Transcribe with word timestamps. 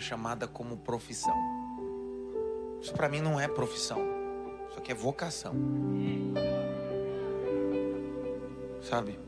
minha 0.00 0.08
chamada 0.08 0.48
como 0.48 0.78
profissão. 0.78 1.36
Isso 2.80 2.92
pra 2.94 3.08
mim 3.08 3.20
não 3.20 3.38
é 3.38 3.46
profissão. 3.46 4.00
Isso 4.70 4.78
aqui 4.78 4.90
é 4.90 4.94
vocação. 4.94 5.54
Sabe? 8.82 9.18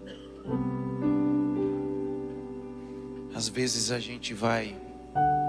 Às 3.35 3.49
vezes 3.49 3.93
a 3.93 3.99
gente 3.99 4.33
vai 4.33 4.81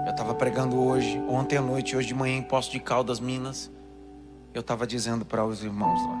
eu 0.04 0.10
estava 0.10 0.34
pregando 0.34 0.78
hoje, 0.78 1.18
ontem 1.26 1.56
à 1.56 1.62
noite, 1.62 1.96
hoje 1.96 2.08
de 2.08 2.14
manhã 2.14 2.36
em 2.36 2.42
Poço 2.42 2.70
de 2.70 2.78
Caldas, 2.78 3.18
Minas. 3.18 3.70
Eu 4.52 4.60
estava 4.60 4.86
dizendo 4.86 5.24
para 5.24 5.42
os 5.46 5.64
irmãos 5.64 5.98
lá. 6.06 6.18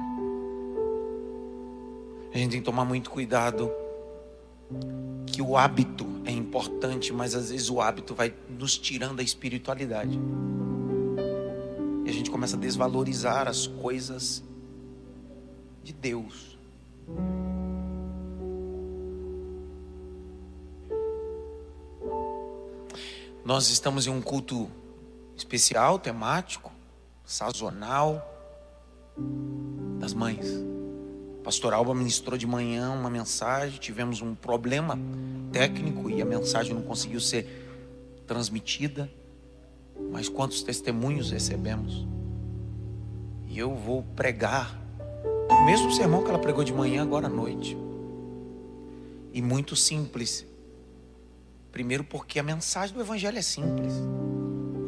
A 2.32 2.38
gente 2.38 2.52
tem 2.52 2.60
que 2.60 2.64
tomar 2.64 2.86
muito 2.86 3.10
cuidado 3.10 3.70
que 5.34 5.42
o 5.42 5.56
hábito 5.56 6.06
é 6.24 6.30
importante, 6.30 7.12
mas 7.12 7.34
às 7.34 7.50
vezes 7.50 7.68
o 7.68 7.80
hábito 7.80 8.14
vai 8.14 8.32
nos 8.48 8.78
tirando 8.78 9.18
a 9.18 9.22
espiritualidade. 9.22 10.16
E 12.04 12.08
a 12.08 12.12
gente 12.12 12.30
começa 12.30 12.56
a 12.56 12.60
desvalorizar 12.60 13.48
as 13.48 13.66
coisas 13.66 14.44
de 15.82 15.92
Deus. 15.92 16.56
Nós 23.44 23.68
estamos 23.68 24.06
em 24.06 24.10
um 24.10 24.22
culto 24.22 24.70
especial, 25.36 25.98
temático, 25.98 26.70
sazonal 27.24 28.24
das 29.98 30.14
mães. 30.14 30.73
Pastor 31.44 31.74
Alba 31.74 31.94
ministrou 31.94 32.38
de 32.38 32.46
manhã 32.46 32.90
uma 32.90 33.10
mensagem, 33.10 33.78
tivemos 33.78 34.22
um 34.22 34.34
problema 34.34 34.98
técnico 35.52 36.08
e 36.08 36.22
a 36.22 36.24
mensagem 36.24 36.72
não 36.72 36.80
conseguiu 36.80 37.20
ser 37.20 37.46
transmitida. 38.26 39.10
Mas 40.10 40.26
quantos 40.26 40.62
testemunhos 40.62 41.30
recebemos? 41.30 42.08
E 43.46 43.58
eu 43.58 43.74
vou 43.74 44.02
pregar 44.16 44.80
o 45.50 45.66
mesmo 45.66 45.92
sermão 45.92 46.24
que 46.24 46.30
ela 46.30 46.38
pregou 46.38 46.64
de 46.64 46.72
manhã 46.72 47.02
agora 47.02 47.26
à 47.26 47.30
noite. 47.30 47.76
E 49.30 49.42
muito 49.42 49.76
simples. 49.76 50.46
Primeiro 51.70 52.04
porque 52.04 52.38
a 52.38 52.42
mensagem 52.42 52.96
do 52.96 53.02
evangelho 53.02 53.36
é 53.36 53.42
simples. 53.42 53.92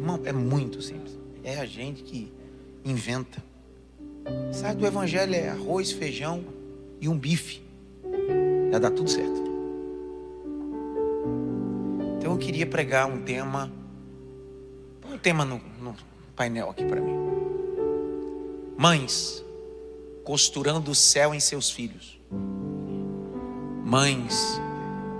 Irmão, 0.00 0.22
é 0.24 0.32
muito 0.32 0.80
simples. 0.80 1.18
É 1.44 1.58
a 1.58 1.66
gente 1.66 2.02
que 2.02 2.32
inventa. 2.82 3.44
A 4.24 4.30
mensagem 4.30 4.76
do 4.78 4.86
evangelho 4.86 5.34
é 5.34 5.50
arroz, 5.50 5.92
feijão 5.92 6.55
e 7.06 7.08
um 7.08 7.16
bife. 7.16 7.62
Já 8.72 8.78
dá 8.80 8.90
tudo 8.90 9.08
certo. 9.08 9.40
Então 12.18 12.32
eu 12.32 12.38
queria 12.38 12.66
pregar 12.66 13.06
um 13.06 13.22
tema. 13.22 13.72
Um 15.08 15.16
tema 15.16 15.44
no, 15.44 15.60
no 15.80 15.94
painel 16.34 16.68
aqui 16.68 16.84
para 16.84 17.00
mim. 17.00 17.14
Mães 18.76 19.44
costurando 20.24 20.90
o 20.90 20.94
céu 20.94 21.32
em 21.32 21.38
seus 21.38 21.70
filhos. 21.70 22.20
Mães 23.84 24.60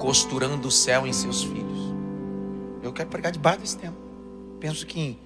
costurando 0.01 0.67
o 0.67 0.73
céu 0.73 1.07
em 1.07 1.13
seus 1.13 1.45
filhos. 1.45 1.95
Eu 2.83 2.93
quero 2.93 3.09
pregar 3.09 3.31
debaixo 3.31 3.61
desse 3.61 3.79
tema. 3.79 3.97
Penso 4.59 4.85
que 4.85 5.17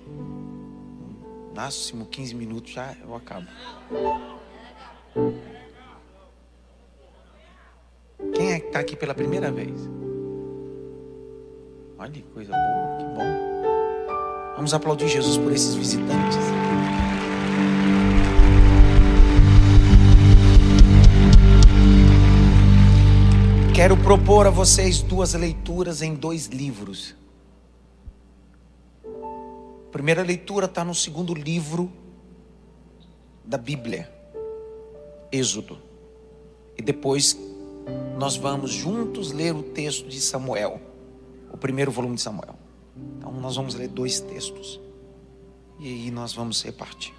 máximo 1.54 2.04
15 2.04 2.34
minutos 2.34 2.72
já 2.72 2.94
eu 3.02 3.14
acabo. 3.14 3.46
Quem 8.34 8.52
é 8.52 8.59
que 8.59 8.59
está 8.70 8.78
aqui 8.78 8.94
pela 8.94 9.12
primeira 9.12 9.50
vez? 9.50 9.74
Olha 11.98 12.12
que 12.12 12.22
coisa 12.22 12.52
boa, 12.52 12.98
que 12.98 13.04
bom. 13.04 14.54
Vamos 14.54 14.72
aplaudir 14.72 15.08
Jesus 15.08 15.36
por 15.36 15.52
esses 15.52 15.74
visitantes. 15.74 16.38
Quero 23.74 23.96
propor 23.96 24.46
a 24.46 24.50
vocês 24.50 25.02
duas 25.02 25.34
leituras 25.34 26.00
em 26.00 26.14
dois 26.14 26.46
livros. 26.46 27.16
A 29.04 29.90
primeira 29.90 30.22
leitura 30.22 30.66
está 30.66 30.84
no 30.84 30.94
segundo 30.94 31.34
livro 31.34 31.90
da 33.44 33.58
Bíblia, 33.58 34.08
Êxodo. 35.32 35.76
E 36.78 36.82
depois 36.82 37.49
nós 38.18 38.36
vamos 38.36 38.70
juntos 38.70 39.32
ler 39.32 39.54
o 39.54 39.62
texto 39.62 40.08
de 40.08 40.20
Samuel, 40.20 40.80
o 41.52 41.56
primeiro 41.56 41.90
volume 41.90 42.16
de 42.16 42.20
Samuel. 42.20 42.54
Então 43.18 43.32
nós 43.32 43.56
vamos 43.56 43.74
ler 43.74 43.88
dois 43.88 44.20
textos. 44.20 44.80
E 45.78 45.88
aí 45.88 46.10
nós 46.10 46.34
vamos 46.34 46.62
repartir. 46.62 47.14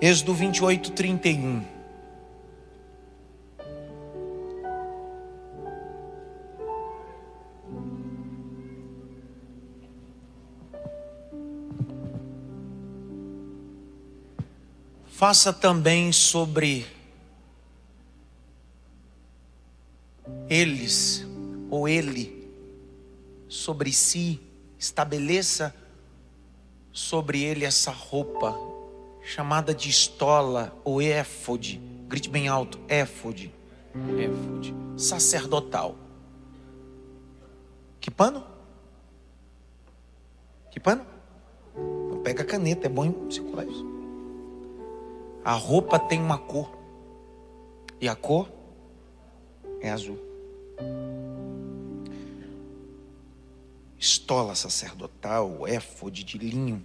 Êxodo 0.00 0.34
28, 0.34 0.90
31. 0.90 1.62
Faça 15.06 15.52
também 15.52 16.10
sobre 16.10 16.84
eles, 20.48 21.26
ou 21.70 21.88
ele, 21.88 22.52
sobre 23.48 23.92
si, 23.92 24.40
estabeleça 24.78 25.74
sobre 26.92 27.42
ele 27.42 27.64
essa 27.64 27.90
roupa, 27.90 28.56
chamada 29.22 29.74
de 29.74 29.88
estola 29.88 30.76
ou 30.84 31.00
éfode. 31.00 31.80
Grite 32.06 32.28
bem 32.28 32.48
alto: 32.48 32.78
éfode. 32.88 33.52
Éfode. 34.18 34.74
Sacerdotal. 34.96 35.96
Que 38.00 38.10
pano? 38.10 38.44
Que 40.70 40.78
pano? 40.78 41.06
Não 41.74 42.20
pega 42.22 42.42
a 42.42 42.46
caneta, 42.46 42.86
é 42.86 42.90
bom 42.90 43.30
circular 43.30 43.66
isso. 43.66 43.84
A 45.44 45.52
roupa 45.52 45.98
tem 45.98 46.20
uma 46.20 46.38
cor. 46.38 46.70
E 48.00 48.08
a 48.08 48.14
cor 48.14 48.48
é 49.80 49.90
azul. 49.90 50.33
Estola 53.98 54.54
sacerdotal, 54.54 55.66
éfode 55.66 56.24
de 56.24 56.38
linho. 56.38 56.84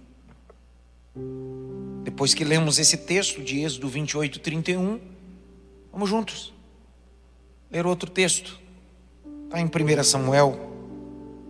Depois 2.04 2.34
que 2.34 2.44
lemos 2.44 2.78
esse 2.78 2.96
texto 2.96 3.42
de 3.42 3.60
Êxodo 3.60 3.88
28, 3.88 4.40
31, 4.40 5.00
vamos 5.92 6.08
juntos 6.08 6.52
ler 7.70 7.86
outro 7.86 8.10
texto. 8.10 8.58
Está 9.44 9.60
em 9.60 9.66
1 9.66 10.02
Samuel, 10.02 10.58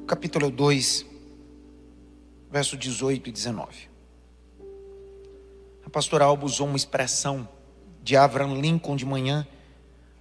capítulo 0.07 0.51
2, 0.51 1.07
verso 2.51 2.77
18 2.77 3.29
e 3.29 3.33
19. 3.33 3.89
A 5.85 5.89
pastora 5.89 6.27
Alba 6.27 6.45
usou 6.45 6.67
uma 6.67 6.77
expressão 6.77 7.49
de 8.03 8.17
Abraham 8.17 8.61
Lincoln 8.61 8.97
de 8.97 9.07
manhã, 9.07 9.47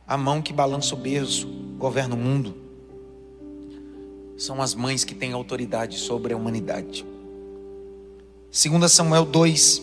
a 0.07 0.17
mão 0.17 0.41
que 0.41 0.53
balança 0.53 0.95
o 0.95 0.97
berço, 0.97 1.47
governa 1.77 2.15
o 2.15 2.17
mundo. 2.17 2.68
São 4.39 4.61
as 4.61 4.73
mães 4.73 5.03
que 5.03 5.13
têm 5.13 5.33
autoridade 5.33 5.97
sobre 5.97 6.33
a 6.33 6.37
humanidade. 6.37 7.05
2 8.51 8.91
Samuel 8.91 9.25
2, 9.25 9.81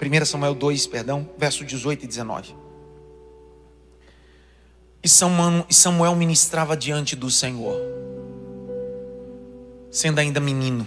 1 0.00 0.24
Samuel 0.24 0.54
2, 0.54 0.86
perdão, 0.86 1.28
verso 1.36 1.64
18 1.64 2.04
e 2.04 2.08
19. 2.08 2.56
E 5.02 5.08
Samuel 5.08 6.16
ministrava 6.16 6.76
diante 6.76 7.14
do 7.14 7.30
Senhor, 7.30 7.78
sendo 9.90 10.18
ainda 10.18 10.40
menino. 10.40 10.86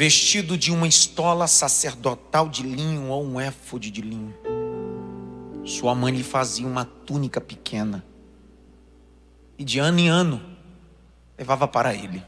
vestido 0.00 0.56
de 0.56 0.72
uma 0.72 0.88
estola 0.88 1.46
sacerdotal 1.46 2.48
de 2.48 2.62
linho 2.62 3.08
ou 3.08 3.22
um 3.22 3.38
éfode 3.38 3.90
de 3.90 4.00
linho. 4.00 4.34
Sua 5.62 5.94
mãe 5.94 6.10
lhe 6.10 6.22
fazia 6.22 6.66
uma 6.66 6.86
túnica 6.86 7.38
pequena. 7.38 8.02
E 9.60 9.64
de 9.64 9.78
ano 9.78 9.98
em 9.98 10.08
ano 10.08 10.40
levava 11.36 11.68
para 11.68 11.92
ele, 11.94 12.22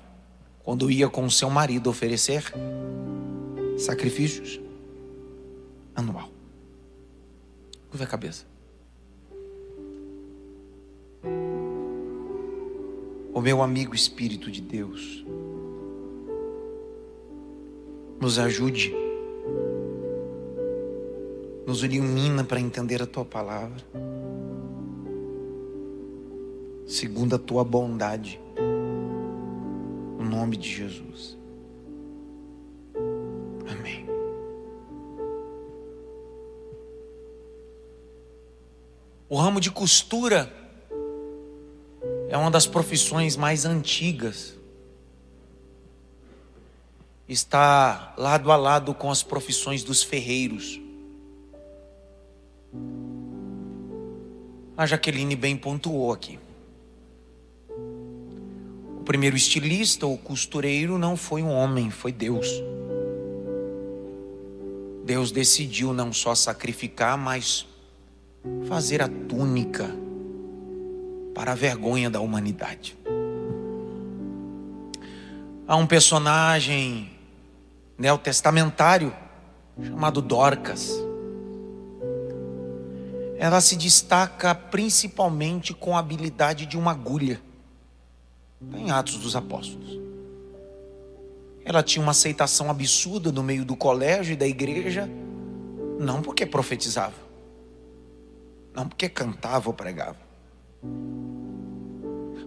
quando 0.62 0.90
ia 0.90 1.08
com 1.08 1.31
seu 1.31 1.49
marido 1.49 1.88
oferecer 1.88 2.44
sacrifícios 3.79 4.61
anual. 5.94 6.29
Curva 7.88 8.05
a 8.05 8.06
cabeça. 8.06 8.44
O 13.32 13.40
meu 13.40 13.62
amigo 13.62 13.94
Espírito 13.94 14.50
de 14.50 14.61
Deus, 14.61 15.25
nos 18.20 18.38
ajude, 18.38 18.94
nos 21.67 21.82
ilumina 21.82 22.44
para 22.44 22.61
entender 22.61 23.00
a 23.00 23.06
tua 23.06 23.25
palavra, 23.25 23.82
segundo 26.87 27.37
a 27.37 27.38
tua 27.38 27.64
bondade, 27.64 28.40
no 30.19 30.25
nome 30.25 30.56
de 30.56 30.69
Jesus. 30.69 31.37
Amém. 33.69 34.06
O 39.29 39.37
ramo 39.37 39.61
de 39.61 39.70
costura 39.70 40.52
é 42.29 42.37
uma 42.37 42.50
das 42.50 42.67
profissões 42.67 43.37
mais 43.37 43.64
antigas. 43.64 44.55
Está 47.28 48.14
lado 48.17 48.50
a 48.50 48.56
lado 48.56 48.94
com 48.94 49.11
as 49.11 49.23
profissões 49.23 49.85
dos 49.85 50.02
ferreiros. 50.02 50.81
A 54.76 54.87
Jaqueline 54.87 55.37
bem 55.37 55.56
pontuou 55.56 56.12
aqui. 56.12 56.38
O 59.02 59.04
primeiro 59.04 59.34
estilista 59.34 60.06
ou 60.06 60.16
costureiro 60.16 60.96
não 60.96 61.16
foi 61.16 61.43
um 61.43 61.50
homem, 61.50 61.90
foi 61.90 62.12
Deus. 62.12 62.46
Deus 65.04 65.32
decidiu 65.32 65.93
não 65.93 66.12
só 66.12 66.37
sacrificar, 66.37 67.19
mas 67.19 67.66
fazer 68.69 69.02
a 69.02 69.08
túnica 69.08 69.90
para 71.34 71.50
a 71.50 71.54
vergonha 71.56 72.08
da 72.08 72.20
humanidade. 72.20 72.96
Há 75.66 75.75
um 75.75 75.84
personagem 75.84 77.10
neotestamentário 77.99 79.12
chamado 79.82 80.22
Dorcas. 80.22 80.93
Ela 83.37 83.60
se 83.60 83.75
destaca 83.75 84.54
principalmente 84.54 85.75
com 85.75 85.96
a 85.96 85.99
habilidade 85.99 86.66
de 86.66 86.78
uma 86.78 86.93
agulha. 86.93 87.40
Em 88.75 88.91
Atos 88.91 89.19
dos 89.19 89.35
Apóstolos. 89.35 90.00
Ela 91.64 91.82
tinha 91.82 92.03
uma 92.03 92.11
aceitação 92.11 92.70
absurda 92.70 93.31
no 93.31 93.43
meio 93.43 93.64
do 93.64 93.76
colégio 93.76 94.32
e 94.32 94.37
da 94.37 94.47
igreja, 94.47 95.09
não 95.99 96.20
porque 96.20 96.44
profetizava, 96.44 97.14
não 98.75 98.88
porque 98.88 99.09
cantava 99.09 99.69
ou 99.69 99.75
pregava, 99.75 100.19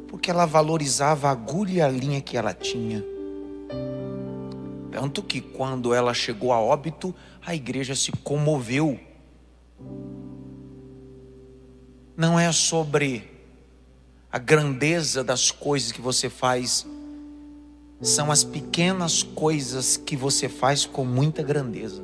porque 0.08 0.30
ela 0.30 0.46
valorizava 0.46 1.30
a 1.30 1.32
agulha 1.32 1.74
e 1.74 1.82
a 1.82 1.88
linha 1.88 2.22
que 2.22 2.36
ela 2.36 2.54
tinha. 2.54 3.04
Tanto 4.92 5.22
que 5.22 5.42
quando 5.42 5.94
ela 5.94 6.14
chegou 6.14 6.54
a 6.54 6.60
óbito, 6.60 7.14
a 7.46 7.54
igreja 7.54 7.96
se 7.96 8.12
comoveu. 8.12 9.00
Não 12.16 12.40
é 12.40 12.50
sobre 12.52 13.35
a 14.36 14.38
grandeza 14.38 15.24
das 15.24 15.50
coisas 15.50 15.94
que 15.94 16.02
você 16.02 16.30
faz, 16.30 16.86
são 18.02 18.30
as 18.30 18.44
pequenas 18.44 19.24
coisas 19.24 19.96
que 19.96 20.18
você 20.18 20.50
faz 20.50 20.86
com 20.86 21.06
muita 21.06 21.42
grandeza. 21.42 22.04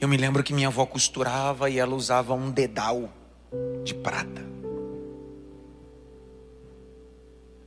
Eu 0.00 0.08
me 0.08 0.16
lembro 0.16 0.42
que 0.42 0.54
minha 0.54 0.68
avó 0.68 0.86
costurava 0.86 1.68
e 1.68 1.78
ela 1.78 1.94
usava 1.94 2.32
um 2.32 2.50
dedal 2.50 3.12
de 3.84 3.92
prata. 3.92 4.42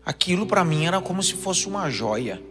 Aquilo 0.04 0.48
para 0.48 0.66
mim 0.66 0.88
era 0.88 1.00
como 1.00 1.22
se 1.22 1.36
fosse 1.36 1.68
uma 1.68 1.92
joia. 1.92 2.42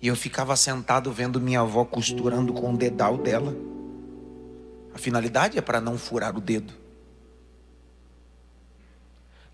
E 0.00 0.06
eu 0.06 0.14
ficava 0.14 0.54
sentado 0.54 1.10
vendo 1.10 1.40
minha 1.40 1.62
avó 1.62 1.84
costurando 1.84 2.52
com 2.52 2.72
o 2.72 2.76
dedal 2.76 3.18
dela. 3.18 3.75
A 4.96 4.98
finalidade 4.98 5.58
é 5.58 5.60
para 5.60 5.78
não 5.78 5.98
furar 5.98 6.34
o 6.38 6.40
dedo. 6.40 6.72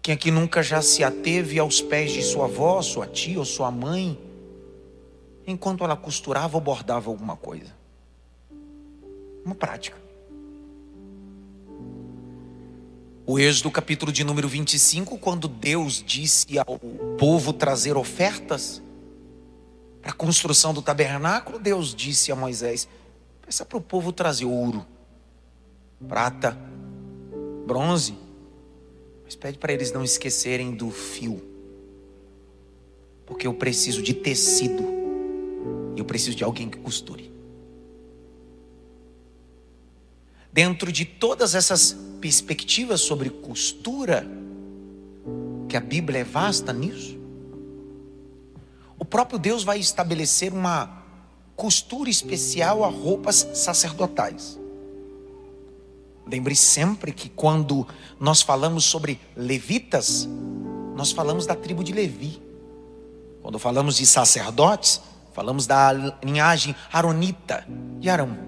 Quem 0.01 0.15
aqui 0.15 0.31
nunca 0.31 0.63
já 0.63 0.81
se 0.81 1.03
ateve 1.03 1.59
aos 1.59 1.81
pés 1.81 2.13
de 2.13 2.23
sua 2.23 2.45
avó, 2.45 2.81
sua 2.81 3.09
tia 3.09 3.41
ou 3.41 3.45
sua 3.45 3.69
mãe, 3.69 4.17
enquanto 5.45 5.83
ela 5.83 5.97
costurava 5.97 6.57
ou 6.57 6.61
bordava 6.61 7.11
alguma 7.11 7.35
coisa? 7.37 7.75
Uma 9.45 9.57
prática. 9.57 9.99
O 13.27 13.37
Êxodo, 13.37 13.69
capítulo 13.73 14.13
de 14.13 14.23
número 14.23 14.47
25, 14.47 15.19
quando 15.19 15.49
Deus 15.49 16.05
disse 16.07 16.57
ao 16.57 16.79
povo 17.19 17.53
trazer 17.53 17.97
ofertas 17.97 18.81
para 20.01 20.13
a 20.13 20.15
construção 20.15 20.73
do 20.73 20.81
tabernáculo, 20.81 21.59
Deus 21.59 21.93
disse 21.93 22.31
a 22.31 22.37
Moisés: 22.37 22.87
peça 23.45 23.65
para 23.65 23.79
o 23.79 23.81
povo 23.81 24.13
trazer 24.13 24.45
ouro, 24.45 24.87
prata, 26.09 26.57
bronze, 27.67 28.15
mas 29.25 29.35
pede 29.35 29.59
para 29.59 29.73
eles 29.73 29.93
não 29.93 30.05
esquecerem 30.05 30.75
do 30.75 30.91
fio, 30.91 31.43
porque 33.27 33.47
eu 33.47 33.55
preciso 33.55 34.03
de 34.03 34.15
tecido 34.15 34.83
e 35.97 36.01
eu 36.01 36.05
preciso 36.05 36.37
de 36.37 36.45
alguém 36.45 36.69
que 36.69 36.79
costure. 36.79 37.33
dentro 40.53 40.93
de 40.93 41.05
todas 41.05 41.55
essas 41.55 41.97
perspectivas 42.21 43.01
sobre 43.01 43.31
costura, 43.31 44.27
que 45.69 45.77
a 45.77 45.81
Bíblia 45.81 46.21
é 46.21 46.25
vasta 46.25 46.73
nisso, 46.73 47.19
o 48.99 49.05
próprio 49.05 49.39
Deus 49.39 49.65
vai 49.65 49.81
estabelecer 49.81 50.53
uma 50.53 51.03
costura 51.57 52.11
especial 52.11 52.85
a 52.85 52.89
roupas 52.89 53.49
sacerdotais. 53.55 54.61
Lembre 56.27 56.55
sempre 56.55 57.13
que 57.13 57.29
quando 57.29 57.87
nós 58.19 58.43
falamos 58.43 58.85
sobre 58.85 59.21
levitas, 59.37 60.29
nós 60.95 61.11
falamos 61.11 61.47
da 61.47 61.55
tribo 61.55 61.83
de 61.83 61.93
Levi. 61.93 62.41
Quando 63.43 63.59
falamos 63.59 63.97
de 63.97 64.07
sacerdotes, 64.07 65.01
falamos 65.33 65.67
da 65.67 65.93
linhagem 66.23 66.75
aronita 66.93 67.67
de 67.99 68.09
Arão. 68.09 68.39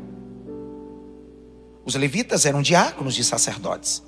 Os 1.85 1.95
levitas 1.97 2.47
eram 2.47 2.62
diáconos 2.62 3.14
de 3.14 3.25
sacerdotes. 3.25 4.02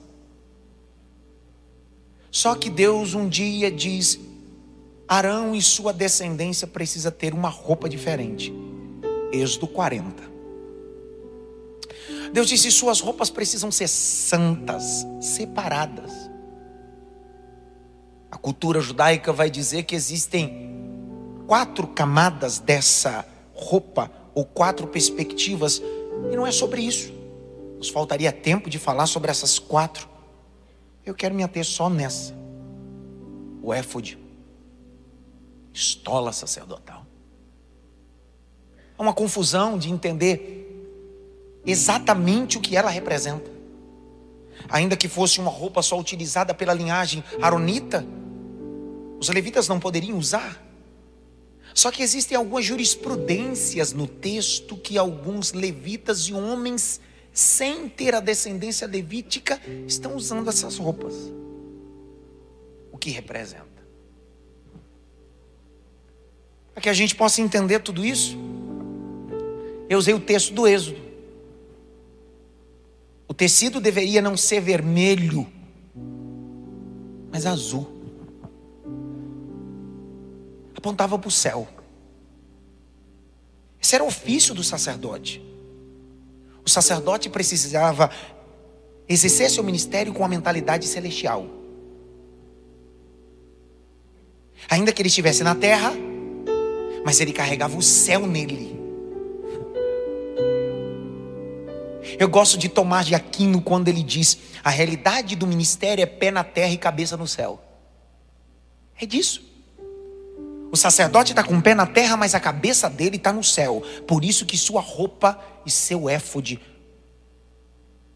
Só 2.31 2.55
que 2.55 2.71
Deus 2.71 3.15
um 3.15 3.29
dia 3.29 3.71
diz: 3.71 4.19
Arão 5.09 5.55
e 5.55 5.61
sua 5.61 5.93
descendência 5.93 6.67
precisa 6.67 7.11
ter 7.11 7.35
uma 7.35 7.49
roupa 7.49 7.89
diferente. 7.89 8.53
Êxodo 9.33 9.67
40. 9.67 10.36
Deus 12.33 12.49
disse: 12.49 12.71
suas 12.71 13.01
roupas 13.01 13.31
precisam 13.31 13.71
ser 13.71 13.89
santas, 13.89 15.07
separadas. 15.21 16.11
A 18.31 18.37
cultura 18.37 18.81
judaica 18.81 19.33
vai 19.33 19.49
dizer 19.49 19.85
que 19.85 19.95
existem 19.95 20.75
quatro 21.47 21.87
camadas 21.87 22.59
dessa 22.59 23.25
roupa, 23.55 24.11
ou 24.35 24.45
quatro 24.45 24.87
perspectivas, 24.87 25.81
e 26.31 26.37
não 26.37 26.47
é 26.47 26.53
sobre 26.53 26.83
isso. 26.83 27.13
Nos 27.79 27.89
faltaria 27.89 28.33
tempo 28.33 28.69
de 28.69 28.79
falar 28.79 29.07
sobre 29.07 29.31
essas 29.31 29.59
quatro. 29.59 30.09
Eu 31.05 31.15
quero 31.15 31.35
me 31.35 31.43
ater 31.43 31.65
só 31.65 31.89
nessa. 31.89 32.35
O 33.63 33.73
éfode. 33.73 34.19
Estola 35.73 36.33
sacerdotal. 36.33 37.07
É 38.99 39.03
uma 39.03 39.13
confusão 39.13 39.79
de 39.79 39.91
entender 39.91 40.66
exatamente 41.67 42.57
o 42.57 42.61
que 42.61 42.77
ela 42.77 42.91
representa. 42.91 43.51
Ainda 44.69 44.97
que 44.97 45.09
fosse 45.09 45.41
uma 45.41 45.51
roupa 45.51 45.83
só 45.83 45.99
utilizada 45.99 46.55
pela 46.55 46.73
linhagem 46.73 47.23
aronita, 47.41 48.07
os 49.19 49.29
levitas 49.29 49.69
não 49.69 49.79
poderiam 49.81 50.19
usar. 50.19 50.63
Só 51.75 51.91
que 51.91 52.03
existem 52.03 52.37
algumas 52.37 52.65
jurisprudências 52.65 53.93
no 53.93 54.07
texto 54.07 54.77
que 54.77 54.97
alguns 54.97 55.53
levitas 55.53 56.21
e 56.21 56.33
homens 56.33 57.01
sem 57.37 57.87
ter 57.87 58.15
a 58.15 58.21
descendência 58.21 58.87
levítica, 58.87 59.61
estão 59.87 60.17
usando 60.17 60.49
essas 60.49 60.79
roupas. 60.79 61.15
O 62.91 62.97
que 62.97 63.11
representa? 63.11 63.67
Para 66.73 66.83
que 66.83 66.89
a 66.89 66.95
gente 66.95 67.15
possa 67.15 67.43
entender 67.43 67.81
tudo 67.81 68.07
isso, 68.07 68.39
eu 69.87 69.99
usei 69.99 70.15
o 70.15 70.21
texto 70.21 70.55
do 70.55 70.67
Êxodo. 70.67 71.06
O 73.29 73.35
tecido 73.35 73.81
deveria 73.81 74.23
não 74.23 74.37
ser 74.37 74.61
vermelho, 74.61 75.47
mas 77.33 77.45
azul. 77.45 77.87
Apontava 80.77 81.19
para 81.19 81.29
o 81.29 81.33
céu. 81.33 81.67
Esse 83.83 83.95
era 83.95 84.05
o 84.05 84.09
ofício 84.09 84.55
do 84.55 84.63
sacerdote. 84.63 85.43
O 86.65 86.71
sacerdote 86.71 87.29
precisava 87.29 88.11
exercer 89.09 89.51
seu 89.51 89.63
ministério 89.63 90.13
com 90.13 90.25
a 90.25 90.29
mentalidade 90.29 90.87
celestial. 90.87 91.47
Ainda 94.69 94.93
que 94.93 95.01
ele 95.01 95.09
estivesse 95.09 95.45
na 95.45 95.55
terra, 95.55 95.93
mas 97.05 97.21
ele 97.21 97.33
carregava 97.33 97.77
o 97.77 97.83
céu 97.83 98.27
nele. 98.27 98.76
Eu 102.19 102.29
gosto 102.29 102.57
de 102.57 102.69
Tomás 102.69 103.07
de 103.07 103.15
Aquino 103.15 103.61
quando 103.61 103.89
ele 103.89 104.03
diz: 104.03 104.39
a 104.65 104.71
realidade 104.71 105.37
do 105.37 105.47
ministério 105.47 106.03
é 106.03 106.07
pé 106.07 106.31
na 106.31 106.43
terra 106.43 106.73
e 106.73 106.79
cabeça 106.79 107.17
no 107.17 107.27
céu. 107.27 107.63
É 108.99 109.05
disso. 109.05 109.45
O 110.73 110.77
sacerdote 110.77 111.33
está 111.33 111.43
com 111.45 111.57
o 111.57 111.63
pé 111.63 111.75
na 111.75 111.87
terra, 111.87 112.17
mas 112.17 112.35
a 112.35 112.41
cabeça 112.41 112.91
dele 112.91 113.17
está 113.17 113.33
no 113.33 113.45
céu. 113.45 113.83
Por 114.07 114.25
isso 114.25 114.45
que 114.45 114.57
sua 114.57 114.81
roupa 114.81 115.39
e 115.65 115.71
seu 115.71 116.09
éfode, 116.09 116.61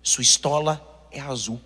sua 0.03 0.23
estola 0.23 1.07
é 1.11 1.21
azul. 1.21 1.61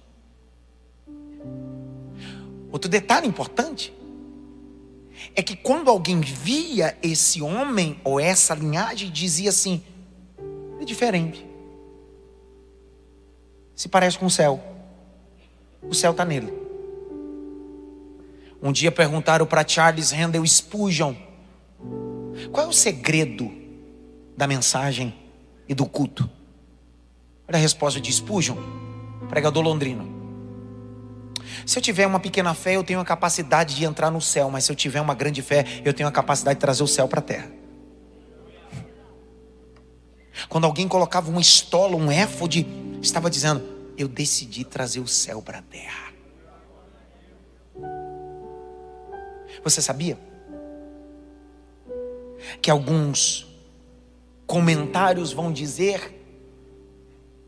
Outro 2.71 2.91
detalhe 2.91 3.27
importante 3.27 3.93
é 5.35 5.43
que 5.43 5.57
quando 5.57 5.89
alguém 5.89 6.21
via 6.21 6.99
esse 7.03 7.41
homem 7.41 8.01
ou 8.03 8.19
essa 8.19 8.55
linhagem, 8.55 9.11
dizia 9.11 9.51
assim: 9.51 9.83
é 10.81 10.85
diferente. 10.85 11.44
Se 13.75 13.89
parece 13.89 14.19
com 14.19 14.27
o 14.27 14.31
céu. 14.31 14.63
O 15.83 15.95
céu 15.95 16.13
está 16.13 16.25
nele. 16.25 16.53
Um 18.63 18.73
dia 18.73 18.91
perguntaram 18.91 19.47
para 19.47 19.67
Charles 19.67 20.13
Handel 20.13 20.47
Spurgeon: 20.47 21.15
qual 22.51 22.67
é 22.67 22.69
o 22.69 22.73
segredo 22.73 23.53
da 24.37 24.47
mensagem 24.47 25.15
e 25.69 25.75
do 25.75 25.87
culto? 25.87 26.29
Olha 27.47 27.59
a 27.59 27.61
resposta 27.61 28.01
de 28.01 28.11
Spurgeon, 28.11 28.57
pregador 29.29 29.63
londrino. 29.63 30.15
Se 31.67 31.79
eu 31.79 31.83
tiver 31.83 32.07
uma 32.07 32.19
pequena 32.19 32.55
fé, 32.55 32.77
eu 32.77 32.85
tenho 32.85 33.01
a 33.01 33.05
capacidade 33.05 33.77
de 33.77 33.85
entrar 33.85 34.11
no 34.11 34.21
céu, 34.21 34.51
mas 34.51 34.65
se 34.65 34.73
eu 34.73 34.77
tiver 34.77 35.01
uma 35.01 35.15
grande 35.15 35.43
fé, 35.43 35.65
eu 35.85 35.93
tenho 35.93 36.09
a 36.09 36.13
capacidade 36.13 36.57
de 36.57 36.61
trazer 36.61 36.83
o 36.83 36.89
céu 36.89 37.07
para 37.07 37.21
a 37.21 37.23
terra. 37.23 37.51
Quando 40.49 40.65
alguém 40.65 40.89
colocava 40.89 41.31
uma 41.31 41.41
estola, 41.41 41.97
um 41.97 42.11
éfode, 42.11 42.67
estava 43.05 43.31
dizendo: 43.31 43.63
Eu 43.97 44.09
decidi 44.09 44.65
trazer 44.65 45.01
o 45.01 45.07
céu 45.07 45.41
para 45.41 45.59
a 45.59 45.63
terra. 45.63 46.13
Você 49.63 49.81
sabia? 49.81 50.19
Que 52.61 52.71
alguns 52.71 53.47
comentários 54.47 55.33
vão 55.33 55.53
dizer 55.53 56.21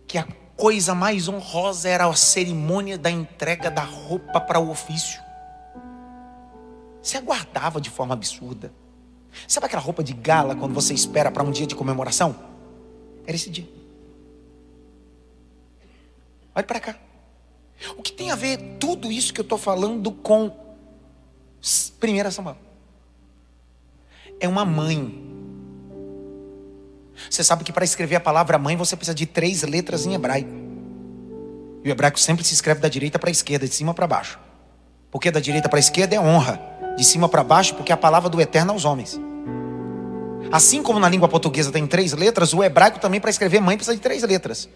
que 0.06 0.16
a 0.16 0.26
coisa 0.56 0.94
mais 0.94 1.28
honrosa 1.28 1.88
era 1.88 2.06
a 2.06 2.14
cerimônia 2.14 2.96
da 2.96 3.10
entrega 3.10 3.70
da 3.70 3.82
roupa 3.82 4.40
para 4.40 4.58
o 4.58 4.70
ofício. 4.70 5.20
Você 7.02 7.18
aguardava 7.18 7.80
de 7.80 7.90
forma 7.90 8.14
absurda. 8.14 8.72
Sabe 9.46 9.66
aquela 9.66 9.82
roupa 9.82 10.02
de 10.02 10.14
gala 10.14 10.56
quando 10.56 10.72
você 10.72 10.94
espera 10.94 11.30
para 11.30 11.42
um 11.42 11.50
dia 11.50 11.66
de 11.66 11.74
comemoração? 11.74 12.34
Era 13.26 13.36
esse 13.36 13.50
dia. 13.50 13.68
Olha 16.56 16.64
para 16.64 16.80
cá. 16.80 16.96
O 17.98 18.02
que 18.02 18.10
tem 18.10 18.30
a 18.30 18.34
ver 18.34 18.78
tudo 18.80 19.12
isso 19.12 19.34
que 19.34 19.40
eu 19.40 19.42
estou 19.42 19.58
falando 19.58 20.10
com 20.10 20.50
1 21.60 22.30
Samuel? 22.30 22.56
É 24.40 24.48
uma 24.48 24.64
mãe. 24.64 25.22
Você 27.30 27.44
sabe 27.44 27.62
que 27.62 27.72
para 27.72 27.84
escrever 27.84 28.16
a 28.16 28.20
palavra 28.20 28.56
mãe 28.58 28.74
você 28.74 28.96
precisa 28.96 29.14
de 29.14 29.26
três 29.26 29.62
letras 29.64 30.06
em 30.06 30.14
hebraico. 30.14 30.50
E 31.84 31.90
o 31.90 31.92
hebraico 31.92 32.18
sempre 32.18 32.42
se 32.42 32.54
escreve 32.54 32.80
da 32.80 32.88
direita 32.88 33.18
para 33.18 33.28
a 33.28 33.32
esquerda, 33.32 33.68
de 33.68 33.74
cima 33.74 33.92
para 33.92 34.06
baixo. 34.06 34.38
Porque 35.10 35.30
da 35.30 35.40
direita 35.40 35.68
para 35.68 35.78
a 35.78 35.80
esquerda 35.80 36.16
é 36.16 36.20
honra, 36.20 36.58
de 36.96 37.04
cima 37.04 37.28
para 37.28 37.44
baixo, 37.44 37.74
porque 37.74 37.92
é 37.92 37.94
a 37.94 37.98
palavra 37.98 38.30
do 38.30 38.40
eterno 38.40 38.72
aos 38.72 38.86
homens. 38.86 39.20
Assim 40.50 40.82
como 40.82 40.98
na 40.98 41.08
língua 41.08 41.28
portuguesa 41.28 41.70
tem 41.70 41.86
três 41.86 42.14
letras, 42.14 42.54
o 42.54 42.64
hebraico 42.64 42.98
também 42.98 43.20
para 43.20 43.28
escrever 43.28 43.60
mãe 43.60 43.76
precisa 43.76 43.94
de 43.94 44.02
três 44.02 44.22
letras. 44.22 44.68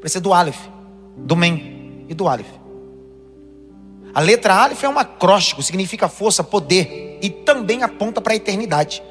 Precisa 0.00 0.20
do 0.20 0.32
Aleph, 0.32 0.58
do 1.18 1.36
Men 1.36 2.06
e 2.08 2.14
do 2.14 2.28
Aleph. 2.28 2.46
A 4.14 4.20
letra 4.20 4.54
Aleph 4.54 4.82
é 4.82 4.88
um 4.88 4.98
acróstico, 4.98 5.62
significa 5.62 6.08
força, 6.08 6.42
poder 6.42 7.18
e 7.22 7.30
também 7.30 7.82
aponta 7.82 8.20
para 8.20 8.32
a 8.32 8.36
eternidade. 8.36 9.02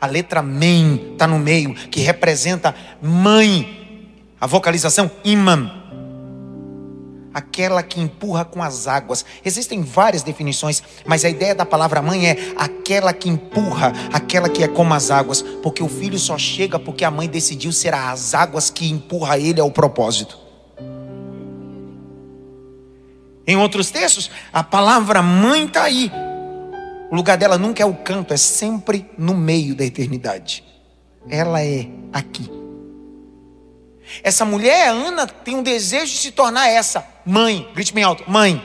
A 0.00 0.06
letra 0.06 0.42
Men 0.42 1.12
está 1.12 1.26
no 1.26 1.38
meio, 1.38 1.74
que 1.74 2.00
representa 2.00 2.74
mãe. 3.00 4.10
A 4.40 4.46
vocalização 4.46 5.10
imam. 5.24 5.83
Aquela 7.34 7.82
que 7.82 8.00
empurra 8.00 8.44
com 8.44 8.62
as 8.62 8.86
águas. 8.86 9.24
Existem 9.44 9.82
várias 9.82 10.22
definições, 10.22 10.82
mas 11.04 11.24
a 11.24 11.28
ideia 11.28 11.54
da 11.54 11.66
palavra 11.66 12.00
mãe 12.00 12.28
é 12.28 12.36
aquela 12.56 13.12
que 13.12 13.28
empurra, 13.28 13.92
aquela 14.12 14.48
que 14.48 14.62
é 14.62 14.68
como 14.68 14.94
as 14.94 15.10
águas, 15.10 15.42
porque 15.42 15.82
o 15.82 15.88
filho 15.88 16.18
só 16.18 16.38
chega 16.38 16.78
porque 16.78 17.04
a 17.04 17.10
mãe 17.10 17.28
decidiu 17.28 17.72
ser 17.72 17.92
as 17.92 18.34
águas 18.34 18.70
que 18.70 18.88
empurra 18.88 19.36
ele 19.36 19.60
ao 19.60 19.70
propósito. 19.70 20.38
Em 23.46 23.56
outros 23.56 23.90
textos, 23.90 24.30
a 24.52 24.62
palavra 24.62 25.20
mãe 25.20 25.66
está 25.66 25.82
aí. 25.82 26.10
O 27.10 27.16
lugar 27.16 27.36
dela 27.36 27.58
nunca 27.58 27.82
é 27.82 27.86
o 27.86 27.94
canto, 27.94 28.32
é 28.32 28.36
sempre 28.36 29.06
no 29.18 29.34
meio 29.34 29.74
da 29.74 29.84
eternidade. 29.84 30.64
Ela 31.28 31.62
é 31.62 31.86
aqui. 32.12 32.50
Essa 34.22 34.44
mulher, 34.44 34.88
Ana, 34.88 35.26
tem 35.26 35.54
um 35.54 35.62
desejo 35.62 36.12
de 36.12 36.18
se 36.18 36.30
tornar 36.30 36.68
essa 36.68 37.00
mãe. 37.24 37.68
Grite 37.74 37.92
bem 37.92 38.04
alto: 38.04 38.28
mãe. 38.30 38.62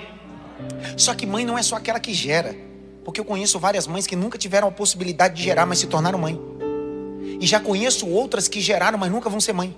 Só 0.98 1.14
que 1.14 1.26
mãe 1.26 1.46
não 1.46 1.58
é 1.58 1.64
só 1.64 1.76
aquela 1.76 2.00
que 2.00 2.14
gera. 2.14 2.56
Porque 3.04 3.20
eu 3.20 3.26
conheço 3.26 3.58
várias 3.58 3.88
mães 3.88 4.06
que 4.06 4.16
nunca 4.16 4.38
tiveram 4.38 4.68
a 4.68 4.72
possibilidade 4.72 5.36
de 5.36 5.44
gerar, 5.44 5.66
mas 5.66 5.80
se 5.80 5.88
tornaram 5.88 6.20
mãe. 6.20 6.40
E 7.40 7.48
já 7.48 7.60
conheço 7.60 8.08
outras 8.08 8.48
que 8.48 8.60
geraram, 8.60 8.98
mas 8.98 9.12
nunca 9.12 9.30
vão 9.30 9.40
ser 9.40 9.54
mãe. 9.54 9.76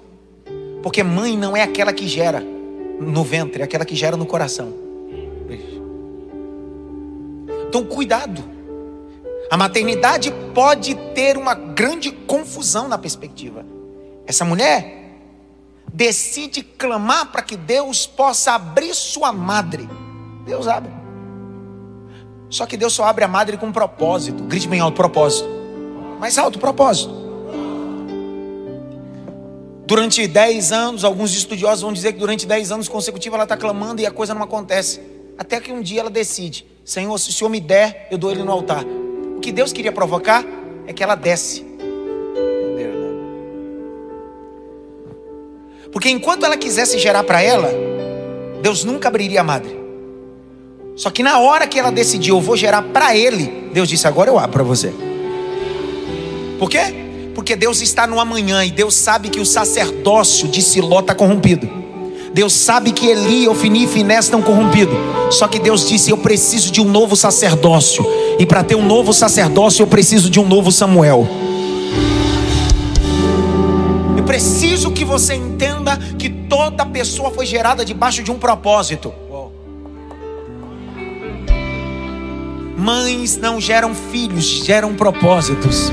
Porque 0.81 1.03
mãe 1.03 1.37
não 1.37 1.55
é 1.55 1.61
aquela 1.61 1.93
que 1.93 2.07
gera 2.07 2.41
no 2.99 3.23
ventre, 3.23 3.61
é 3.61 3.65
aquela 3.65 3.85
que 3.85 3.95
gera 3.95 4.17
no 4.17 4.25
coração. 4.25 4.73
Então, 7.67 7.85
cuidado. 7.85 8.43
A 9.49 9.55
maternidade 9.55 10.31
pode 10.53 10.95
ter 11.13 11.37
uma 11.37 11.53
grande 11.53 12.11
confusão 12.11 12.87
na 12.87 12.97
perspectiva. 12.97 13.65
Essa 14.25 14.43
mulher 14.43 15.00
decide 15.93 16.63
clamar 16.63 17.31
para 17.31 17.41
que 17.41 17.55
Deus 17.55 18.05
possa 18.05 18.53
abrir 18.53 18.93
sua 18.93 19.31
madre. 19.31 19.89
Deus 20.45 20.67
abre. 20.67 20.91
Só 22.49 22.65
que 22.65 22.75
Deus 22.75 22.93
só 22.93 23.05
abre 23.05 23.23
a 23.23 23.27
madre 23.27 23.57
com 23.57 23.67
um 23.67 23.71
propósito. 23.71 24.43
Grite 24.43 24.67
bem 24.67 24.79
alto: 24.79 24.95
propósito. 24.95 25.47
Mais 26.19 26.37
alto: 26.37 26.59
propósito. 26.59 27.21
Durante 29.85 30.25
10 30.25 30.71
anos, 30.71 31.03
alguns 31.03 31.33
estudiosos 31.33 31.81
vão 31.81 31.91
dizer 31.91 32.13
que 32.13 32.19
durante 32.19 32.45
10 32.45 32.71
anos 32.71 32.87
consecutivos 32.87 33.35
ela 33.35 33.43
está 33.43 33.57
clamando 33.57 34.01
e 34.01 34.05
a 34.05 34.11
coisa 34.11 34.33
não 34.33 34.43
acontece. 34.43 35.01
Até 35.37 35.59
que 35.59 35.71
um 35.71 35.81
dia 35.81 36.01
ela 36.01 36.09
decide: 36.09 36.65
Senhor, 36.85 37.17
se 37.17 37.29
o 37.29 37.33
Senhor 37.33 37.49
me 37.49 37.59
der, 37.59 38.07
eu 38.11 38.17
dou 38.17 38.31
ele 38.31 38.43
no 38.43 38.51
altar. 38.51 38.85
O 39.37 39.39
que 39.39 39.51
Deus 39.51 39.73
queria 39.73 39.91
provocar 39.91 40.45
é 40.87 40.93
que 40.93 41.03
ela 41.03 41.15
desce. 41.15 41.70
Porque 45.91 46.09
enquanto 46.09 46.45
ela 46.45 46.57
quisesse 46.57 46.97
gerar 46.97 47.23
para 47.23 47.41
ela, 47.41 47.69
Deus 48.61 48.83
nunca 48.83 49.07
abriria 49.07 49.41
a 49.41 49.43
madre. 49.43 49.79
Só 50.95 51.09
que 51.09 51.23
na 51.23 51.39
hora 51.39 51.67
que 51.67 51.79
ela 51.79 51.91
decidiu, 51.91 52.35
eu 52.35 52.41
vou 52.41 52.55
gerar 52.55 52.81
para 52.81 53.15
ele, 53.15 53.69
Deus 53.73 53.89
disse: 53.89 54.07
agora 54.07 54.29
eu 54.29 54.37
abro 54.37 54.51
para 54.51 54.63
você. 54.63 54.93
Por 56.59 56.69
quê? 56.69 56.93
Porque 57.33 57.55
Deus 57.55 57.81
está 57.81 58.05
no 58.05 58.19
amanhã 58.19 58.63
e 58.63 58.71
Deus 58.71 58.93
sabe 58.93 59.29
que 59.29 59.39
o 59.39 59.45
sacerdócio 59.45 60.47
de 60.47 60.61
Siló 60.61 60.99
está 60.99 61.15
corrompido. 61.15 61.67
Deus 62.33 62.53
sabe 62.53 62.91
que 62.91 63.07
Eli, 63.07 63.47
Ofni 63.47 63.85
e 63.85 63.87
Finés 63.87 64.25
estão 64.25 64.41
corrompidos. 64.41 64.95
Só 65.31 65.47
que 65.47 65.59
Deus 65.59 65.87
disse: 65.87 66.11
Eu 66.11 66.17
preciso 66.17 66.71
de 66.71 66.79
um 66.79 66.85
novo 66.85 67.15
sacerdócio. 67.15 68.05
E 68.39 68.45
para 68.45 68.63
ter 68.63 68.75
um 68.75 68.85
novo 68.85 69.11
sacerdócio, 69.11 69.83
eu 69.83 69.87
preciso 69.87 70.29
de 70.29 70.39
um 70.39 70.47
novo 70.47 70.71
Samuel. 70.71 71.27
Preciso 74.31 74.91
que 74.91 75.03
você 75.03 75.33
entenda 75.33 75.97
que 76.17 76.29
toda 76.29 76.85
pessoa 76.85 77.31
foi 77.31 77.45
gerada 77.45 77.83
debaixo 77.83 78.23
de 78.23 78.31
um 78.31 78.39
propósito. 78.39 79.13
Mães 82.77 83.35
não 83.35 83.59
geram 83.59 83.93
filhos, 83.93 84.45
geram 84.45 84.95
propósitos. 84.95 85.91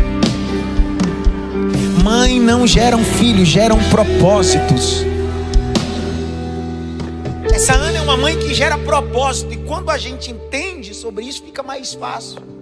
Mãe 2.05 2.39
não 2.39 2.65
geram 2.65 3.03
filhos, 3.03 3.49
geram 3.49 3.81
propósitos. 3.91 5.05
Essa 7.53 7.73
Ana 7.75 7.99
é 7.99 8.01
uma 8.03 8.17
mãe 8.17 8.39
que 8.39 8.55
gera 8.55 8.79
propósito, 8.79 9.53
e 9.53 9.57
quando 9.57 9.91
a 9.91 9.99
gente 9.99 10.31
entende 10.31 10.95
sobre 10.95 11.25
isso, 11.25 11.43
fica 11.43 11.65
mais 11.65 11.93
fácil. 11.93 12.58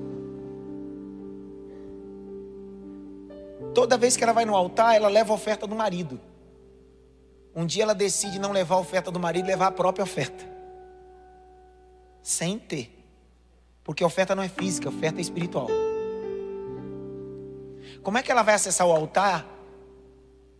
Toda 3.76 3.99
vez 3.99 4.16
que 4.16 4.25
ela 4.25 4.33
vai 4.33 4.47
no 4.47 4.56
altar, 4.56 4.97
ela 4.97 5.06
leva 5.06 5.35
a 5.35 5.37
oferta 5.37 5.66
do 5.66 5.76
marido. 5.76 6.18
Um 7.54 7.66
dia 7.66 7.83
ela 7.83 7.95
decide 7.95 8.38
não 8.38 8.50
levar 8.50 8.76
a 8.76 8.78
oferta 8.78 9.11
do 9.11 9.21
marido, 9.21 9.45
levar 9.45 9.66
a 9.66 9.71
própria 9.71 10.02
oferta. 10.02 10.49
Sem 12.23 12.59
ter. 12.59 12.90
Porque 13.85 14.02
a 14.02 14.06
oferta 14.06 14.35
não 14.35 14.42
é 14.42 14.49
física, 14.49 14.88
a 14.88 14.90
oferta 14.90 15.18
é 15.18 15.21
espiritual. 15.21 15.68
Como 18.02 18.16
é 18.16 18.23
que 18.23 18.33
ela 18.33 18.42
vai 18.42 18.54
acessar 18.54 18.87
o 18.87 18.92
altar 18.92 19.47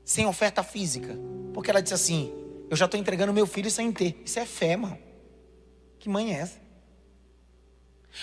sem 0.05 0.27
oferta 0.27 0.63
física? 0.63 1.19
Porque 1.55 1.71
ela 1.71 1.81
disse 1.81 1.95
assim: 1.95 2.31
Eu 2.69 2.77
já 2.77 2.85
estou 2.85 3.01
entregando 3.01 3.33
meu 3.33 3.47
filho 3.47 3.71
sem 3.71 3.91
ter. 3.93 4.21
Isso 4.27 4.39
é 4.39 4.45
fé, 4.45 4.77
mano. 4.77 4.99
Que 5.99 6.11
mãe 6.11 6.35
é 6.35 6.41
essa? 6.41 6.66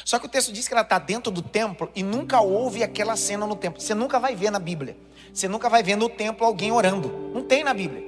Só 0.04 0.20
que 0.20 0.26
o 0.26 0.30
texto 0.30 0.52
diz 0.52 0.68
que 0.68 0.74
ela 0.74 0.82
está 0.82 0.98
dentro 0.98 1.32
do 1.32 1.42
templo 1.42 1.90
e 1.96 2.04
nunca 2.04 2.42
houve 2.42 2.84
aquela 2.84 3.16
cena 3.16 3.46
no 3.46 3.56
templo. 3.56 3.82
Você 3.82 3.94
nunca 3.94 4.20
vai 4.20 4.36
ver 4.36 4.52
na 4.52 4.60
Bíblia. 4.60 4.98
Você 5.34 5.48
nunca 5.48 5.70
vai 5.70 5.84
ver 5.84 5.96
no 5.96 6.10
templo 6.10 6.46
alguém 6.46 6.72
orando. 6.72 7.32
Não 7.34 7.44
tem 7.44 7.64
na 7.64 7.74
Bíblia. 7.74 8.04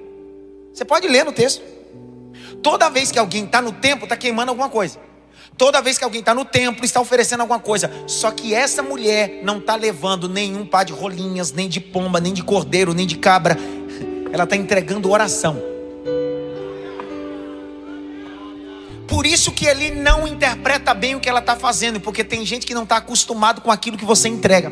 Você 0.74 0.84
pode 0.84 1.08
ler 1.08 1.24
no 1.24 1.32
texto. 1.32 1.64
Toda 2.62 2.90
vez 2.90 3.12
que 3.12 3.20
alguém 3.20 3.46
está 3.46 3.62
no 3.62 3.72
templo, 3.72 4.06
está 4.06 4.18
queimando 4.18 4.52
alguma 4.52 4.70
coisa. 4.70 5.00
Toda 5.58 5.82
vez 5.82 5.98
que 5.98 6.04
alguém 6.04 6.20
está 6.20 6.34
no 6.34 6.44
templo, 6.44 6.84
está 6.84 7.00
oferecendo 7.00 7.42
alguma 7.42 7.60
coisa. 7.60 7.90
Só 8.08 8.30
que 8.32 8.54
essa 8.54 8.84
mulher 8.84 9.42
não 9.44 9.60
está 9.60 9.76
levando 9.76 10.28
nenhum 10.28 10.66
par 10.66 10.84
de 10.84 10.92
rolinhas, 10.92 11.52
nem 11.52 11.70
de 11.70 11.80
pomba, 11.80 12.20
nem 12.20 12.34
de 12.34 12.44
cordeiro, 12.44 12.94
nem 12.94 13.08
de 13.08 13.18
cabra. 13.18 13.58
Ela 14.34 14.44
está 14.44 14.56
entregando 14.56 15.10
oração. 15.10 15.75
Por 19.26 19.30
isso 19.34 19.52
que 19.52 19.66
ele 19.66 19.90
não 19.90 20.28
interpreta 20.28 20.94
bem 20.94 21.16
o 21.16 21.20
que 21.20 21.28
ela 21.28 21.40
está 21.40 21.56
fazendo, 21.56 22.00
porque 22.00 22.24
tem 22.24 22.46
gente 22.46 22.64
que 22.64 22.76
não 22.76 22.84
está 22.84 22.98
acostumado 22.98 23.60
com 23.60 23.72
aquilo 23.72 23.98
que 23.98 24.06
você 24.06 24.30
entrega. 24.30 24.72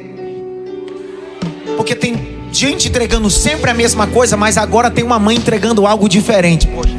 Porque 1.75 1.95
tem 1.95 2.37
gente 2.51 2.87
entregando 2.87 3.31
sempre 3.31 3.71
a 3.71 3.73
mesma 3.73 4.05
coisa, 4.05 4.37
mas 4.37 4.55
agora 4.55 4.91
tem 4.91 5.03
uma 5.03 5.17
mãe 5.17 5.37
entregando 5.37 5.87
algo 5.87 6.07
diferente. 6.07 6.67
Poxa. 6.67 6.93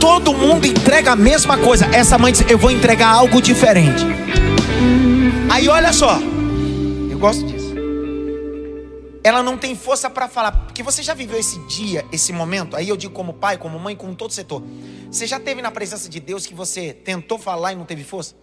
Todo 0.00 0.34
mundo 0.34 0.66
entrega 0.66 1.12
a 1.12 1.16
mesma 1.16 1.56
coisa. 1.56 1.86
Essa 1.92 2.18
mãe 2.18 2.32
diz: 2.32 2.44
Eu 2.50 2.58
vou 2.58 2.72
entregar 2.72 3.06
algo 3.06 3.40
diferente. 3.40 4.04
Aí 5.48 5.68
olha 5.68 5.92
só, 5.92 6.18
eu 7.12 7.16
gosto 7.16 7.44
disso. 7.46 7.61
Ela 9.24 9.42
não 9.42 9.56
tem 9.56 9.76
força 9.76 10.10
para 10.10 10.26
falar, 10.28 10.52
porque 10.52 10.82
você 10.82 11.02
já 11.02 11.14
viveu 11.14 11.38
esse 11.38 11.58
dia, 11.66 12.04
esse 12.10 12.32
momento. 12.32 12.74
Aí 12.76 12.88
eu 12.88 12.96
digo 12.96 13.14
como 13.14 13.32
pai, 13.32 13.56
como 13.56 13.78
mãe, 13.78 13.94
como 13.94 14.14
todo 14.16 14.32
setor. 14.32 14.62
Você 15.10 15.26
já 15.26 15.38
teve 15.38 15.62
na 15.62 15.70
presença 15.70 16.08
de 16.08 16.18
Deus 16.18 16.44
que 16.44 16.54
você 16.54 16.92
tentou 16.92 17.38
falar 17.38 17.72
e 17.72 17.76
não 17.76 17.84
teve 17.84 18.02
força? 18.02 18.34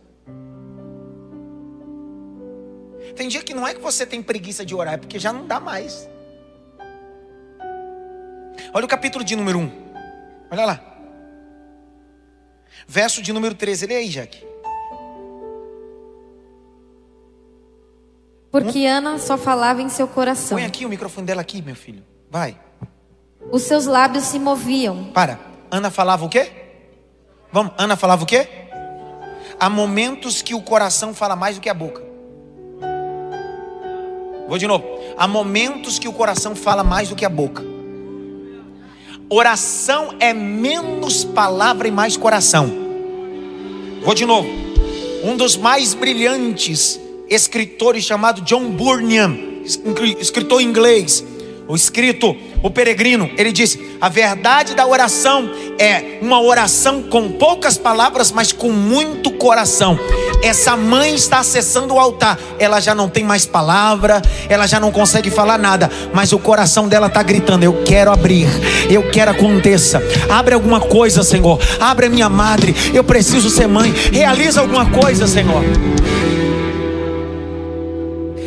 Tem 3.16 3.28
dia 3.28 3.44
que 3.44 3.54
não 3.54 3.68
é 3.68 3.74
que 3.74 3.82
você 3.82 4.06
tem 4.06 4.24
preguiça 4.24 4.66
de 4.66 4.74
orar, 4.74 4.94
é 4.94 4.98
porque 4.98 5.20
já 5.20 5.34
não 5.34 5.46
dá 5.46 5.60
mais. 5.60 6.08
Olha 8.74 8.86
o 8.86 8.88
capítulo 8.88 9.24
de 9.24 9.36
número 9.36 9.60
1. 9.60 9.72
Olha 10.52 10.66
lá. 10.66 10.98
Verso 12.88 13.22
de 13.22 13.34
número 13.34 13.56
13. 13.56 13.86
Lê 13.88 13.96
aí, 13.96 14.10
Jaque. 14.10 14.49
Porque 18.52 18.86
Ana 18.86 19.20
só 19.20 19.38
falava 19.38 19.82
em 19.82 19.90
seu 19.90 20.08
coração. 20.08 20.58
Põe 20.58 20.66
aqui 20.66 20.86
o 20.86 20.90
microfone 20.90 21.28
dela 21.28 21.42
aqui, 21.42 21.62
meu 21.62 21.76
filho. 21.76 22.04
Vai. 22.30 22.58
Os 23.52 23.64
seus 23.64 23.86
lábios 23.86 24.26
se 24.26 24.40
moviam. 24.40 25.12
Para. 25.14 25.40
Ana 25.70 25.90
falava 25.92 26.26
o 26.26 26.30
quê? 26.30 26.52
Vamos. 27.52 27.74
Ana 27.78 27.96
falava 27.96 28.24
o 28.24 28.26
quê? 28.26 28.48
Há 29.60 29.70
momentos 29.70 30.42
que 30.42 30.56
o 30.56 30.62
coração 30.62 31.14
fala 31.14 31.36
mais 31.36 31.56
do 31.58 31.62
que 31.62 31.70
a 31.70 31.74
boca. 31.74 32.02
Vou 34.48 34.58
de 34.58 34.66
novo. 34.66 34.86
Há 35.16 35.28
momentos 35.28 36.00
que 36.00 36.08
o 36.08 36.14
coração 36.14 36.56
fala 36.56 36.84
mais 36.84 37.10
do 37.10 37.16
que 37.16 37.26
a 37.26 37.30
boca. 37.30 37.64
Oração 39.30 40.16
é 40.20 40.34
menos 40.34 41.24
palavra 41.24 41.88
e 41.88 41.92
mais 41.92 42.18
coração. 42.18 42.68
Vou 44.04 44.16
de 44.16 44.26
novo. 44.26 44.50
Um 45.24 45.38
dos 45.38 45.56
mais 45.56 45.94
brilhantes 45.94 47.00
escritores 47.30 48.04
chamado 48.04 48.42
John 48.42 48.70
Bunyan, 48.70 49.38
escritor 50.20 50.62
inglês, 50.62 51.24
o 51.70 51.76
escrito 51.76 52.36
O 52.64 52.72
Peregrino, 52.72 53.30
ele 53.38 53.52
disse: 53.52 53.80
a 54.02 54.10
verdade 54.10 54.74
da 54.74 54.88
oração 54.88 55.48
é 55.78 56.18
uma 56.20 56.42
oração 56.42 57.04
com 57.04 57.34
poucas 57.34 57.78
palavras, 57.78 58.32
mas 58.32 58.52
com 58.52 58.72
muito 58.72 59.30
coração. 59.32 59.98
Essa 60.42 60.76
mãe 60.76 61.14
está 61.14 61.40
acessando 61.40 61.94
o 61.94 62.00
altar, 62.00 62.40
ela 62.58 62.80
já 62.80 62.96
não 62.96 63.08
tem 63.08 63.24
mais 63.24 63.46
palavra, 63.46 64.20
ela 64.50 64.66
já 64.66 64.80
não 64.80 64.92
consegue 64.92 65.30
falar 65.30 65.60
nada, 65.60 65.92
mas 66.12 66.34
o 66.34 66.40
coração 66.40 66.88
dela 66.88 67.06
está 67.06 67.22
gritando: 67.22 67.64
Eu 67.64 67.84
quero 67.84 68.12
abrir, 68.12 68.48
eu 68.90 69.12
quero 69.12 69.30
aconteça. 69.30 70.02
Abre 70.28 70.56
alguma 70.56 70.82
coisa, 70.82 71.22
Senhor. 71.22 71.60
Abre 71.80 72.08
a 72.08 72.10
minha 72.10 72.30
madre, 72.30 72.76
eu 72.94 73.04
preciso 73.04 73.48
ser 73.48 73.68
mãe. 73.68 73.94
Realiza 74.12 74.60
alguma 74.60 74.90
coisa, 74.90 75.28
Senhor. 75.28 75.64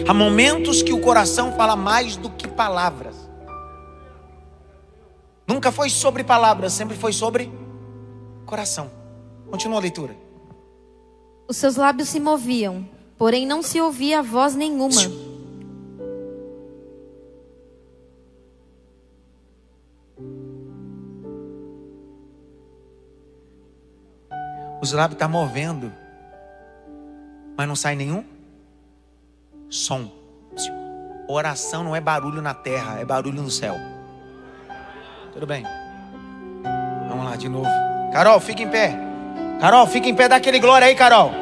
Há 0.06 0.12
momentos 0.12 0.82
que 0.82 0.92
o 0.92 1.00
coração 1.00 1.52
fala 1.52 1.76
mais 1.76 2.16
do 2.16 2.28
que 2.28 2.48
palavras. 2.48 3.16
Nunca 5.46 5.70
foi 5.70 5.88
sobre 5.88 6.24
palavras, 6.24 6.72
sempre 6.72 6.96
foi 6.96 7.12
sobre 7.12 7.52
coração. 8.44 8.90
Continua 9.50 9.78
a 9.78 9.80
leitura. 9.80 10.16
Os 11.46 11.56
seus 11.56 11.76
lábios 11.76 12.08
se 12.08 12.18
moviam, 12.18 12.88
porém 13.16 13.46
não 13.46 13.62
se 13.62 13.80
ouvia 13.80 14.22
voz 14.22 14.54
nenhuma. 14.54 15.00
Os 24.82 24.92
lábios 24.92 25.14
estão 25.14 25.28
tá 25.28 25.28
movendo, 25.28 25.92
mas 27.56 27.68
não 27.68 27.76
sai 27.76 27.94
nenhum 27.94 28.31
som. 29.72 30.10
Oração 31.26 31.82
não 31.82 31.96
é 31.96 32.00
barulho 32.00 32.42
na 32.42 32.52
terra, 32.52 33.00
é 33.00 33.04
barulho 33.04 33.42
no 33.42 33.50
céu. 33.50 33.74
Tudo 35.32 35.46
bem. 35.46 35.64
Vamos 37.08 37.24
lá 37.24 37.36
de 37.36 37.48
novo. 37.48 37.68
Carol, 38.12 38.38
fica 38.38 38.62
em 38.62 38.68
pé. 38.68 38.94
Carol, 39.58 39.86
fica 39.86 40.08
em 40.08 40.14
pé, 40.14 40.28
dá 40.28 40.36
aquele 40.36 40.58
glória 40.58 40.86
aí, 40.86 40.94
Carol. 40.94 41.32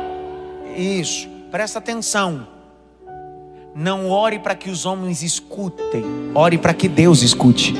Isso. 0.76 1.28
Presta 1.50 1.80
atenção. 1.80 2.46
Não 3.74 4.08
ore 4.08 4.38
para 4.38 4.54
que 4.54 4.70
os 4.70 4.86
homens 4.86 5.22
escutem, 5.22 6.04
ore 6.34 6.56
para 6.56 6.72
que 6.72 6.88
Deus 6.88 7.22
escute. 7.22 7.74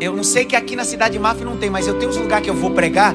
Eu 0.00 0.14
não 0.14 0.24
sei 0.24 0.44
que 0.44 0.54
aqui 0.54 0.76
na 0.76 0.84
cidade 0.84 1.18
de 1.18 1.44
não 1.44 1.56
tem, 1.56 1.70
mas 1.70 1.86
eu 1.86 1.98
tenho 1.98 2.10
uns 2.10 2.16
lugares 2.18 2.44
que 2.44 2.50
eu 2.50 2.54
vou 2.54 2.72
pregar 2.72 3.14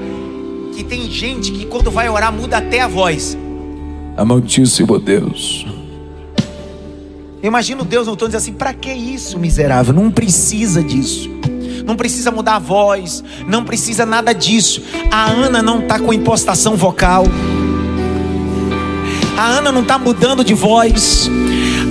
que 0.74 0.84
tem 0.84 1.12
gente 1.12 1.52
que 1.52 1.65
quando 1.65 1.92
vai 1.92 2.10
orar 2.10 2.32
muda 2.32 2.58
até 2.58 2.80
a 2.80 2.88
voz. 2.88 3.38
Amantíssimo 4.20 5.00
Deus. 5.00 5.66
Eu 7.42 7.48
imagino 7.48 7.86
Deus 7.86 8.06
no 8.06 8.18
tom 8.18 8.26
dizer 8.26 8.38
assim: 8.38 8.52
para 8.52 8.74
que 8.74 8.92
isso, 8.92 9.40
miserável? 9.40 9.94
Não 9.94 10.12
precisa 10.12 10.84
disso. 10.84 11.30
Não 11.86 11.96
precisa 11.96 12.30
mudar 12.30 12.58
a 12.58 12.60
voz, 12.60 13.24
não 13.48 13.64
precisa 13.64 14.06
nada 14.06 14.34
disso. 14.34 14.84
A 15.10 15.32
Ana 15.32 15.64
não 15.64 15.80
está 15.80 15.98
com 15.98 16.12
impostação 16.12 16.76
vocal. 16.76 17.24
A 19.38 19.46
Ana 19.46 19.72
não 19.72 19.84
está 19.84 19.98
mudando 19.98 20.44
de 20.44 20.54
voz. 20.54 21.30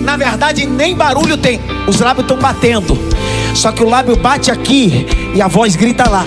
Na 0.05 0.19
verdade, 0.19 0.67
nem 0.67 0.95
barulho 0.95 1.39
tem. 1.39 1.59
Os 1.89 1.99
lábios 1.99 2.25
estão 2.25 2.39
batendo. 2.39 2.97
Só 3.55 3.73
que 3.73 3.83
o 3.83 3.89
lábio 3.89 4.17
bate 4.17 4.51
aqui 4.51 5.07
e 5.35 5.41
a 5.41 5.49
voz 5.49 5.75
grita 5.75 6.07
lá. 6.07 6.27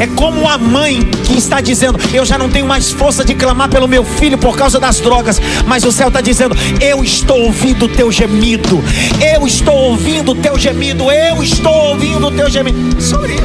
É 0.00 0.06
como 0.06 0.48
a 0.48 0.56
mãe 0.56 1.02
que 1.26 1.36
está 1.36 1.60
dizendo: 1.60 1.98
Eu 2.14 2.24
já 2.24 2.38
não 2.38 2.48
tenho 2.48 2.64
mais 2.64 2.90
força 2.90 3.22
de 3.22 3.34
clamar 3.34 3.68
pelo 3.68 3.86
meu 3.86 4.02
filho 4.02 4.38
por 4.38 4.56
causa 4.56 4.80
das 4.80 4.98
drogas. 4.98 5.38
Mas 5.66 5.84
o 5.84 5.92
céu 5.92 6.08
está 6.08 6.22
dizendo: 6.22 6.54
Eu 6.80 7.04
estou 7.04 7.38
ouvindo 7.38 7.84
o 7.84 7.88
teu 7.88 8.10
gemido. 8.10 8.80
Eu 9.20 9.46
estou 9.46 9.74
ouvindo 9.74 10.32
o 10.32 10.34
teu 10.34 10.58
gemido. 10.58 11.12
Eu 11.12 11.42
estou 11.42 11.90
ouvindo 11.90 12.28
o 12.28 12.30
teu 12.34 12.48
gemido. 12.48 12.98
Sobre 12.98 13.34
isso. 13.34 13.44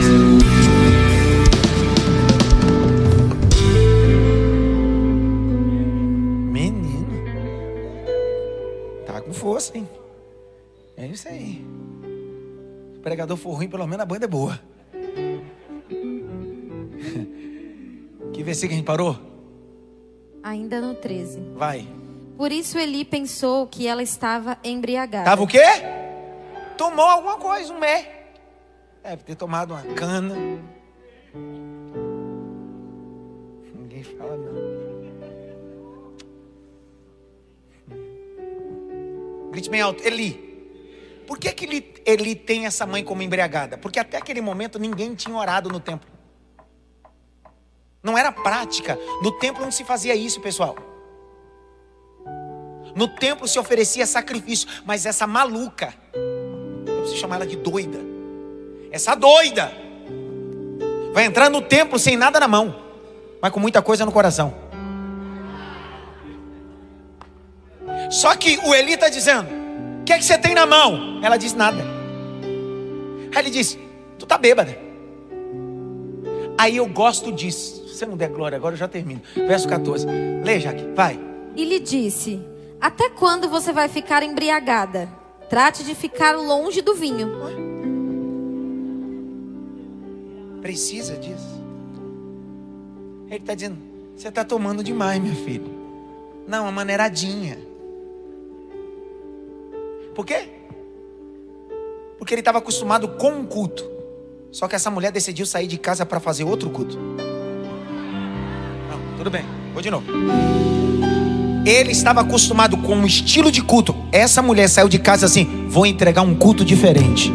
Menino. 6.50 7.06
Tá 9.06 9.20
com 9.20 9.34
força, 9.34 9.78
hein? 9.78 9.90
É 10.96 11.06
isso 11.06 11.28
aí. 11.28 11.66
O 12.96 13.02
pregador 13.02 13.36
for 13.36 13.56
ruim, 13.56 13.68
pelo 13.68 13.86
menos 13.86 14.04
a 14.04 14.06
banda 14.06 14.24
é 14.24 14.30
boa. 14.30 14.58
Que 18.36 18.44
versículo 18.44 18.74
a 18.74 18.78
gente 18.78 18.86
parou? 18.86 19.18
Ainda 20.44 20.82
no 20.82 20.94
13. 20.94 21.40
Vai. 21.56 21.88
Por 22.38 22.52
isso 22.52 22.78
Eli 22.78 23.06
pensou 23.06 23.66
que 23.66 23.88
ela 23.88 24.04
estava 24.04 24.58
embriagada. 24.64 25.24
Tava 25.24 25.42
o 25.42 25.48
quê? 25.48 25.64
Tomou 26.78 27.06
alguma 27.06 27.38
coisa, 27.38 27.74
um 27.74 27.80
mé. 27.80 28.34
Deve 29.02 29.24
ter 29.24 29.36
tomado 29.36 29.72
uma 29.72 29.82
cana. 29.94 30.36
Ninguém 33.74 34.04
fala 34.04 34.36
não. 34.36 34.76
Grite 39.52 39.70
bem 39.70 39.80
alto, 39.80 40.06
Eli. 40.06 40.44
Por 41.26 41.40
que, 41.40 41.52
que 41.54 41.66
ele, 41.66 41.94
ele 42.06 42.36
tem 42.36 42.66
essa 42.66 42.86
mãe 42.86 43.02
como 43.04 43.22
embriagada? 43.22 43.78
Porque 43.78 43.98
até 43.98 44.18
aquele 44.18 44.42
momento 44.42 44.78
ninguém 44.78 45.16
tinha 45.16 45.36
orado 45.36 45.70
no 45.70 45.80
templo. 45.80 46.15
Não 48.06 48.16
era 48.16 48.32
prática. 48.32 49.00
No 49.24 49.32
templo 49.32 49.64
não 49.64 49.72
se 49.72 49.84
fazia 49.84 50.14
isso, 50.14 50.40
pessoal. 50.40 50.78
No 52.96 53.08
templo 53.08 53.48
se 53.48 53.58
oferecia 53.58 54.06
sacrifício, 54.06 54.70
mas 54.86 55.08
essa 55.08 55.26
maluca, 55.26 55.92
eu 56.86 56.98
preciso 56.98 57.20
chamar 57.20 57.38
ela 57.38 57.48
de 57.48 57.56
doida. 57.56 57.98
Essa 58.92 59.16
doida 59.16 59.74
vai 61.14 61.26
entrar 61.26 61.50
no 61.50 61.64
templo 61.64 61.98
sem 61.98 62.16
nada 62.16 62.40
na 62.40 62.48
mão, 62.48 62.76
mas 63.42 63.52
com 63.52 63.60
muita 63.60 63.82
coisa 63.82 64.06
no 64.06 64.12
coração. 64.12 64.54
Só 68.12 68.36
que 68.36 68.60
o 68.60 68.76
Eli 68.76 68.94
está 68.94 69.10
dizendo: 69.10 69.50
O 70.02 70.04
que 70.04 70.14
é 70.14 70.18
que 70.20 70.24
você 70.24 70.38
tem 70.38 70.54
na 70.54 70.68
mão? 70.68 71.20
Ela 71.24 71.38
diz: 71.38 71.54
Nada. 71.54 71.84
Aí 73.34 73.40
ele 73.40 73.50
diz: 73.50 73.76
Tu 74.20 74.28
tá 74.28 74.38
bêbada. 74.38 74.78
Aí 76.56 76.78
eu 76.78 76.86
gosto 76.86 77.32
disso. 77.32 77.85
Se 77.96 78.00
você 78.00 78.06
não 78.08 78.18
der 78.18 78.30
glória 78.30 78.58
agora, 78.58 78.74
eu 78.74 78.78
já 78.78 78.90
termino. 78.90 79.22
Verso 79.34 79.70
14. 79.70 80.06
Lê, 80.44 80.60
Jaque, 80.60 80.86
vai. 80.94 81.18
E 81.56 81.64
lhe 81.64 81.80
disse: 81.80 82.42
Até 82.80 83.10
quando 83.10 83.48
você 83.48 83.72
vai 83.72 83.88
ficar 83.88 84.22
embriagada? 84.22 85.08
Trate 85.50 85.82
de 85.82 85.96
ficar 85.96 86.36
longe 86.36 86.82
do 86.82 86.94
vinho. 86.94 87.32
Precisa 90.62 91.16
disso. 91.16 91.64
Ele 93.28 93.38
está 93.38 93.56
dizendo: 93.56 93.78
Você 94.14 94.28
está 94.28 94.44
tomando 94.44 94.84
demais, 94.84 95.22
minha 95.22 95.36
filha. 95.36 95.72
Não, 96.46 96.64
uma 96.64 96.74
maneiradinha. 96.74 97.58
Por 100.14 100.26
quê? 100.26 100.50
Porque 102.18 102.34
ele 102.34 102.42
estava 102.42 102.58
acostumado 102.58 103.08
com 103.16 103.30
um 103.30 103.46
culto. 103.46 103.90
Só 104.52 104.68
que 104.68 104.76
essa 104.76 104.92
mulher 104.92 105.14
decidiu 105.14 105.46
sair 105.46 105.68
de 105.68 105.78
casa 105.78 106.06
para 106.06 106.20
fazer 106.20 106.44
outro 106.44 106.70
culto. 106.70 106.98
Tudo 109.18 109.30
bem, 109.30 109.44
vou 109.74 109.82
de 109.82 109.90
novo. 109.90 110.06
Ele 111.66 111.92
estava 111.92 112.22
acostumado 112.22 112.78
com 112.78 112.96
um 112.96 113.06
estilo 113.06 113.52
de 113.52 113.62
culto. 113.62 113.96
Essa 114.12 114.42
mulher 114.42 114.68
saiu 114.70 114.88
de 114.88 115.00
casa 115.00 115.26
assim: 115.26 115.66
vou 115.68 115.86
entregar 115.86 116.22
um 116.22 116.36
culto 116.36 116.64
diferente. 116.64 117.34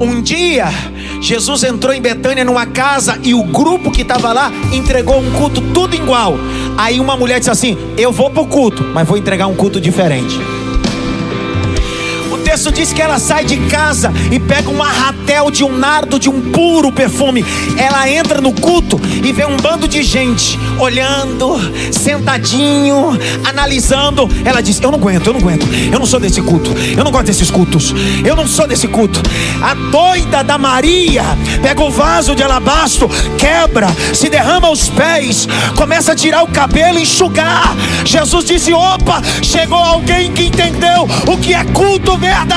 Um 0.00 0.22
dia, 0.22 0.66
Jesus 1.20 1.64
entrou 1.64 1.92
em 1.92 2.00
Betânia 2.00 2.44
numa 2.44 2.66
casa 2.66 3.18
e 3.24 3.34
o 3.34 3.42
grupo 3.42 3.90
que 3.90 4.02
estava 4.02 4.32
lá 4.32 4.52
entregou 4.72 5.18
um 5.18 5.32
culto 5.32 5.60
tudo 5.72 5.96
igual. 5.96 6.34
Aí 6.76 7.00
uma 7.00 7.16
mulher 7.16 7.40
disse 7.40 7.50
assim: 7.50 7.76
Eu 7.96 8.12
vou 8.12 8.30
para 8.30 8.42
o 8.42 8.46
culto, 8.46 8.84
mas 8.84 9.08
vou 9.08 9.16
entregar 9.16 9.48
um 9.48 9.56
culto 9.56 9.80
diferente. 9.80 10.38
Texto 12.58 12.72
diz 12.72 12.92
que 12.92 13.00
ela 13.00 13.20
sai 13.20 13.44
de 13.44 13.56
casa 13.68 14.12
e 14.32 14.40
pega 14.40 14.68
um 14.68 14.82
arratel 14.82 15.48
de 15.48 15.62
um 15.62 15.78
nardo 15.78 16.18
de 16.18 16.28
um 16.28 16.50
puro 16.50 16.90
perfume. 16.90 17.44
Ela 17.76 18.10
entra 18.10 18.40
no 18.40 18.52
culto 18.52 19.00
e 19.22 19.32
vê 19.32 19.44
um 19.44 19.56
bando 19.58 19.86
de 19.86 20.02
gente 20.02 20.58
olhando, 20.76 21.56
sentadinho, 21.92 23.16
analisando. 23.44 24.28
Ela 24.44 24.60
diz: 24.60 24.80
Eu 24.80 24.90
não 24.90 24.98
aguento, 24.98 25.28
eu 25.28 25.34
não 25.34 25.40
aguento. 25.40 25.68
Eu 25.92 26.00
não 26.00 26.06
sou 26.06 26.18
desse 26.18 26.42
culto. 26.42 26.74
Eu 26.96 27.04
não 27.04 27.12
gosto 27.12 27.26
desses 27.26 27.48
cultos. 27.48 27.94
Eu 28.24 28.34
não 28.34 28.48
sou 28.48 28.66
desse 28.66 28.88
culto. 28.88 29.22
A 29.62 29.74
doida 29.74 30.42
da 30.42 30.58
Maria 30.58 31.22
pega 31.62 31.80
o 31.80 31.92
vaso 31.92 32.34
de 32.34 32.42
alabastro, 32.42 33.08
quebra, 33.38 33.86
se 34.12 34.28
derrama 34.28 34.66
aos 34.66 34.88
pés, 34.88 35.46
começa 35.76 36.10
a 36.10 36.16
tirar 36.16 36.42
o 36.42 36.48
cabelo 36.48 36.98
e 36.98 37.02
enxugar. 37.02 37.76
Jesus 38.04 38.44
disse: 38.44 38.72
Opa, 38.72 39.22
chegou 39.42 39.78
alguém 39.78 40.32
que 40.32 40.46
entendeu 40.46 41.08
o 41.28 41.38
que 41.38 41.54
é 41.54 41.62
culto 41.66 42.16
verdadeiro. 42.16 42.47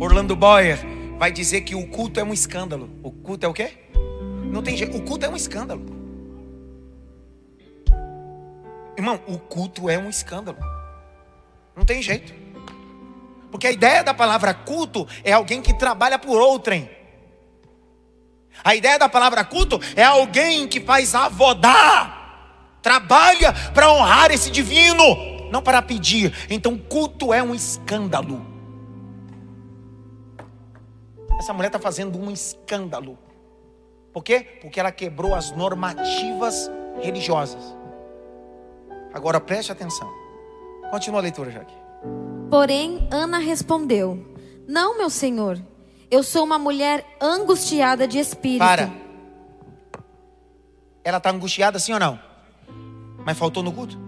Orlando 0.00 0.36
Boyer 0.36 0.78
vai 1.18 1.32
dizer 1.32 1.62
que 1.62 1.74
o 1.74 1.86
culto 1.88 2.20
é 2.20 2.24
um 2.24 2.32
escândalo. 2.32 2.90
O 3.02 3.10
culto 3.10 3.46
é 3.46 3.48
o 3.48 3.52
quê? 3.52 3.72
Não 4.50 4.62
tem 4.62 4.76
jeito. 4.76 4.96
O 4.96 5.02
culto 5.02 5.26
é 5.26 5.28
um 5.28 5.36
escândalo. 5.36 5.84
Irmão, 8.96 9.20
o 9.26 9.38
culto 9.38 9.90
é 9.90 9.98
um 9.98 10.08
escândalo. 10.08 10.58
Não 11.76 11.84
tem 11.84 12.00
jeito. 12.00 12.32
Porque 13.50 13.66
a 13.66 13.72
ideia 13.72 14.02
da 14.02 14.14
palavra 14.14 14.54
culto 14.54 15.06
é 15.22 15.32
alguém 15.32 15.60
que 15.60 15.74
trabalha 15.74 16.18
por 16.18 16.40
outrem. 16.40 16.88
A 18.62 18.74
ideia 18.74 18.98
da 18.98 19.08
palavra 19.08 19.44
culto 19.44 19.80
é 19.96 20.04
alguém 20.04 20.68
que 20.68 20.80
faz 20.80 21.14
avodar, 21.14 22.78
trabalha 22.80 23.52
para 23.72 23.90
honrar 23.92 24.30
esse 24.30 24.50
divino, 24.50 25.50
não 25.50 25.62
para 25.62 25.82
pedir. 25.82 26.34
Então, 26.48 26.76
culto 26.78 27.32
é 27.32 27.42
um 27.42 27.54
escândalo. 27.54 28.46
Essa 31.38 31.52
mulher 31.52 31.68
está 31.68 31.78
fazendo 31.78 32.18
um 32.18 32.30
escândalo. 32.30 33.18
Por 34.12 34.22
quê? 34.22 34.58
Porque 34.60 34.78
ela 34.78 34.92
quebrou 34.92 35.34
as 35.34 35.50
normativas 35.50 36.70
religiosas. 37.02 37.76
Agora 39.12 39.40
preste 39.40 39.72
atenção. 39.72 40.08
Continua 40.90 41.20
a 41.20 41.22
leitura, 41.22 41.50
Jaque. 41.50 41.74
Porém, 42.48 43.08
Ana 43.10 43.38
respondeu: 43.38 44.24
Não, 44.66 44.96
meu 44.96 45.10
senhor. 45.10 45.60
Eu 46.14 46.22
sou 46.22 46.44
uma 46.44 46.60
mulher 46.60 47.04
angustiada 47.20 48.06
de 48.06 48.20
espírito. 48.20 48.60
Para. 48.60 48.88
Ela 51.02 51.18
está 51.18 51.28
angustiada, 51.28 51.76
sim 51.80 51.92
ou 51.92 51.98
não? 51.98 52.20
Mas 53.26 53.36
faltou 53.36 53.64
no 53.64 53.72
culto? 53.72 53.98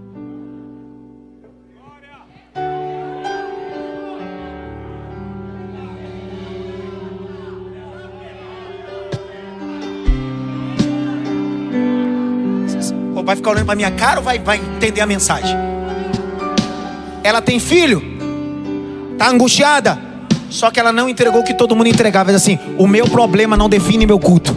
Vai 13.24 13.34
ficar 13.34 13.50
olhando 13.50 13.66
para 13.66 13.74
minha 13.74 13.90
cara 13.90 14.20
ou 14.20 14.24
vai, 14.24 14.38
vai 14.38 14.58
entender 14.58 15.00
a 15.00 15.06
mensagem? 15.06 15.56
Ela 17.24 17.42
tem 17.42 17.58
filho, 17.58 18.00
está 19.14 19.28
angustiada, 19.28 20.05
só 20.50 20.70
que 20.70 20.80
ela 20.80 20.92
não 20.92 21.08
entregou 21.08 21.40
o 21.40 21.44
que 21.44 21.54
todo 21.54 21.74
mundo 21.74 21.88
entregava. 21.88 22.32
Diz 22.32 22.42
assim: 22.42 22.58
o 22.78 22.86
meu 22.86 23.06
problema 23.08 23.56
não 23.56 23.68
define 23.68 24.06
meu 24.06 24.18
culto. 24.18 24.56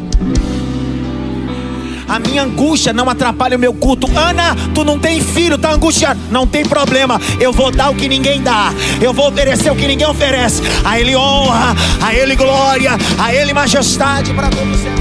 A 2.10 2.17
minha 2.17 2.41
angústia 2.41 2.91
não 2.91 3.08
atrapalha 3.08 3.56
o 3.56 3.60
meu 3.60 3.71
culto. 3.71 4.10
Ana, 4.17 4.56
tu 4.73 4.84
não 4.84 4.97
tem 4.97 5.21
filho, 5.21 5.60
tá 5.60 5.71
angustiado. 5.71 6.19
Não 6.32 6.47
tem 6.47 6.65
problema. 6.65 7.21
Eu 7.39 7.54
vou 7.54 7.69
dar 7.69 7.91
o 7.91 7.95
que 7.95 8.08
ninguém 8.08 8.41
dá. 8.41 8.73
Eu 8.99 9.13
vou 9.13 9.30
oferecer 9.30 9.71
o 9.71 9.75
que 9.75 9.88
ninguém 9.88 10.08
oferece. 10.08 10.63
A 10.84 10.99
Ele 10.99 11.15
honra, 11.15 11.75
a 12.02 12.13
Ele 12.13 12.36
glória, 12.36 12.97
a 13.19 13.34
Ele 13.34 13.54
majestade 13.54 14.34
para 14.34 14.49
todo 14.49 14.73
o 14.73 14.98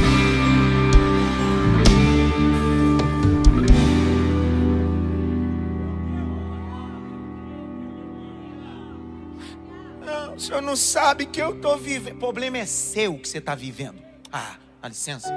Não, 10.69 10.77
sabe 10.77 11.25
que 11.25 11.41
eu 11.41 11.55
estou 11.55 11.79
vivendo. 11.79 12.17
O 12.17 12.19
problema 12.19 12.59
é 12.59 12.67
seu 12.67 13.15
que 13.15 13.27
você 13.27 13.39
está 13.39 13.55
vivendo. 13.55 14.03
Ah, 14.31 14.57
dá 14.83 14.89
licença. 14.91 15.33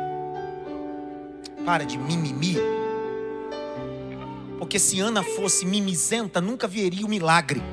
Para 1.65 1.86
de 1.86 1.98
mimimi. 1.98 2.58
Porque 4.60 4.78
se 4.78 5.00
Ana 5.00 5.24
fosse 5.24 5.65
mimizenta, 5.65 6.41
nunca 6.41 6.67
veria 6.67 7.06
o 7.06 7.10
milagre. 7.10 7.63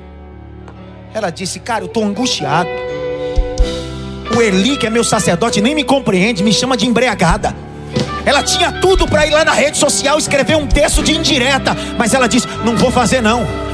Ela 1.13 1.29
disse: 1.31 1.59
Cara, 1.59 1.83
eu 1.83 1.87
estou 1.87 2.05
angustiado. 2.05 2.69
O 4.33 4.41
Eli, 4.41 4.77
que 4.77 4.87
é 4.87 4.89
meu 4.89 5.03
sacerdote, 5.03 5.59
nem 5.59 5.75
me 5.75 5.83
compreende, 5.83 6.41
me 6.41 6.53
chama 6.53 6.77
de 6.77 6.87
embriagada. 6.87 7.53
Ela 8.25 8.41
tinha 8.41 8.71
tudo 8.71 9.05
para 9.05 9.27
ir 9.27 9.31
lá 9.31 9.43
na 9.43 9.51
rede 9.51 9.77
social 9.77 10.17
escrever 10.17 10.55
um 10.55 10.65
texto 10.65 11.03
de 11.03 11.11
indireta, 11.11 11.75
mas 11.97 12.13
ela 12.13 12.29
disse: 12.29 12.47
Não 12.63 12.77
vou 12.77 12.89
fazer 12.89 13.21
não. 13.21 13.68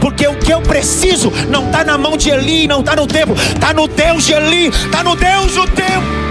Porque 0.00 0.26
o 0.26 0.34
que 0.36 0.52
eu 0.52 0.60
preciso 0.60 1.32
não 1.48 1.66
está 1.66 1.84
na 1.84 1.98
mão 1.98 2.16
de 2.16 2.30
Eli, 2.30 2.66
não 2.66 2.80
está 2.80 2.94
no 2.94 3.06
tempo, 3.06 3.34
está 3.34 3.72
no 3.72 3.88
Deus 3.88 4.24
de 4.24 4.32
Eli, 4.32 4.68
está 4.68 5.02
no 5.02 5.16
Deus 5.16 5.54
do 5.54 5.66
tempo. 5.68 6.28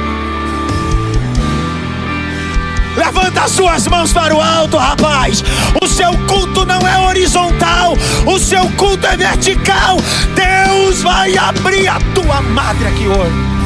Levanta 2.96 3.42
as 3.42 3.52
suas 3.52 3.88
mãos 3.88 4.12
para 4.12 4.36
o 4.36 4.42
alto, 4.42 4.76
rapaz. 4.78 5.44
O 5.82 5.88
seu 5.88 6.12
culto 6.28 6.66
não 6.66 6.80
é 6.80 6.98
horizontal, 7.08 7.94
o 8.26 8.40
seu 8.40 8.68
culto 8.72 9.06
é 9.06 9.16
vertical. 9.16 9.98
Deus 10.34 11.04
vai 11.04 11.38
abrir 11.38 11.88
a 11.88 12.00
tua 12.16 12.42
madre 12.42 12.88
aqui 12.88 13.08
hoje. 13.08 13.57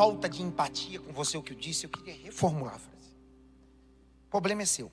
Falta 0.00 0.30
de 0.30 0.40
empatia 0.40 0.98
com 0.98 1.12
você 1.12 1.36
o 1.36 1.42
que 1.42 1.52
eu 1.52 1.56
disse, 1.58 1.84
eu 1.84 1.90
queria 1.90 2.14
reformular 2.14 2.76
a 2.76 2.78
frase. 2.78 3.10
O 4.28 4.30
problema 4.30 4.62
é 4.62 4.64
seu. 4.64 4.90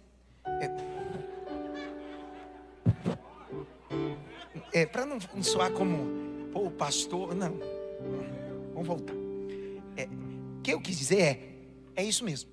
É, 4.73 4.81
é 4.81 4.85
para 4.85 5.05
não, 5.05 5.17
soar 5.41 5.71
como 5.71 5.95
o 6.53 6.69
pastor, 6.69 7.33
não. 7.33 7.57
Vamos 8.73 8.85
voltar. 8.85 9.13
É, 9.95 10.09
o 10.57 10.61
que 10.61 10.73
eu 10.73 10.81
quis 10.81 10.97
dizer 10.97 11.21
é, 11.21 11.55
é 11.95 12.03
isso 12.03 12.25
mesmo. 12.25 12.49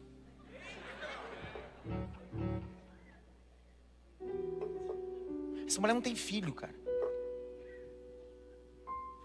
Essa 5.67 5.81
mulher 5.81 5.95
não 5.95 6.01
tem 6.01 6.15
filho, 6.15 6.55
cara. 6.55 6.84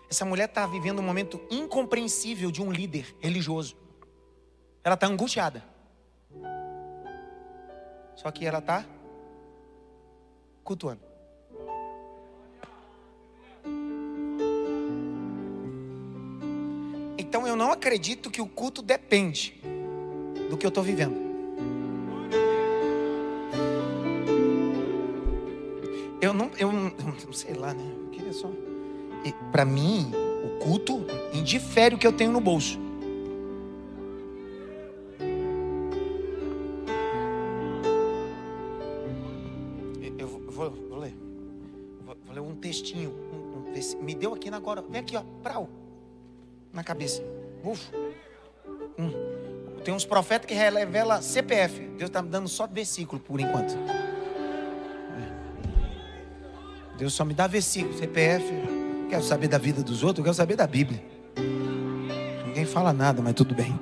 Essa 0.09 0.25
mulher 0.25 0.49
está 0.49 0.65
vivendo 0.65 0.99
um 0.99 1.03
momento 1.03 1.39
incompreensível 1.51 2.49
de 2.49 2.61
um 2.61 2.71
líder 2.71 3.15
religioso. 3.19 3.77
Ela 4.83 4.95
está 4.95 5.05
angustiada. 5.05 5.63
Só 8.15 8.31
que 8.31 8.45
ela 8.45 8.57
está 8.57 8.83
cultuando. 10.63 11.01
Então 17.17 17.45
eu 17.45 17.55
não 17.55 17.71
acredito 17.71 18.31
que 18.31 18.41
o 18.41 18.47
culto 18.47 18.81
depende 18.81 19.61
do 20.49 20.57
que 20.57 20.65
eu 20.65 20.69
estou 20.69 20.83
vivendo. 20.83 21.29
Eu 26.19 26.33
não, 26.33 26.51
eu 26.57 26.71
não, 26.71 27.31
sei 27.31 27.53
lá, 27.53 27.73
né? 27.73 27.95
Eu 27.95 28.09
queria 28.09 28.33
só. 28.33 28.49
Para 29.51 29.65
mim, 29.65 30.11
o 30.45 30.59
culto 30.63 31.05
indifere 31.33 31.95
o 31.95 31.97
que 31.97 32.07
eu 32.07 32.13
tenho 32.13 32.31
no 32.31 32.39
bolso. 32.39 32.79
Eu 40.17 40.27
vou, 40.27 40.71
vou- 40.71 40.99
ler. 40.99 41.13
Vou, 42.05 42.15
ler 42.33 42.39
um 42.41 42.55
textinho. 42.55 43.11
um- 43.33 43.49
um 43.69 44.03
me 44.03 44.13
deu 44.15 44.33
aqui 44.33 44.49
na 44.49 44.57
agora. 44.57 44.81
Vem 44.81 44.99
aqui, 45.01 45.15
ó. 45.15 45.23
Prau. 45.43 45.69
Na 46.73 46.83
cabeça. 46.83 47.23
Uf. 47.63 47.89
Hum. 48.97 49.11
Tem 49.83 49.93
uns 49.93 50.05
profetas 50.05 50.45
que 50.47 50.53
revela 50.53 51.21
CPF. 51.21 51.79
Deus 51.97 52.09
está 52.09 52.21
me 52.21 52.29
dando 52.29 52.47
só 52.49 52.67
versículo 52.67 53.21
por 53.21 53.39
enquanto. 53.39 53.73
Deus 56.97 57.13
só 57.13 57.23
me 57.23 57.33
dá 57.33 57.47
versículo, 57.47 57.97
CPF. 57.97 58.43
Quero 59.09 59.23
saber 59.23 59.47
da 59.47 59.57
vida 59.57 59.81
dos 59.81 60.03
outros, 60.03 60.19
eu 60.19 60.23
quero 60.25 60.35
saber 60.35 60.55
da 60.55 60.67
Bíblia. 60.67 61.03
Ninguém 62.45 62.63
fala 62.63 62.93
nada, 62.93 63.23
mas 63.23 63.33
tudo 63.33 63.55
bem. 63.55 63.79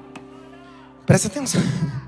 Presta 1.06 1.28
atenção. 1.28 1.62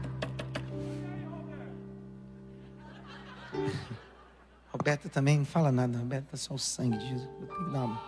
Roberta 4.72 5.10
também 5.10 5.40
não 5.40 5.46
fala 5.46 5.70
nada. 5.72 5.98
Roberta 5.98 6.38
só 6.38 6.54
o 6.54 6.58
sangue 6.58 6.98
de 6.98 7.10
Jesus. 7.10 7.30
Eu 7.42 7.48
tenho 7.48 7.66
que 7.66 7.72
dar 7.72 7.84
uma... 7.84 8.02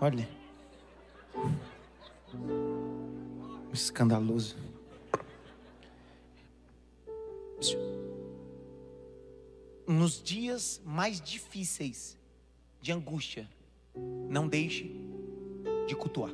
Olha. 0.00 0.28
Escandaloso. 3.72 4.56
Nos 9.86 10.22
dias 10.22 10.82
mais 10.84 11.18
difíceis 11.20 12.18
de 12.82 12.92
angústia, 12.92 13.48
não 14.28 14.48
deixe 14.48 14.94
de 15.86 15.94
cultuar. 15.94 16.30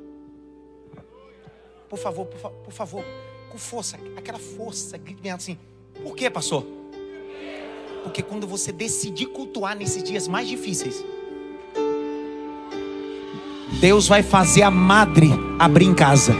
Por 1.89 1.99
favor, 1.99 2.27
por, 2.27 2.39
fa- 2.39 2.51
por 2.51 2.73
favor, 2.73 3.05
com 3.51 3.59
força, 3.59 3.99
aquela 4.17 4.39
força, 4.39 4.97
alto 4.97 5.43
assim. 5.43 5.59
Por 6.03 6.15
quê, 6.15 6.31
pastor? 6.31 6.65
Porque 8.05 8.23
quando 8.23 8.47
você 8.47 8.73
decidir 8.73 9.27
cultuar 9.27 9.77
nesses 9.77 10.03
dias 10.03 10.27
mais 10.29 10.49
difíceis, 10.49 11.05
Deus 13.81 14.07
vai 14.09 14.23
fazer 14.23 14.63
a 14.63 14.71
madre 14.71 15.29
abrir 15.59 15.85
em 15.87 15.95
casa. 15.95 16.33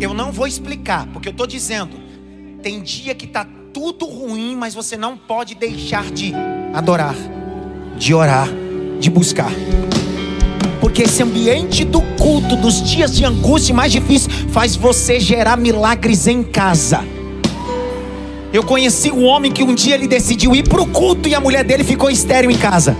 Eu 0.00 0.12
não 0.12 0.30
vou 0.30 0.46
explicar, 0.46 1.06
porque 1.12 1.28
eu 1.28 1.32
estou 1.32 1.46
dizendo, 1.46 1.96
tem 2.62 2.82
dia 2.82 3.14
que 3.14 3.24
está 3.24 3.44
tudo 3.76 4.06
ruim, 4.06 4.56
mas 4.56 4.72
você 4.72 4.96
não 4.96 5.18
pode 5.18 5.54
deixar 5.54 6.10
de 6.10 6.32
adorar, 6.72 7.14
de 7.98 8.14
orar, 8.14 8.48
de 8.98 9.10
buscar. 9.10 9.52
Porque 10.80 11.02
esse 11.02 11.22
ambiente 11.22 11.84
do 11.84 12.00
culto, 12.16 12.56
dos 12.56 12.82
dias 12.82 13.14
de 13.14 13.26
angústia 13.26 13.74
mais 13.74 13.92
difíceis, 13.92 14.34
faz 14.50 14.76
você 14.76 15.20
gerar 15.20 15.58
milagres 15.58 16.26
em 16.26 16.42
casa. 16.42 17.04
Eu 18.50 18.62
conheci 18.62 19.12
um 19.12 19.26
homem 19.26 19.52
que 19.52 19.62
um 19.62 19.74
dia 19.74 19.94
ele 19.94 20.08
decidiu 20.08 20.56
ir 20.56 20.66
para 20.66 20.80
o 20.80 20.86
culto 20.86 21.28
e 21.28 21.34
a 21.34 21.40
mulher 21.40 21.62
dele 21.62 21.84
ficou 21.84 22.08
estéril 22.08 22.50
em 22.50 22.56
casa. 22.56 22.96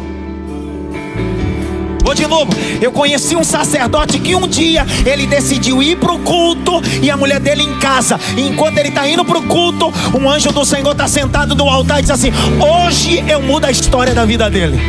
Vou 2.07 2.15
de 2.15 2.25
novo. 2.25 2.53
Eu 2.81 2.93
conheci 2.93 3.35
um 3.35 3.43
sacerdote 3.43 4.21
que 4.21 4.37
um 4.37 4.47
dia 4.47 4.87
ele 5.05 5.27
decidiu 5.27 5.83
ir 5.83 5.97
para 5.97 6.13
o 6.13 6.21
culto 6.21 6.81
e 7.03 7.11
a 7.11 7.17
mulher 7.17 7.41
dele 7.41 7.65
em 7.65 7.75
casa. 7.81 8.17
E 8.37 8.43
enquanto 8.43 8.79
ele 8.79 8.91
está 8.91 9.09
indo 9.09 9.25
para 9.25 9.37
o 9.37 9.43
culto, 9.43 9.93
um 10.17 10.31
anjo 10.31 10.53
do 10.53 10.65
Senhor 10.65 10.93
está 10.93 11.09
sentado 11.09 11.57
no 11.57 11.69
altar 11.69 11.99
e 11.99 12.03
diz 12.03 12.13
assim: 12.13 12.31
Hoje 12.61 13.25
eu 13.29 13.43
mudo 13.43 13.65
a 13.65 13.73
história 13.73 14.15
da 14.15 14.25
vida 14.25 14.49
dele. 14.49 14.81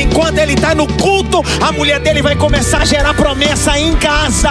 Enquanto 0.00 0.38
ele 0.38 0.52
está 0.52 0.76
no 0.76 0.86
culto, 0.86 1.42
a 1.60 1.72
mulher 1.72 1.98
dele 1.98 2.22
vai 2.22 2.36
começar 2.36 2.82
a 2.82 2.84
gerar 2.84 3.12
promessa 3.12 3.76
em 3.76 3.96
casa. 3.96 4.48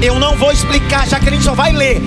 Eu 0.00 0.20
não 0.20 0.36
vou 0.36 0.52
explicar, 0.52 1.08
já 1.08 1.18
que 1.18 1.28
a 1.28 1.32
gente 1.32 1.42
só 1.42 1.52
vai 1.52 1.72
ler. 1.72 2.00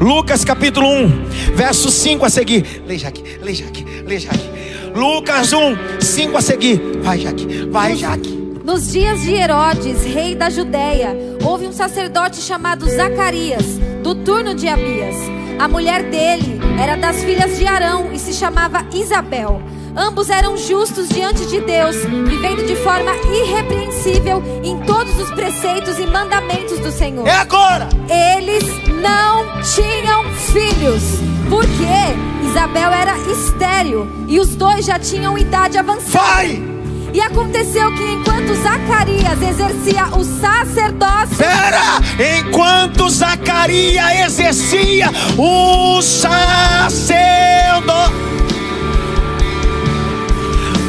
Lucas 0.00 0.42
capítulo 0.42 0.88
1, 0.88 1.26
verso 1.54 1.90
5 1.90 2.24
a 2.24 2.30
seguir. 2.30 2.82
Lê, 2.86 2.96
Jaque, 2.96 3.22
lê, 3.42 3.52
Jaque, 3.52 3.84
lê, 4.06 4.18
Jaque. 4.18 4.55
Lucas 4.96 5.52
1, 5.52 6.00
5 6.00 6.38
a 6.38 6.40
seguir. 6.40 6.80
Vai, 7.02 7.18
Jaque, 7.18 7.66
vai, 7.70 7.94
Jaque. 7.94 8.34
Nos 8.64 8.90
dias 8.90 9.20
de 9.20 9.34
Herodes, 9.34 10.02
rei 10.04 10.34
da 10.34 10.48
Judéia, 10.48 11.14
houve 11.44 11.66
um 11.66 11.72
sacerdote 11.72 12.40
chamado 12.40 12.88
Zacarias, 12.88 13.78
do 14.02 14.14
turno 14.14 14.54
de 14.54 14.66
Abias. 14.66 15.14
A 15.58 15.68
mulher 15.68 16.10
dele 16.10 16.58
era 16.80 16.96
das 16.96 17.22
filhas 17.22 17.58
de 17.58 17.66
Arão 17.66 18.10
e 18.10 18.18
se 18.18 18.32
chamava 18.32 18.86
Isabel. 18.94 19.60
Ambos 19.94 20.30
eram 20.30 20.56
justos 20.56 21.08
diante 21.10 21.44
de 21.46 21.60
Deus, 21.60 21.96
vivendo 21.96 22.66
de 22.66 22.76
forma 22.76 23.12
irrepreensível 23.34 24.42
em 24.64 24.78
todos 24.80 25.18
os 25.20 25.30
preceitos 25.32 25.98
e 25.98 26.06
mandamentos 26.06 26.78
do 26.80 26.90
Senhor. 26.90 27.26
É 27.28 27.34
agora. 27.34 27.88
Eles 28.08 28.64
não 29.00 29.60
tinham 29.62 30.24
filhos, 30.34 31.02
porque 31.48 32.46
Isabel 32.48 32.92
era 32.92 33.16
estéril 33.30 34.06
e 34.26 34.38
os 34.38 34.54
dois 34.54 34.84
já 34.84 34.98
tinham 34.98 35.36
idade 35.38 35.78
avançada. 35.78 36.24
Vai. 36.24 36.76
E 37.12 37.20
aconteceu 37.20 37.90
que 37.94 38.04
enquanto 38.04 38.54
Zacarias 38.56 39.40
exercia 39.40 40.06
o 40.08 40.22
sacerdócio, 40.22 41.36
Pera! 41.38 42.00
Enquanto 42.38 43.08
Zacarias 43.08 44.20
exercia 44.26 45.10
o 45.38 46.02
sacerdote. 46.02 47.46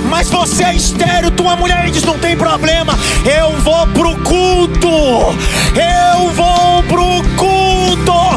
Mas 0.10 0.30
você 0.30 0.64
é 0.64 0.76
estéreo, 0.76 1.32
tua 1.32 1.56
mulher 1.56 1.90
diz: 1.92 2.04
não 2.04 2.18
tem 2.18 2.36
problema, 2.36 2.98
eu 3.24 3.52
vou 3.62 3.88
pro 3.88 4.18
culto, 4.24 4.90
eu 4.90 6.30
vou 6.32 6.84
pro 6.84 7.24
culto, 7.38 8.37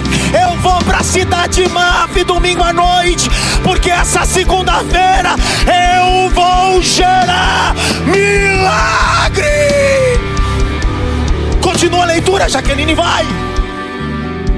vou 0.81 0.85
pra 0.85 1.03
cidade 1.03 1.69
Mave 1.69 2.25
domingo 2.25 2.62
à 2.62 2.73
noite, 2.73 3.29
porque 3.62 3.90
essa 3.90 4.25
segunda-feira 4.25 5.35
eu 5.66 6.31
vou 6.31 6.83
gerar 6.83 7.75
milagre. 8.05 9.45
Continua 11.62 12.03
a 12.03 12.07
leitura, 12.07 12.49
Jaqueline, 12.49 12.95
vai. 12.95 13.25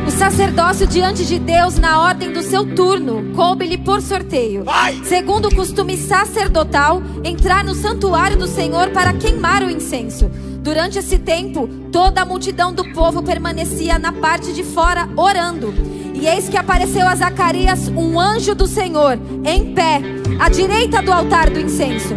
o 0.06 0.10
sacerdócio 0.10 0.86
diante 0.86 1.24
de 1.24 1.38
Deus 1.38 1.78
na 1.78 2.00
ordem 2.00 2.32
do 2.32 2.42
seu 2.42 2.64
turno 2.74 3.32
coube-lhe 3.34 3.78
por 3.78 4.00
sorteio. 4.00 4.64
Vai. 4.64 5.00
Segundo 5.04 5.48
o 5.48 5.54
costume 5.54 5.96
sacerdotal, 5.96 7.02
entrar 7.24 7.64
no 7.64 7.74
santuário 7.74 8.36
do 8.36 8.46
Senhor 8.46 8.90
para 8.90 9.12
queimar 9.12 9.62
o 9.62 9.70
incenso. 9.70 10.30
Durante 10.62 10.98
esse 10.98 11.18
tempo, 11.18 11.68
toda 11.90 12.22
a 12.22 12.24
multidão 12.24 12.72
do 12.72 12.84
povo 12.92 13.22
permanecia 13.22 13.98
na 13.98 14.12
parte 14.12 14.52
de 14.52 14.62
fora 14.62 15.08
orando. 15.16 15.91
E 16.22 16.28
eis 16.28 16.48
que 16.48 16.56
apareceu 16.56 17.04
a 17.04 17.16
Zacarias 17.16 17.88
um 17.88 18.16
anjo 18.16 18.54
do 18.54 18.64
Senhor, 18.64 19.18
em 19.44 19.74
pé, 19.74 20.00
à 20.38 20.48
direita 20.48 21.02
do 21.02 21.12
altar 21.12 21.50
do 21.50 21.58
incenso. 21.58 22.14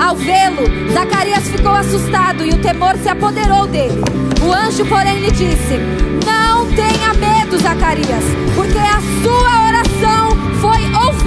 Ao 0.00 0.14
vê-lo, 0.14 0.92
Zacarias 0.92 1.48
ficou 1.48 1.72
assustado 1.72 2.46
e 2.46 2.50
o 2.50 2.62
temor 2.62 2.96
se 2.98 3.08
apoderou 3.08 3.66
dele. 3.66 4.00
O 4.46 4.52
anjo, 4.52 4.86
porém, 4.86 5.18
lhe 5.18 5.32
disse: 5.32 5.76
Não 6.24 6.66
tenha 6.68 7.12
medo, 7.14 7.58
Zacarias, 7.58 8.22
porque 8.54 8.78
a 8.78 9.00
sua 9.24 9.66
oração 9.66 10.36
foi 10.60 10.67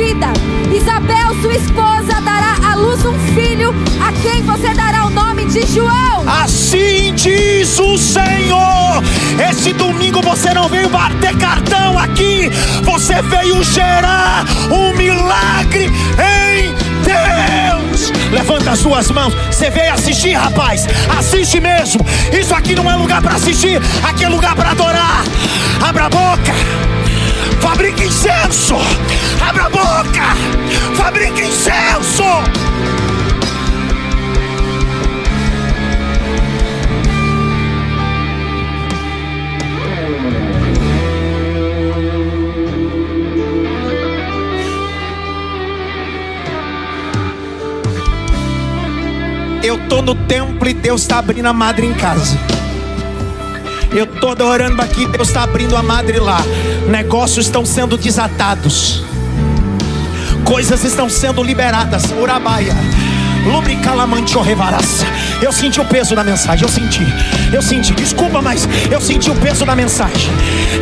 ouvida. 0.02 0.28
Isabel, 0.74 1.42
sua 1.42 1.54
esposa, 1.54 2.20
dará 2.22 2.58
à 2.72 2.76
luz 2.76 3.06
um 3.06 3.18
filho, 3.34 3.74
a 4.02 4.12
quem 4.22 4.42
você 4.42 4.74
dará 4.74 5.06
o 5.06 5.10
nome 5.10 5.46
de 5.46 5.66
João. 5.68 6.26
Assim 6.44 7.14
diz 7.14 7.78
o 7.80 7.98
Senhor. 7.98 9.04
Esse 9.50 9.74
domingo 9.74 10.22
você 10.22 10.54
não 10.54 10.68
veio 10.68 10.90
bater 10.90 11.38
cartão 11.38 12.00
aqui, 12.00 12.50
você 12.84 13.22
veio 13.22 13.64
gerar 13.64 14.44
um 14.72 14.96
milagre 14.98 15.86
em 15.86 16.74
Deus. 17.04 18.12
Levanta 18.32 18.72
as 18.72 18.80
suas 18.80 19.12
mãos. 19.12 19.34
Você 19.52 19.70
veio 19.70 19.94
assistir, 19.94 20.34
rapaz. 20.34 20.88
Assiste 21.18 21.60
mesmo. 21.60 22.04
Isso 22.32 22.56
aqui 22.56 22.74
não 22.74 22.90
é 22.90 22.96
lugar 22.96 23.22
para 23.22 23.36
assistir, 23.36 23.80
aqui 24.04 24.24
é 24.24 24.30
lugar 24.30 24.56
para 24.56 24.72
adorar. 24.72 25.24
Abra 25.88 26.06
a 26.06 26.10
boca. 26.10 27.01
Fabrica 27.62 28.04
incenso. 28.04 28.76
Abra 29.40 29.66
a 29.66 29.70
boca. 29.70 30.36
Fabrica 30.96 31.42
incenso. 31.42 32.24
Eu 49.64 49.78
tô 49.88 50.02
no 50.02 50.16
templo 50.16 50.68
e 50.68 50.74
Deus 50.74 51.02
está 51.02 51.20
abrindo 51.20 51.46
a 51.46 51.54
madre 51.54 51.86
em 51.86 51.94
casa. 51.94 52.61
Eu 53.94 54.08
tô 54.08 54.30
adorando 54.30 54.82
aqui, 54.82 55.06
Deus 55.06 55.28
está 55.28 55.44
abrindo 55.44 55.76
a 55.76 55.84
madre 55.84 56.18
lá. 56.18 56.40
Negócios 56.88 57.46
estão 57.46 57.66
sendo 57.66 57.98
desatados. 57.98 59.04
Coisas 60.46 60.84
estão 60.86 61.10
sendo 61.10 61.44
liberadas. 61.44 62.06
Urabaia. 62.12 62.74
Eu 65.42 65.52
senti 65.52 65.82
o 65.82 65.86
peso 65.86 66.16
da 66.16 66.24
mensagem, 66.24 66.64
eu 66.64 66.70
senti. 66.70 67.02
Eu 67.52 67.62
senti, 67.62 67.92
desculpa, 67.94 68.42
mas 68.42 68.68
eu 68.90 69.02
senti 69.02 69.30
o 69.30 69.36
peso 69.36 69.66
da 69.66 69.76
mensagem. 69.76 70.32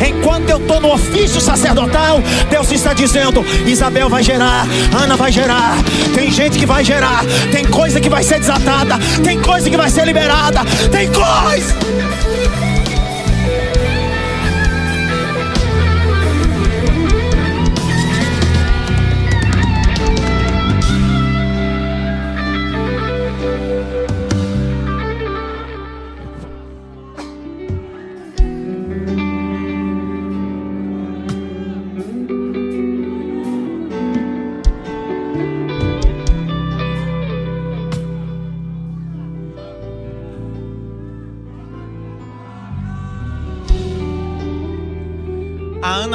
Enquanto 0.06 0.50
eu 0.50 0.58
estou 0.58 0.80
no 0.80 0.92
ofício 0.92 1.40
sacerdotal, 1.40 2.22
Deus 2.48 2.70
está 2.70 2.92
dizendo: 2.92 3.44
Isabel 3.66 4.08
vai 4.08 4.22
gerar, 4.22 4.66
Ana 4.94 5.16
vai 5.16 5.32
gerar, 5.32 5.78
tem 6.14 6.30
gente 6.30 6.58
que 6.58 6.66
vai 6.66 6.84
gerar, 6.84 7.24
tem 7.50 7.64
coisa 7.64 7.98
que 7.98 8.10
vai 8.10 8.22
ser 8.22 8.38
desatada, 8.38 8.98
tem 9.24 9.40
coisa 9.40 9.68
que 9.68 9.76
vai 9.76 9.90
ser 9.90 10.04
liberada, 10.04 10.60
tem 10.92 11.08
coisa. 11.10 11.74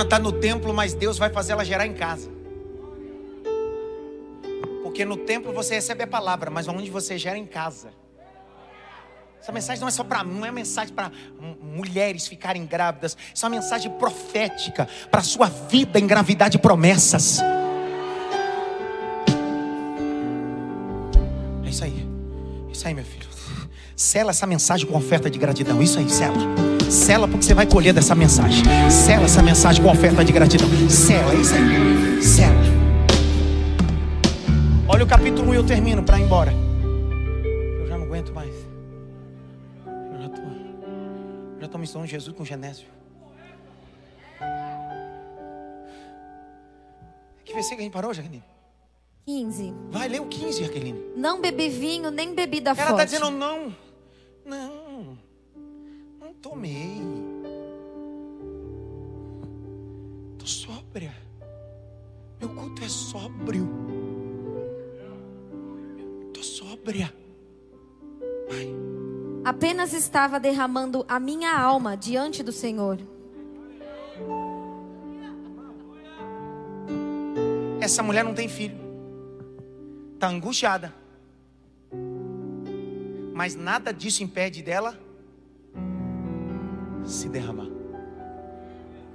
Está 0.06 0.18
no 0.18 0.32
templo, 0.32 0.74
mas 0.74 0.94
Deus 0.94 1.18
vai 1.18 1.30
fazer 1.30 1.54
ela 1.54 1.66
gerar 1.66 1.86
em 1.86 1.94
casa. 1.94 2.30
Porque 4.82 5.04
no 5.04 5.18
templo 5.18 5.52
você 5.52 5.76
recebe 5.76 6.04
a 6.04 6.08
palavra, 6.08 6.50
mas 6.50 6.68
onde 6.68 6.90
você 6.90 7.18
gera 7.18 7.38
em 7.38 7.46
casa. 7.46 7.90
Essa 9.42 9.52
mensagem 9.52 9.80
não 9.80 9.88
é 9.88 9.92
só 9.92 10.04
para 10.04 10.24
mim, 10.24 10.40
não 10.40 10.46
é 10.46 10.52
mensagem 10.52 10.94
para 10.94 11.12
mulheres 11.62 12.28
ficarem 12.28 12.66
grávidas. 12.66 13.16
Isso 13.34 13.46
é 13.46 13.50
uma 13.50 13.56
mensagem 13.56 13.92
profética 13.92 14.88
para 15.12 15.20
a 15.20 15.24
sua 15.24 15.48
vida 15.48 16.00
engravidar 16.00 16.50
de 16.50 16.58
promessas. 16.58 17.40
É 21.64 21.70
isso 21.70 21.84
aí. 21.84 22.08
É 22.68 22.72
isso 22.72 22.88
aí, 22.88 22.94
meu 22.94 23.06
filho. 23.06 23.28
Sela 23.96 24.32
essa 24.32 24.48
mensagem 24.48 24.88
com 24.88 24.98
oferta 24.98 25.30
de 25.30 25.38
gratidão. 25.38 25.82
Isso 25.82 26.00
aí, 26.00 26.10
sela. 26.10 26.75
Sela 26.90 27.28
porque 27.28 27.44
você 27.44 27.54
vai 27.54 27.66
colher 27.66 27.94
dessa 27.94 28.16
mensagem. 28.16 28.64
Sela 28.90 29.26
essa 29.26 29.42
mensagem 29.42 29.84
com 29.84 29.90
oferta 29.92 30.24
de 30.24 30.32
gratidão. 30.32 30.68
Sela, 30.90 31.34
é 31.34 31.38
isso 31.38 31.54
aí. 31.54 32.22
Sela. 32.24 32.56
Olha 34.88 35.04
o 35.04 35.08
capítulo 35.08 35.50
1 35.50 35.54
e 35.54 35.58
eu 35.58 35.64
termino 35.66 36.04
para 36.04 36.20
ir 36.20 36.24
embora. 36.24 36.54
Eu 37.80 37.88
já 37.88 37.98
não 37.98 38.06
aguento 38.06 38.34
mais. 38.34 38.54
Eu 39.86 40.22
já 40.22 40.30
tô, 40.30 40.42
já 41.62 41.68
tô 41.68 41.78
misturando 41.78 42.08
Jesus 42.10 42.36
com 42.36 42.46
Genésio. 42.46 42.88
Que 47.44 47.54
versículo 47.54 47.82
a 47.82 47.84
gente 47.84 47.94
parou, 47.94 48.14
Jaqueline? 48.14 48.44
15. 49.26 49.74
Vai 49.90 50.08
ler 50.08 50.22
o 50.22 50.26
15, 50.28 50.64
Jaqueline. 50.64 51.00
Não 51.16 51.42
bebi 51.42 51.68
vinho 51.70 52.12
nem 52.12 52.34
bebida 52.34 52.72
Ela 52.72 52.76
forte. 52.76 52.92
está 52.92 53.06
dizendo 53.06 53.30
não. 53.32 53.74
Não. 54.46 55.18
Tomei. 56.46 57.02
Tô 60.38 60.46
sóbria. 60.46 61.12
Meu 62.40 62.50
culto 62.50 62.84
é 62.84 62.88
sóbrio. 62.88 63.68
Tô 66.32 66.44
sóbria. 66.44 67.12
Vai. 68.48 68.68
Apenas 69.44 69.92
estava 69.92 70.40
derramando 70.40 71.04
a 71.08 71.20
minha 71.20 71.60
alma 71.60 71.98
diante 71.98 72.44
do 72.44 72.52
Senhor. 72.52 73.00
Essa 77.82 78.04
mulher 78.04 78.24
não 78.24 78.36
tem 78.36 78.48
filho. 78.48 78.78
Está 80.14 80.28
angustiada. 80.28 80.94
Mas 83.34 83.56
nada 83.56 83.92
disso 83.92 84.22
impede 84.22 84.62
dela 84.62 85.05
se 87.06 87.30
derramar. 87.30 87.68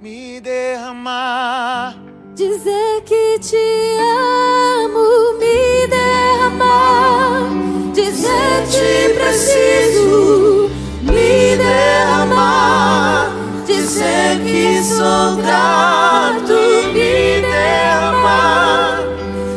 Me 0.01 0.41
derramar. 0.41 1.95
Dizer 2.33 3.03
que 3.05 3.37
te 3.39 3.97
amo, 3.99 5.37
me 5.37 5.87
derramar. 5.87 7.49
Dizer 7.93 8.63
que 8.71 9.13
preciso, 9.19 10.69
me 11.03 11.57
derramar. 11.57 13.31
Dizer 13.67 14.39
que 14.43 14.81
sou 14.83 15.35
grato, 15.37 16.53
me 16.93 17.41
derramar. 17.41 19.01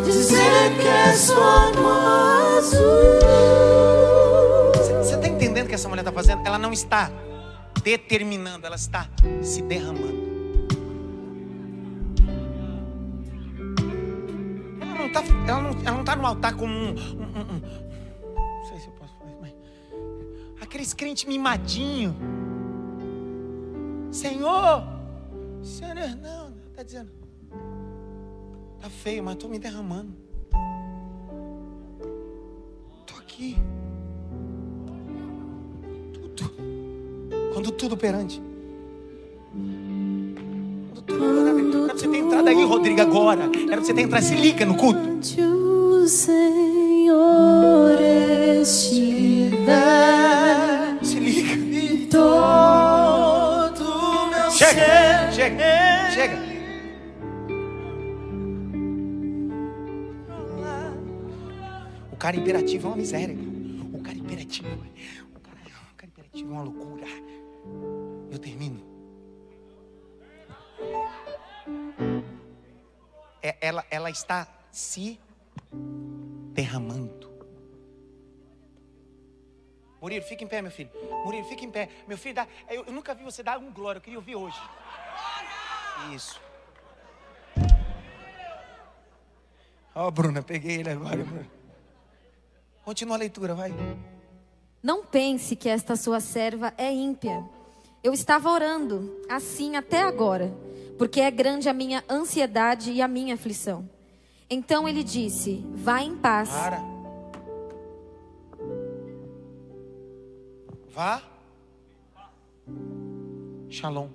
Dizer 0.05 0.77
que 0.81 0.89
é 0.89 1.11
és 1.11 1.31
famoso. 1.31 2.77
Você 4.99 5.15
está 5.15 5.29
entendendo 5.29 5.67
o 5.67 5.69
que 5.69 5.75
essa 5.75 5.89
mulher 5.89 6.03
está 6.03 6.13
fazendo? 6.13 6.45
Ela 6.45 6.59
não 6.59 6.73
está 6.73 7.11
determinando, 7.85 8.67
ela 8.67 8.77
está 8.77 9.09
se 9.43 9.63
derramando. 9.63 10.25
Ela 14.81 14.95
não 14.95 15.07
está 15.07 15.21
ela 15.47 15.61
não, 15.63 15.71
ela 15.87 15.97
não 15.99 16.05
tá 16.05 16.17
no 16.17 16.27
altar 16.27 16.57
como 16.57 16.73
um, 16.73 16.89
um- 16.89 16.93
um- 16.93 17.57
um- 17.57 17.61
Não 18.35 18.65
sei 18.67 18.79
se 18.81 18.87
eu 18.87 18.93
posso 18.95 19.15
falar 19.19 19.33
mas. 19.41 19.55
Aqueles 20.61 20.95
crentes 20.95 21.25
mimadinho. 21.25 22.17
Senhor! 24.11 24.83
Senhor, 25.63 25.95
não, 26.17 26.55
está 26.71 26.83
dizendo. 26.83 27.11
Tá 28.81 28.89
feio, 28.91 29.23
mas 29.23 29.35
estou 29.35 29.49
me 29.51 29.59
derramando. 29.59 30.15
Estou 33.01 33.19
aqui. 33.19 33.57
Quando 37.55 37.71
tudo 37.71 37.97
perante. 37.97 38.43
Quando 39.53 41.03
tudo 41.03 41.19
perante. 41.21 41.77
Era 41.77 41.87
pra 41.87 41.95
você 41.97 42.09
ter 42.09 42.19
entrado 42.19 42.49
aí, 42.49 42.65
Rodrigo, 42.65 43.01
agora. 43.01 43.45
Era 43.45 43.77
pra 43.77 43.81
você 43.81 43.95
ter 43.95 44.01
entrado. 44.03 44.25
Se 44.25 44.35
liga 44.35 44.67
no 44.67 44.75
culto. 44.77 45.25
Senhor 46.09 47.99
estiver. 48.61 49.79
Se 51.01 51.21
liga. 51.21 51.55
E 51.55 52.07
todo 52.07 53.85
meu 54.31 54.51
chega, 54.51 55.31
chega, 55.31 56.11
chega. 56.11 56.43
O 62.11 62.17
cara 62.17 62.37
imperativo 62.37 62.89
é 62.89 62.91
uma 62.91 62.97
miséria. 62.97 63.37
O 63.93 63.99
cara 64.03 64.19
imperativo. 64.19 64.67
É, 64.67 64.73
o 65.37 65.41
cara, 65.41 65.57
é, 65.65 65.71
o 65.71 65.95
cara 65.97 66.11
imperativo 66.11 66.51
é 66.51 66.53
uma 66.53 66.65
loucura. 66.65 67.07
Eu 68.31 68.39
termino. 68.39 68.83
É- 73.43 73.57
ela, 73.61 73.85
ela 73.91 74.11
está 74.11 74.49
se 74.71 75.21
derramando. 76.53 77.33
Murilo, 80.01 80.25
fica 80.25 80.45
em 80.45 80.47
pé, 80.47 80.61
meu 80.61 80.71
filho. 80.71 80.91
Murilo, 81.25 81.49
fica 81.49 81.65
em 81.65 81.71
pé. 81.71 81.89
Meu 82.07 82.19
filho, 82.19 82.35
dá, 82.35 82.47
eu, 82.69 82.85
eu 82.85 82.93
nunca 82.93 83.15
vi 83.15 83.25
você 83.25 83.43
dar 83.43 83.59
um 83.59 83.73
glória. 83.73 83.99
Eu 83.99 84.03
queria 84.03 84.19
ouvir 84.19 84.37
hoje. 84.37 84.61
Isso. 86.15 86.41
Ó, 89.95 90.11
Bruna, 90.11 90.43
peguei 90.43 90.81
ele 90.81 90.91
agora, 90.91 91.25
Bruna. 91.25 91.51
Continua 92.85 93.17
a 93.17 93.19
leitura, 93.19 93.55
vai. 93.55 93.73
Não 94.85 95.03
pense 95.03 95.57
que 95.57 95.67
esta 95.67 95.97
sua 95.97 96.21
serva 96.21 96.75
é 96.77 96.93
ímpia. 96.93 97.43
Eu 98.03 98.13
estava 98.13 98.51
orando 98.51 99.19
assim 99.31 99.77
até 99.77 100.03
agora, 100.03 100.55
porque 100.99 101.23
é 101.23 101.31
grande 101.31 101.71
a 101.71 101.73
minha 101.73 102.05
ansiedade 102.07 102.93
e 102.93 103.01
a 103.01 103.09
minha 103.09 103.33
aflição. 103.33 103.89
Então 104.51 104.87
ele 104.87 105.03
disse: 105.03 105.65
Vá 105.73 106.03
em 106.03 106.15
paz. 106.15 106.51
Para. 106.51 106.83
Vá. 110.91 111.23
Shalom. 113.71 114.11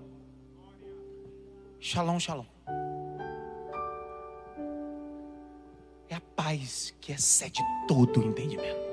Shalom, 1.80 2.20
shalom. 2.20 2.46
É 6.08 6.14
a 6.14 6.22
paz 6.36 6.94
que 7.02 7.12
excede 7.12 7.60
todo 7.88 8.20
o 8.20 8.28
entendimento. 8.28 8.89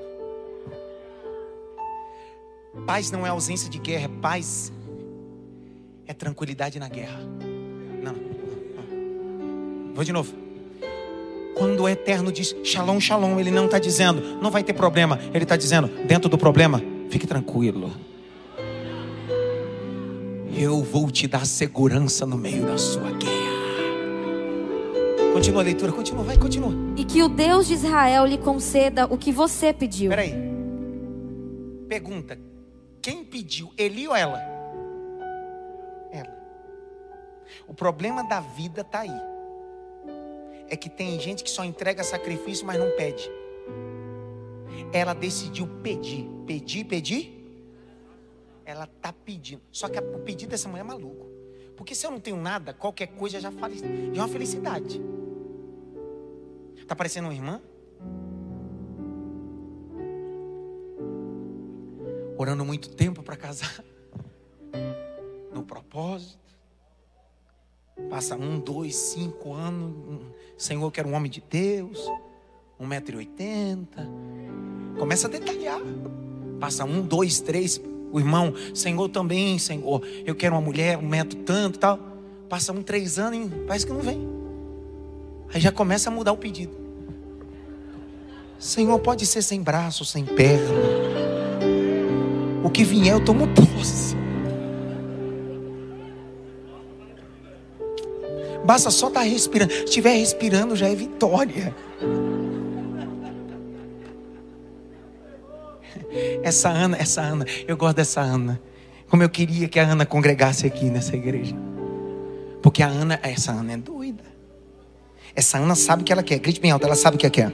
Paz 2.87 3.11
não 3.11 3.27
é 3.27 3.29
ausência 3.29 3.69
de 3.69 3.77
guerra, 3.79 4.05
é 4.05 4.21
paz 4.21 4.71
é 6.07 6.13
tranquilidade 6.13 6.79
na 6.79 6.87
guerra. 6.87 7.19
Não, 8.01 8.13
não. 8.13 9.93
Vou 9.93 10.05
de 10.05 10.13
novo. 10.13 10.33
Quando 11.53 11.83
o 11.83 11.89
Eterno 11.89 12.31
diz 12.31 12.55
shalom, 12.63 12.97
shalom, 13.01 13.37
ele 13.41 13.51
não 13.51 13.65
está 13.65 13.77
dizendo 13.77 14.21
não 14.41 14.49
vai 14.49 14.63
ter 14.63 14.71
problema. 14.71 15.19
Ele 15.33 15.43
está 15.43 15.57
dizendo 15.57 15.89
dentro 16.07 16.29
do 16.29 16.37
problema, 16.37 16.81
fique 17.09 17.27
tranquilo. 17.27 17.91
Eu 20.57 20.81
vou 20.81 21.11
te 21.11 21.27
dar 21.27 21.45
segurança 21.45 22.25
no 22.25 22.37
meio 22.37 22.65
da 22.65 22.77
sua 22.77 23.11
guerra. 23.11 23.57
Continua 25.33 25.61
a 25.61 25.65
leitura, 25.65 25.91
continua, 25.91 26.23
vai, 26.23 26.37
continua. 26.37 26.71
E 26.95 27.03
que 27.03 27.21
o 27.21 27.27
Deus 27.27 27.67
de 27.67 27.73
Israel 27.73 28.25
lhe 28.25 28.37
conceda 28.37 29.05
o 29.05 29.17
que 29.17 29.31
você 29.31 29.73
pediu. 29.73 30.09
Peraí. 30.09 30.33
Pergunta: 31.89 32.46
pediu, 33.27 33.71
ele 33.77 34.07
ou 34.07 34.15
ela? 34.15 34.39
Ela. 36.11 36.37
O 37.67 37.73
problema 37.73 38.23
da 38.23 38.39
vida 38.39 38.81
está 38.81 39.01
aí. 39.01 39.21
É 40.69 40.75
que 40.75 40.89
tem 40.89 41.19
gente 41.19 41.43
que 41.43 41.49
só 41.49 41.63
entrega 41.63 42.03
sacrifício, 42.03 42.65
mas 42.65 42.79
não 42.79 42.91
pede. 42.91 43.29
Ela 44.91 45.13
decidiu 45.13 45.67
pedir, 45.81 46.27
pedir, 46.45 46.83
pedir. 46.85 47.33
Ela 48.65 48.83
está 48.83 49.13
pedindo. 49.13 49.61
Só 49.71 49.87
que 49.87 49.97
o 49.97 50.19
pedido 50.19 50.49
dessa 50.49 50.67
mulher 50.67 50.81
é 50.81 50.83
maluco. 50.83 51.25
Porque 51.75 51.95
se 51.95 52.05
eu 52.05 52.11
não 52.11 52.19
tenho 52.19 52.37
nada, 52.37 52.73
qualquer 52.73 53.07
coisa 53.07 53.39
já, 53.39 53.51
fale, 53.51 53.77
já 53.77 54.21
é 54.21 54.25
uma 54.25 54.27
felicidade. 54.27 55.01
Tá 56.87 56.95
parecendo 56.95 57.27
uma 57.27 57.33
irmã? 57.33 57.61
Orando 62.37 62.63
muito 62.63 62.89
tempo 62.89 63.23
para 63.23 63.35
casar, 63.35 63.83
no 65.53 65.63
propósito. 65.63 66.37
Passa 68.09 68.35
um, 68.35 68.59
dois, 68.59 68.95
cinco 68.95 69.53
anos. 69.53 70.21
Senhor, 70.55 70.83
eu 70.85 70.91
quero 70.91 71.09
um 71.09 71.13
homem 71.13 71.31
de 71.31 71.41
Deus, 71.41 71.99
um 72.79 72.85
metro 72.85 73.15
e 73.15 73.17
oitenta. 73.17 74.07
Começa 74.99 75.27
a 75.27 75.29
detalhar. 75.29 75.81
Passa 76.59 76.85
um, 76.85 77.01
dois, 77.01 77.39
três. 77.39 77.81
O 78.11 78.19
irmão, 78.19 78.53
Senhor 78.73 79.09
também, 79.09 79.59
Senhor, 79.59 80.01
eu 80.25 80.35
quero 80.35 80.55
uma 80.55 80.61
mulher, 80.61 80.97
um 80.97 81.07
metro 81.07 81.39
tanto, 81.39 81.79
tal. 81.79 81.99
Passa 82.47 82.71
um, 82.71 82.81
três 82.81 83.19
anos 83.19 83.51
e 83.51 83.65
parece 83.65 83.85
que 83.85 83.91
não 83.91 83.99
vem. 83.99 84.27
Aí 85.53 85.59
já 85.59 85.71
começa 85.71 86.09
a 86.09 86.13
mudar 86.13 86.31
o 86.31 86.37
pedido. 86.37 86.73
Senhor, 88.59 88.97
pode 88.99 89.25
ser 89.25 89.41
sem 89.41 89.61
braço, 89.61 90.05
sem 90.05 90.23
perna. 90.23 91.06
O 92.67 92.69
que 92.69 92.83
vier, 92.83 93.13
eu 93.13 93.23
tomo 93.23 93.47
posse. 93.47 94.13
Basta 98.65 98.91
só 98.91 99.07
estar 99.07 99.21
respirando. 99.21 99.71
Se 99.71 99.85
estiver 99.85 100.17
respirando, 100.17 100.75
já 100.75 100.89
é 100.89 100.93
vitória. 100.93 101.73
Essa 106.43 106.67
Ana, 106.67 106.97
essa 106.97 107.21
Ana, 107.21 107.45
eu 107.65 107.77
gosto 107.77 107.95
dessa 107.95 108.19
Ana. 108.19 108.59
Como 109.09 109.23
eu 109.23 109.29
queria 109.29 109.69
que 109.69 109.79
a 109.79 109.89
Ana 109.89 110.05
congregasse 110.05 110.67
aqui 110.67 110.89
nessa 110.89 111.15
igreja. 111.15 111.55
Porque 112.61 112.83
a 112.83 112.87
Ana, 112.87 113.17
essa 113.23 113.53
Ana 113.53 113.71
é 113.71 113.77
doida. 113.77 114.25
Essa 115.33 115.57
Ana 115.57 115.73
sabe 115.73 116.01
o 116.01 116.05
que 116.05 116.11
ela 116.11 116.21
quer. 116.21 116.37
Grite 116.39 116.59
bem 116.59 116.71
alto, 116.71 116.85
ela 116.85 116.95
sabe 116.95 117.15
o 117.15 117.17
que 117.17 117.25
ela 117.25 117.33
quer. 117.33 117.53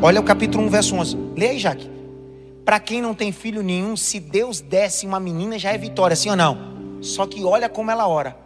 Olha 0.00 0.22
o 0.22 0.24
capítulo 0.24 0.64
1, 0.64 0.70
verso 0.70 0.94
11. 0.94 1.18
Lê 1.36 1.48
aí, 1.48 1.58
Jaque. 1.58 1.95
Para 2.66 2.80
quem 2.80 3.00
não 3.00 3.14
tem 3.14 3.30
filho 3.30 3.62
nenhum, 3.62 3.96
se 3.96 4.18
Deus 4.18 4.60
desse 4.60 5.06
uma 5.06 5.20
menina, 5.20 5.56
já 5.56 5.70
é 5.72 5.78
vitória, 5.78 6.16
sim 6.16 6.28
ou 6.30 6.34
não? 6.36 6.98
Só 7.00 7.24
que 7.24 7.44
olha 7.44 7.68
como 7.68 7.92
ela 7.92 8.08
ora. 8.08 8.36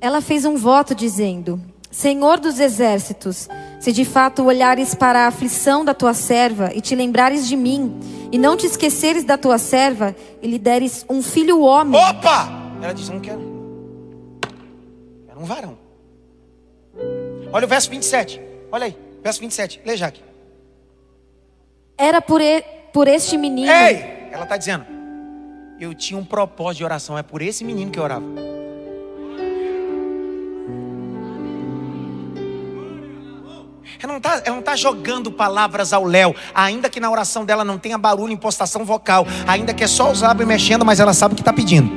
Ela 0.00 0.22
fez 0.22 0.46
um 0.46 0.56
voto 0.56 0.94
dizendo: 0.94 1.60
Senhor 1.90 2.40
dos 2.40 2.58
exércitos, 2.58 3.50
se 3.78 3.92
de 3.92 4.06
fato 4.06 4.42
olhares 4.44 4.94
para 4.94 5.24
a 5.24 5.26
aflição 5.26 5.84
da 5.84 5.92
tua 5.92 6.14
serva 6.14 6.70
e 6.74 6.80
te 6.80 6.94
lembrares 6.96 7.46
de 7.46 7.54
mim, 7.54 8.00
e 8.32 8.38
não 8.38 8.56
te 8.56 8.64
esqueceres 8.64 9.22
da 9.22 9.36
tua 9.36 9.58
serva, 9.58 10.16
e 10.40 10.46
lhe 10.48 10.58
deres 10.58 11.04
um 11.10 11.22
filho 11.22 11.60
homem, 11.60 12.00
Opa! 12.00 12.48
Ela 12.82 12.94
disse: 12.94 13.12
Não 13.12 13.20
quero. 13.20 13.52
Era 15.28 15.38
um 15.38 15.44
varão. 15.44 15.76
Olha 17.52 17.66
o 17.66 17.68
verso 17.68 17.90
27. 17.90 18.40
Olha 18.72 18.86
aí, 18.86 18.96
verso 19.22 19.40
27. 19.40 19.82
Lê, 19.84 19.94
Jaque. 19.94 20.22
era 21.98 22.22
por, 22.22 22.40
e- 22.40 22.64
por 22.92 23.08
este 23.08 23.36
menino. 23.36 23.70
Ei! 23.70 24.28
Ela 24.30 24.44
está 24.44 24.56
dizendo: 24.56 24.84
Eu 25.80 25.94
tinha 25.94 26.18
um 26.18 26.24
propósito 26.24 26.78
de 26.78 26.84
oração. 26.84 27.18
É 27.18 27.22
por 27.22 27.42
esse 27.42 27.64
menino 27.64 27.90
que 27.90 27.98
eu 27.98 28.04
orava. 28.04 28.24
Ela 34.02 34.14
não 34.14 34.18
está 34.18 34.40
tá 34.40 34.74
jogando 34.74 35.30
palavras 35.30 35.92
ao 35.92 36.04
léu, 36.04 36.34
ainda 36.52 36.90
que 36.90 36.98
na 36.98 37.08
oração 37.08 37.44
dela 37.44 37.64
não 37.64 37.78
tenha 37.78 37.96
barulho, 37.96 38.32
impostação 38.32 38.84
vocal, 38.84 39.24
ainda 39.46 39.72
que 39.72 39.84
é 39.84 39.86
só 39.86 40.10
os 40.10 40.22
lábios 40.22 40.48
mexendo, 40.48 40.84
mas 40.84 40.98
ela 40.98 41.14
sabe 41.14 41.34
o 41.34 41.36
que 41.36 41.42
está 41.42 41.52
pedindo. 41.52 41.88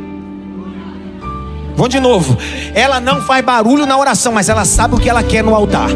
Vamos 1.76 1.89
de 1.89 2.00
novo. 2.00 2.38
Ela 2.76 3.00
não 3.00 3.22
faz 3.22 3.43
barulho 3.43 3.88
na 3.88 3.98
oração, 3.98 4.32
mas 4.32 4.50
ela 4.50 4.66
sabe 4.66 4.96
o 4.96 5.00
que 5.00 5.10
ela 5.10 5.24
quer 5.24 5.43
no 5.43 5.56
altar. 5.56 5.89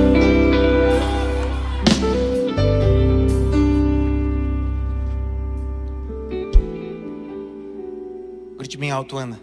Grite 8.70 8.78
bem 8.78 8.92
alto, 8.92 9.18
Ana. 9.18 9.40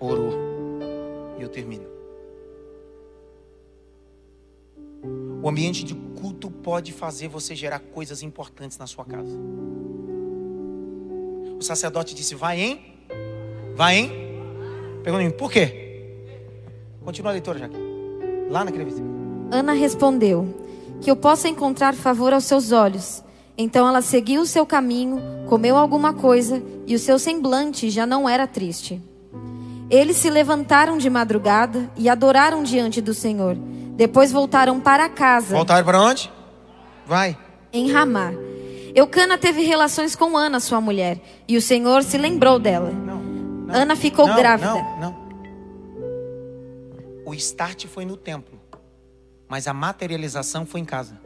Orou. 0.00 0.32
E 1.38 1.42
eu 1.42 1.48
termino. 1.50 1.84
O 5.42 5.46
ambiente 5.46 5.84
de 5.84 5.94
culto 5.94 6.50
pode 6.50 6.90
fazer 6.90 7.28
você 7.28 7.54
gerar 7.54 7.80
coisas 7.80 8.22
importantes 8.22 8.78
na 8.78 8.86
sua 8.86 9.04
casa. 9.04 9.36
O 11.58 11.60
sacerdote 11.60 12.14
disse: 12.14 12.34
Vai, 12.34 12.62
hein? 12.62 12.96
Vai, 13.76 13.98
hein? 13.98 14.10
Pergunta 15.02 15.36
por 15.36 15.52
quê? 15.52 16.24
Continua 17.04 17.30
a 17.30 17.34
leitura, 17.34 17.58
Jaque. 17.58 17.76
Lá 18.48 18.64
naquele 18.64 18.84
versículo. 18.84 19.12
Ana 19.50 19.74
respondeu: 19.74 20.48
Que 21.02 21.10
eu 21.10 21.16
possa 21.16 21.46
encontrar 21.46 21.92
favor 21.92 22.32
aos 22.32 22.44
seus 22.44 22.72
olhos. 22.72 23.23
Então 23.56 23.86
ela 23.86 24.02
seguiu 24.02 24.42
o 24.42 24.46
seu 24.46 24.66
caminho, 24.66 25.22
comeu 25.48 25.76
alguma 25.76 26.12
coisa 26.12 26.62
e 26.86 26.94
o 26.94 26.98
seu 26.98 27.18
semblante 27.18 27.88
já 27.88 28.04
não 28.04 28.28
era 28.28 28.46
triste. 28.46 29.00
Eles 29.88 30.16
se 30.16 30.28
levantaram 30.28 30.98
de 30.98 31.08
madrugada 31.08 31.90
e 31.96 32.08
adoraram 32.08 32.62
diante 32.62 33.00
do 33.00 33.14
Senhor. 33.14 33.56
Depois 33.96 34.32
voltaram 34.32 34.80
para 34.80 35.08
casa 35.08 35.54
Voltaram 35.54 35.84
para 35.84 36.00
onde? 36.00 36.32
Vai. 37.06 37.38
em 37.72 37.92
Ramá. 37.92 38.32
Eucana 38.94 39.36
teve 39.36 39.62
relações 39.62 40.14
com 40.14 40.36
Ana, 40.36 40.60
sua 40.60 40.80
mulher, 40.80 41.20
e 41.48 41.56
o 41.56 41.62
Senhor 41.62 42.02
se 42.02 42.16
lembrou 42.16 42.58
dela. 42.58 42.90
Não. 42.90 43.18
não 43.18 43.74
Ana 43.74 43.96
ficou 43.96 44.26
não, 44.26 44.36
grávida. 44.36 44.72
Não, 44.72 45.00
não. 45.00 45.24
O 47.26 47.34
start 47.34 47.86
foi 47.86 48.04
no 48.04 48.16
templo, 48.16 48.60
mas 49.48 49.66
a 49.66 49.74
materialização 49.74 50.64
foi 50.64 50.80
em 50.80 50.84
casa. 50.84 51.20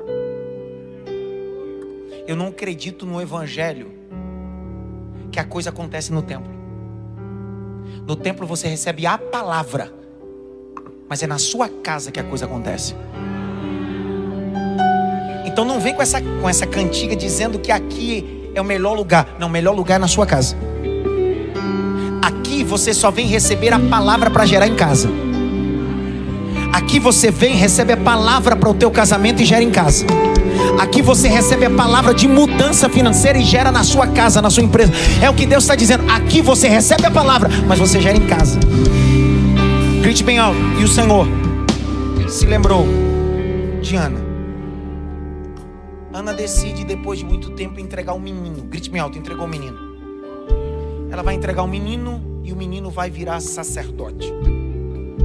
Eu 2.28 2.36
não 2.36 2.48
acredito 2.48 3.06
no 3.06 3.22
evangelho 3.22 3.90
que 5.32 5.40
a 5.40 5.44
coisa 5.44 5.70
acontece 5.70 6.12
no 6.12 6.20
templo. 6.20 6.52
No 8.06 8.14
templo 8.14 8.46
você 8.46 8.68
recebe 8.68 9.06
a 9.06 9.16
palavra, 9.16 9.90
mas 11.08 11.22
é 11.22 11.26
na 11.26 11.38
sua 11.38 11.70
casa 11.70 12.12
que 12.12 12.20
a 12.20 12.22
coisa 12.22 12.44
acontece. 12.44 12.94
Então 15.46 15.64
não 15.64 15.80
vem 15.80 15.94
com 15.94 16.02
essa, 16.02 16.20
com 16.20 16.46
essa 16.46 16.66
cantiga 16.66 17.16
dizendo 17.16 17.58
que 17.58 17.72
aqui 17.72 18.50
é 18.54 18.60
o 18.60 18.64
melhor 18.64 18.92
lugar. 18.92 19.36
Não, 19.38 19.46
o 19.46 19.50
melhor 19.50 19.74
lugar 19.74 19.94
é 19.94 19.98
na 19.98 20.08
sua 20.08 20.26
casa. 20.26 20.54
Aqui 22.20 22.62
você 22.62 22.92
só 22.92 23.10
vem 23.10 23.26
receber 23.26 23.72
a 23.72 23.80
palavra 23.80 24.30
para 24.30 24.44
gerar 24.44 24.68
em 24.68 24.76
casa. 24.76 25.08
Aqui 26.74 27.00
você 27.00 27.30
vem, 27.30 27.54
recebe 27.54 27.94
a 27.94 27.96
palavra 27.96 28.54
para 28.54 28.68
o 28.68 28.74
teu 28.74 28.90
casamento 28.90 29.40
e 29.40 29.46
gera 29.46 29.62
em 29.62 29.70
casa. 29.70 30.04
Aqui 30.78 31.02
você 31.02 31.26
recebe 31.26 31.64
a 31.64 31.70
palavra 31.70 32.14
de 32.14 32.28
mudança 32.28 32.88
financeira 32.88 33.36
e 33.36 33.42
gera 33.42 33.72
na 33.72 33.82
sua 33.82 34.06
casa, 34.06 34.40
na 34.40 34.48
sua 34.48 34.62
empresa. 34.62 34.92
É 35.20 35.28
o 35.28 35.34
que 35.34 35.44
Deus 35.44 35.64
está 35.64 35.74
dizendo. 35.74 36.08
Aqui 36.08 36.40
você 36.40 36.68
recebe 36.68 37.04
a 37.04 37.10
palavra, 37.10 37.50
mas 37.66 37.80
você 37.80 38.00
gera 38.00 38.16
em 38.16 38.26
casa. 38.26 38.60
Grite 40.00 40.22
bem 40.22 40.38
alto. 40.38 40.58
E 40.78 40.84
o 40.84 40.88
Senhor 40.88 41.26
se 42.28 42.46
lembrou 42.46 42.86
de 43.82 43.96
Ana. 43.96 44.20
Ana 46.12 46.32
decide, 46.32 46.84
depois 46.84 47.18
de 47.18 47.24
muito 47.24 47.50
tempo, 47.50 47.80
entregar 47.80 48.14
o 48.14 48.20
menino. 48.20 48.62
Grite 48.62 48.88
bem 48.88 49.00
alto, 49.00 49.18
entregou 49.18 49.46
o 49.46 49.48
menino. 49.48 49.76
Ela 51.10 51.22
vai 51.22 51.34
entregar 51.34 51.64
o 51.64 51.68
menino 51.68 52.40
e 52.44 52.52
o 52.52 52.56
menino 52.56 52.88
vai 52.88 53.10
virar 53.10 53.40
sacerdote. 53.40 54.32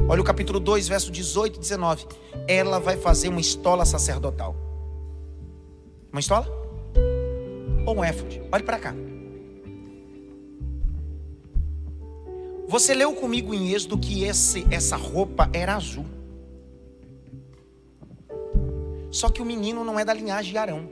Olha 0.08 0.20
o 0.20 0.24
capítulo 0.24 0.58
2, 0.58 0.88
verso 0.88 1.12
18 1.12 1.56
e 1.56 1.60
19. 1.60 2.06
Ela 2.48 2.80
vai 2.80 2.96
fazer 2.96 3.28
uma 3.28 3.40
estola 3.40 3.84
sacerdotal. 3.84 4.63
Uma 6.14 6.20
estola? 6.20 6.46
Ou 7.84 7.96
um 7.96 8.04
éfode? 8.04 8.40
Olhe 8.52 8.62
para 8.62 8.78
cá. 8.78 8.94
Você 12.68 12.94
leu 12.94 13.12
comigo 13.14 13.52
em 13.52 13.72
Êxodo 13.72 13.98
que 13.98 14.22
esse, 14.22 14.64
essa 14.70 14.94
roupa 14.94 15.50
era 15.52 15.74
azul. 15.74 16.06
Só 19.10 19.28
que 19.28 19.42
o 19.42 19.44
menino 19.44 19.82
não 19.82 19.98
é 19.98 20.04
da 20.04 20.14
linhagem 20.14 20.52
de 20.52 20.56
Arão. 20.56 20.88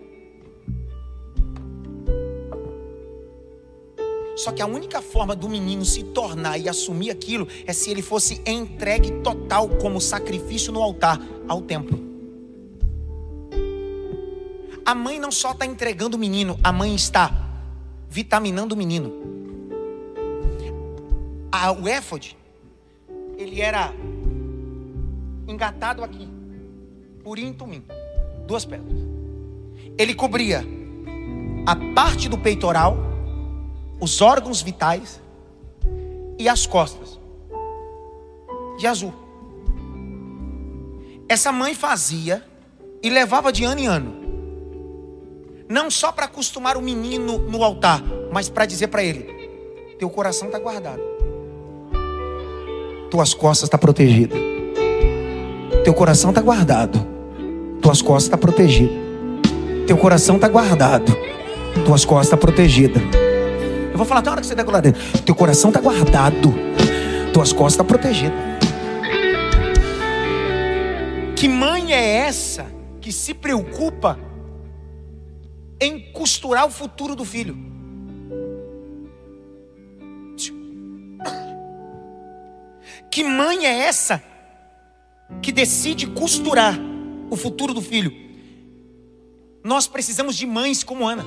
Só 4.35 4.51
que 4.51 4.61
a 4.61 4.67
única 4.67 5.01
forma 5.01 5.37
do 5.37 5.49
menino 5.49 5.85
se 5.85 6.03
tornar 6.03 6.59
e 6.59 6.69
assumir 6.69 7.13
aquilo 7.13 7.47
é 7.65 7.73
se 7.73 7.93
ele 7.93 8.03
fosse 8.03 8.43
entregue 8.45 9.23
total 9.23 9.69
como 9.69 10.01
sacrifício 10.01 10.73
no 10.73 10.83
altar 10.83 11.21
ao 11.47 11.63
templo. 11.63 12.12
A 14.85 14.95
mãe 14.95 15.19
não 15.19 15.31
só 15.31 15.53
está 15.53 15.65
entregando 15.65 16.17
o 16.17 16.21
menino, 16.21 16.59
a 16.63 16.73
mãe 16.73 16.95
está 16.95 17.31
vitaminando 18.09 18.75
o 18.75 18.79
menino. 18.79 19.13
A, 21.51 21.71
o 21.71 21.87
éfode, 21.87 22.37
ele 23.39 23.61
era 23.61 23.93
engatado 25.47 26.03
aqui, 26.03 26.29
purim 27.23 27.51
e 27.51 27.53
tumim, 27.53 27.85
duas 28.47 28.65
pedras. 28.65 28.99
Ele 29.97 30.15
cobria 30.15 30.65
a 31.65 31.77
parte 31.95 32.29
do 32.29 32.37
peitoral, 32.37 32.97
os 34.01 34.21
órgãos 34.21 34.63
vitais 34.63 35.21
e 36.39 36.49
as 36.49 36.67
costas 36.67 37.21
de 38.79 38.87
azul. 38.87 39.15
Essa 41.29 41.53
mãe 41.53 41.75
fazia 41.75 42.45
e 43.03 43.09
levava 43.09 43.53
de 43.53 43.65
ano 43.65 43.81
em 43.81 43.87
ano. 43.87 44.22
Não 45.73 45.91
só 45.91 46.13
para 46.13 46.27
acostumar 46.27 46.77
o 46.77 46.83
menino 46.83 47.39
no 47.39 47.65
altar, 47.65 48.03
mas 48.31 48.51
para 48.51 48.67
dizer 48.67 48.89
para 48.89 49.03
ele: 49.03 49.25
teu 49.99 50.11
coração 50.11 50.49
está 50.49 50.59
guardado. 50.59 51.01
Tuas 53.11 53.33
costas 53.33 53.69
estão 53.69 53.79
tá 53.79 53.81
protegidas. 53.81 54.39
Teu 55.83 55.95
coração 55.95 56.29
está 56.29 56.43
guardado. 56.43 57.03
Tuas 57.81 58.03
costas 58.03 58.25
estão 58.25 58.39
tá 58.39 58.47
protegidas. 58.47 58.99
Teu 59.87 59.97
coração 59.97 60.37
está 60.37 60.47
guardado. 60.47 61.17
Tuas 61.87 62.05
costas 62.05 62.27
estão 62.27 62.39
tá 62.39 62.47
protegidas. 62.47 63.03
Eu 63.91 63.97
vou 63.97 64.05
falar 64.05 64.21
até 64.21 64.29
a 64.29 64.33
hora 64.33 64.41
que 64.43 64.47
você 64.47 64.55
der 64.55 64.67
glória. 64.67 64.95
Teu 65.25 65.35
coração 65.35 65.71
está 65.71 65.81
guardado. 65.81 66.53
Tuas 67.33 67.51
costas 67.51 67.73
estão 67.73 67.87
protegidas. 67.87 68.39
Que 71.35 71.49
mãe 71.49 71.95
é 71.95 72.27
essa 72.27 72.67
que 73.01 73.11
se 73.11 73.33
preocupa 73.33 74.19
em 75.83 76.13
costurar 76.13 76.65
o 76.65 76.71
futuro 76.71 77.17
do 77.17 77.25
filho? 77.25 77.57
Que 83.11 83.25
mãe 83.25 83.67
é 83.67 83.81
essa 83.81 84.23
que 85.43 85.51
decide 85.51 86.07
costurar 86.07 86.79
o 87.31 87.37
futuro 87.37 87.75
do 87.75 87.83
filho? 87.83 88.13
Nós 89.65 89.89
precisamos 89.89 90.37
de 90.37 90.47
mães 90.47 90.85
como 90.85 91.07
Ana, 91.07 91.25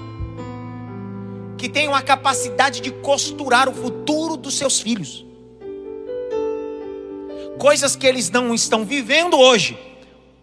que 1.58 1.68
tenham 1.68 1.94
a 1.94 2.02
capacidade 2.02 2.80
de 2.80 2.92
costurar 2.92 3.68
o 3.68 3.74
futuro 3.74 4.38
dos 4.38 4.58
seus 4.58 4.80
filhos. 4.80 5.26
Coisas 7.60 7.96
que 7.96 8.08
eles 8.08 8.30
não 8.30 8.54
estão 8.54 8.86
vivendo 8.86 9.38
hoje, 9.38 9.78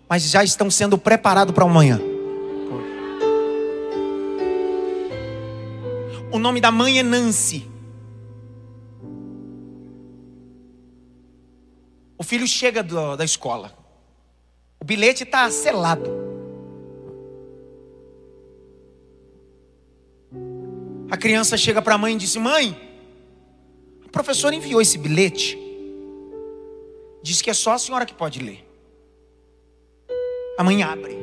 mas 0.08 0.22
já 0.30 0.44
estão 0.44 0.70
sendo 0.70 0.98
preparados 0.98 1.54
para 1.54 1.64
amanhã. 1.64 2.11
O 6.32 6.38
nome 6.38 6.60
da 6.60 6.70
mãe 6.70 6.98
é 6.98 7.02
Nancy. 7.02 7.68
O 12.16 12.22
filho 12.24 12.46
chega 12.46 12.82
do- 12.82 13.16
da 13.16 13.24
escola. 13.24 13.72
O 14.80 14.84
bilhete 14.84 15.24
está 15.24 15.50
selado. 15.50 16.10
A 21.10 21.16
criança 21.16 21.56
chega 21.58 21.82
para 21.82 21.94
a 21.94 21.98
mãe 21.98 22.14
e 22.14 22.18
diz: 22.18 22.34
Mãe, 22.36 22.76
o 24.06 24.08
professor 24.08 24.52
enviou 24.54 24.80
esse 24.80 24.96
bilhete. 24.96 25.58
Diz 27.22 27.42
que 27.42 27.50
é 27.50 27.54
só 27.54 27.72
a 27.72 27.78
senhora 27.78 28.06
que 28.06 28.14
pode 28.14 28.40
ler. 28.40 28.66
A 30.58 30.64
mãe 30.64 30.82
abre. 30.82 31.16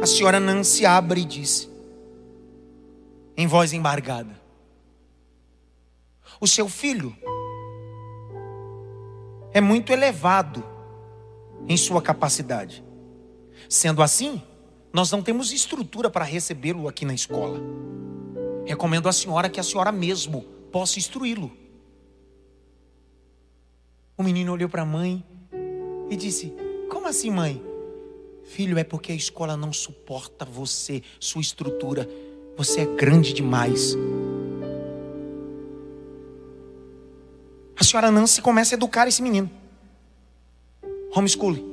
A 0.00 0.06
senhora 0.06 0.38
Nancy 0.38 0.84
abre 0.84 1.22
e 1.22 1.24
diz, 1.24 1.68
em 3.36 3.46
voz 3.46 3.72
embargada: 3.72 4.40
O 6.40 6.46
seu 6.46 6.68
filho 6.68 7.16
é 9.52 9.60
muito 9.60 9.92
elevado 9.92 10.64
em 11.68 11.76
sua 11.76 12.00
capacidade. 12.00 12.84
Sendo 13.68 14.02
assim, 14.02 14.42
nós 14.92 15.10
não 15.10 15.22
temos 15.22 15.52
estrutura 15.52 16.08
para 16.08 16.24
recebê-lo 16.24 16.88
aqui 16.88 17.04
na 17.04 17.14
escola. 17.14 17.60
Recomendo 18.64 19.08
à 19.08 19.12
senhora 19.12 19.48
que 19.48 19.60
a 19.60 19.62
senhora 19.62 19.92
mesmo 19.92 20.42
possa 20.72 20.98
instruí-lo. 20.98 21.50
O 24.16 24.22
menino 24.22 24.52
olhou 24.52 24.68
para 24.68 24.82
a 24.82 24.86
mãe 24.86 25.24
e 26.08 26.16
disse: 26.16 26.52
Como 26.90 27.06
assim, 27.06 27.30
mãe? 27.30 27.62
Filho, 28.44 28.78
é 28.78 28.84
porque 28.84 29.10
a 29.10 29.14
escola 29.14 29.56
não 29.56 29.72
suporta 29.72 30.44
você, 30.44 31.02
sua 31.18 31.40
estrutura. 31.40 32.08
Você 32.56 32.80
é 32.80 32.86
grande 32.86 33.34
demais. 33.34 33.94
A 37.78 37.84
senhora 37.84 38.10
Nancy 38.10 38.40
começa 38.40 38.74
a 38.74 38.76
educar 38.76 39.06
esse 39.06 39.22
menino. 39.22 39.50
Homeschooling. 41.14 41.64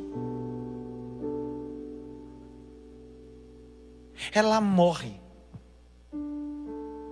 Ela 4.34 4.60
morre. 4.60 5.20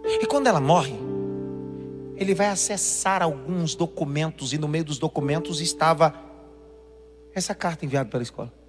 E 0.06 0.26
quando 0.26 0.48
ela 0.48 0.60
morre, 0.60 0.94
ele 2.16 2.36
vai 2.36 2.48
acessar 2.48 3.24
alguns 3.24 3.74
documentos, 3.74 4.54
e 4.54 4.58
no 4.58 4.68
meio 4.68 4.84
dos 4.84 5.00
documentos 5.00 5.62
estava 5.62 6.14
essa 7.34 7.56
carta 7.56 7.86
enviada 7.86 8.10
pela 8.10 8.22
escola. 8.22 8.61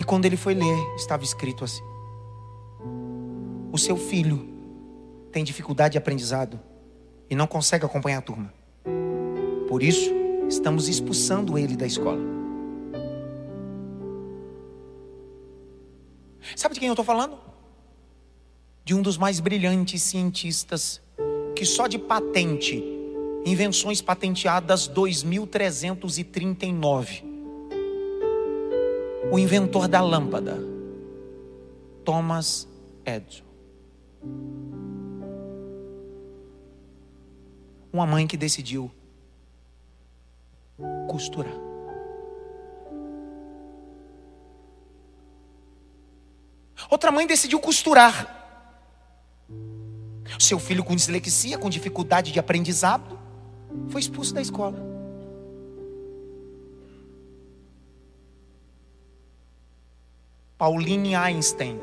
E 0.00 0.04
quando 0.04 0.24
ele 0.24 0.36
foi 0.36 0.54
ler, 0.54 0.78
estava 0.96 1.22
escrito 1.22 1.62
assim: 1.62 1.82
O 3.70 3.78
seu 3.78 3.96
filho 3.96 4.48
tem 5.30 5.44
dificuldade 5.44 5.92
de 5.92 5.98
aprendizado 5.98 6.58
e 7.28 7.36
não 7.36 7.46
consegue 7.46 7.84
acompanhar 7.84 8.18
a 8.18 8.22
turma. 8.22 8.52
Por 9.68 9.82
isso, 9.82 10.10
estamos 10.48 10.88
expulsando 10.88 11.56
ele 11.56 11.76
da 11.76 11.86
escola. 11.86 12.18
Sabe 16.56 16.74
de 16.74 16.80
quem 16.80 16.88
eu 16.88 16.94
estou 16.94 17.04
falando? 17.04 17.38
De 18.84 18.94
um 18.94 19.02
dos 19.02 19.16
mais 19.16 19.38
brilhantes 19.38 20.02
cientistas 20.02 21.00
que 21.54 21.64
só 21.64 21.86
de 21.86 21.98
patente 21.98 22.82
Invenções 23.44 24.02
patenteadas 24.02 24.86
2339. 24.86 27.29
O 29.32 29.38
inventor 29.38 29.86
da 29.86 30.00
lâmpada, 30.00 30.58
Thomas 32.04 32.66
Edison. 33.06 33.44
Uma 37.92 38.06
mãe 38.06 38.26
que 38.26 38.36
decidiu 38.36 38.90
costurar. 41.08 41.52
Outra 46.90 47.12
mãe 47.12 47.26
decidiu 47.26 47.60
costurar. 47.60 48.36
Seu 50.38 50.58
filho 50.58 50.82
com 50.82 50.96
dislexia, 50.96 51.56
com 51.56 51.70
dificuldade 51.70 52.32
de 52.32 52.40
aprendizado, 52.40 53.18
foi 53.88 54.00
expulso 54.00 54.34
da 54.34 54.40
escola. 54.40 54.89
Pauline 60.60 61.14
Einstein 61.14 61.80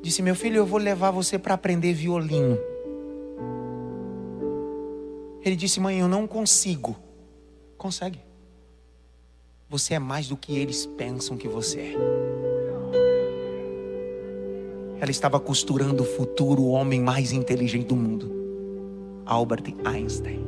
disse: 0.00 0.22
Meu 0.22 0.36
filho, 0.36 0.58
eu 0.58 0.64
vou 0.64 0.78
levar 0.78 1.10
você 1.10 1.36
para 1.36 1.54
aprender 1.54 1.92
violino. 1.94 2.56
Ele 5.44 5.56
disse: 5.56 5.80
Mãe, 5.80 5.98
eu 5.98 6.06
não 6.06 6.28
consigo. 6.28 6.94
Consegue. 7.76 8.20
Você 9.68 9.94
é 9.94 9.98
mais 9.98 10.28
do 10.28 10.36
que 10.36 10.56
eles 10.56 10.86
pensam 10.86 11.36
que 11.36 11.48
você 11.48 11.80
é. 11.80 11.94
Ela 15.00 15.10
estava 15.10 15.40
costurando 15.40 16.04
o 16.04 16.06
futuro 16.06 16.62
o 16.62 16.68
homem 16.68 17.00
mais 17.00 17.32
inteligente 17.32 17.88
do 17.88 17.96
mundo, 17.96 18.30
Albert 19.26 19.74
Einstein. 19.84 20.46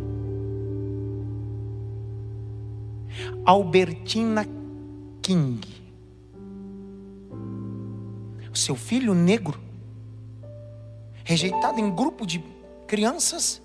Albertina 3.44 4.57
King. 5.28 5.60
O 8.50 8.56
seu 8.56 8.74
filho 8.74 9.12
negro, 9.12 9.60
rejeitado 11.22 11.78
em 11.78 11.94
grupo 11.94 12.26
de 12.26 12.42
crianças, 12.86 13.60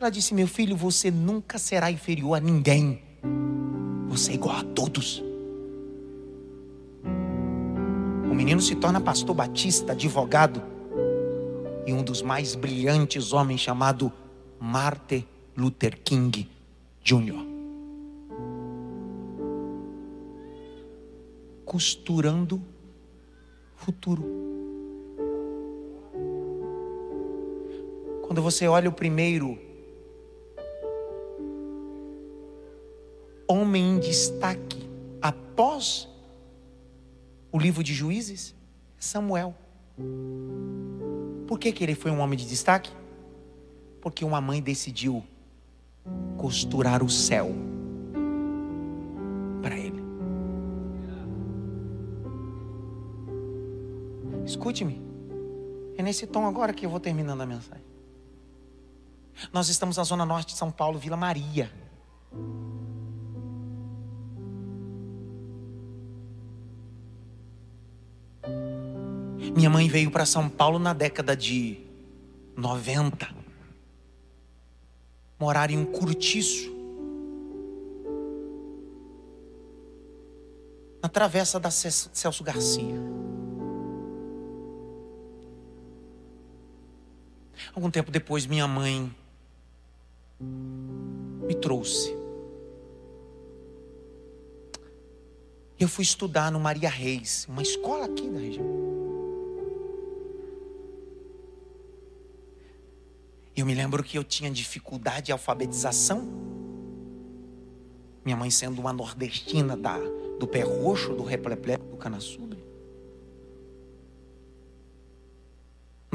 ela 0.00 0.10
disse: 0.10 0.34
Meu 0.34 0.48
filho, 0.48 0.76
você 0.76 1.08
nunca 1.08 1.56
será 1.56 1.88
inferior 1.88 2.34
a 2.34 2.40
ninguém. 2.40 3.00
Você 4.08 4.32
é 4.32 4.34
igual 4.34 4.56
a 4.56 4.64
todos. 4.64 5.22
O 8.28 8.34
menino 8.34 8.60
se 8.60 8.74
torna 8.74 9.00
pastor 9.00 9.36
batista, 9.36 9.92
advogado 9.92 10.60
e 11.86 11.92
um 11.92 12.02
dos 12.02 12.22
mais 12.22 12.56
brilhantes 12.56 13.32
homens 13.32 13.60
chamado 13.60 14.12
Martin 14.58 15.24
Luther 15.56 15.96
King 16.02 16.50
Jr. 17.04 17.55
Costurando 21.76 22.62
futuro. 23.74 24.24
Quando 28.22 28.40
você 28.40 28.66
olha 28.66 28.88
o 28.88 28.92
primeiro 28.92 29.58
homem 33.46 33.96
em 33.96 33.98
destaque 33.98 34.88
após 35.20 36.08
o 37.52 37.58
livro 37.58 37.84
de 37.84 37.92
Juízes? 37.92 38.54
Samuel. 38.98 39.54
Por 41.46 41.58
que, 41.58 41.72
que 41.72 41.84
ele 41.84 41.94
foi 41.94 42.10
um 42.10 42.20
homem 42.20 42.38
de 42.38 42.48
destaque? 42.48 42.90
Porque 44.00 44.24
uma 44.24 44.40
mãe 44.40 44.62
decidiu 44.62 45.22
costurar 46.38 47.02
o 47.02 47.10
céu 47.10 47.75
Escute-me. 54.56 54.98
É 55.98 56.02
nesse 56.02 56.26
tom 56.26 56.46
agora 56.46 56.72
que 56.72 56.86
eu 56.86 56.90
vou 56.90 56.98
terminando 56.98 57.42
a 57.42 57.46
mensagem. 57.46 57.84
Nós 59.52 59.68
estamos 59.68 59.98
na 59.98 60.02
zona 60.02 60.24
norte 60.24 60.54
de 60.54 60.58
São 60.58 60.70
Paulo, 60.70 60.98
Vila 60.98 61.16
Maria. 61.16 61.70
Minha 69.54 69.68
mãe 69.68 69.88
veio 69.88 70.10
para 70.10 70.24
São 70.24 70.48
Paulo 70.48 70.78
na 70.78 70.94
década 70.94 71.36
de 71.36 71.78
90. 72.56 73.28
Morar 75.38 75.70
em 75.70 75.76
um 75.76 75.84
cortiço. 75.84 76.74
Na 81.02 81.10
travessa 81.10 81.60
da 81.60 81.70
Celso 81.70 82.42
Garcia. 82.42 83.35
Algum 87.76 87.90
tempo 87.90 88.10
depois, 88.10 88.46
minha 88.46 88.66
mãe 88.66 89.14
me 90.40 91.54
trouxe. 91.56 92.16
Eu 95.78 95.86
fui 95.86 96.02
estudar 96.02 96.50
no 96.50 96.58
Maria 96.58 96.88
Reis, 96.88 97.44
uma 97.46 97.60
escola 97.60 98.06
aqui 98.06 98.30
da 98.30 98.38
região. 98.38 98.64
Eu 103.54 103.66
me 103.66 103.74
lembro 103.74 104.02
que 104.02 104.16
eu 104.16 104.24
tinha 104.24 104.50
dificuldade 104.50 105.26
de 105.26 105.32
alfabetização. 105.32 106.26
Minha 108.24 108.38
mãe 108.38 108.50
sendo 108.50 108.80
uma 108.80 108.92
nordestina 108.94 109.76
da, 109.76 109.98
do 110.40 110.48
pé 110.48 110.62
roxo, 110.62 111.14
do 111.14 111.22
repleple, 111.22 111.76
do 111.76 111.98
canaçubre. 111.98 112.65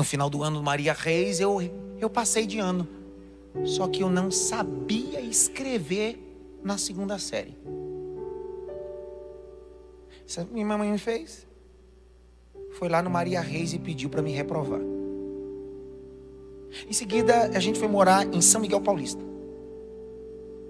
No 0.01 0.05
final 0.05 0.31
do 0.31 0.41
ano 0.41 0.63
Maria 0.63 0.93
Reis, 0.93 1.39
eu, 1.39 1.59
eu 1.99 2.09
passei 2.09 2.47
de 2.47 2.57
ano. 2.57 2.87
Só 3.63 3.87
que 3.87 4.01
eu 4.01 4.09
não 4.09 4.31
sabia 4.31 5.21
escrever 5.21 6.17
na 6.63 6.75
segunda 6.75 7.19
série. 7.19 7.55
Sabe 10.25 10.45
o 10.45 10.47
que 10.47 10.53
minha 10.55 10.65
mamãe 10.65 10.91
me 10.91 10.97
fez? 10.97 11.45
Foi 12.79 12.89
lá 12.89 13.03
no 13.03 13.11
Maria 13.11 13.41
Reis 13.41 13.73
e 13.73 13.77
pediu 13.77 14.09
para 14.09 14.23
me 14.23 14.31
reprovar. 14.31 14.81
Em 16.89 16.93
seguida, 16.93 17.51
a 17.55 17.59
gente 17.59 17.77
foi 17.77 17.87
morar 17.87 18.25
em 18.33 18.41
São 18.41 18.59
Miguel 18.59 18.81
Paulista. 18.81 19.23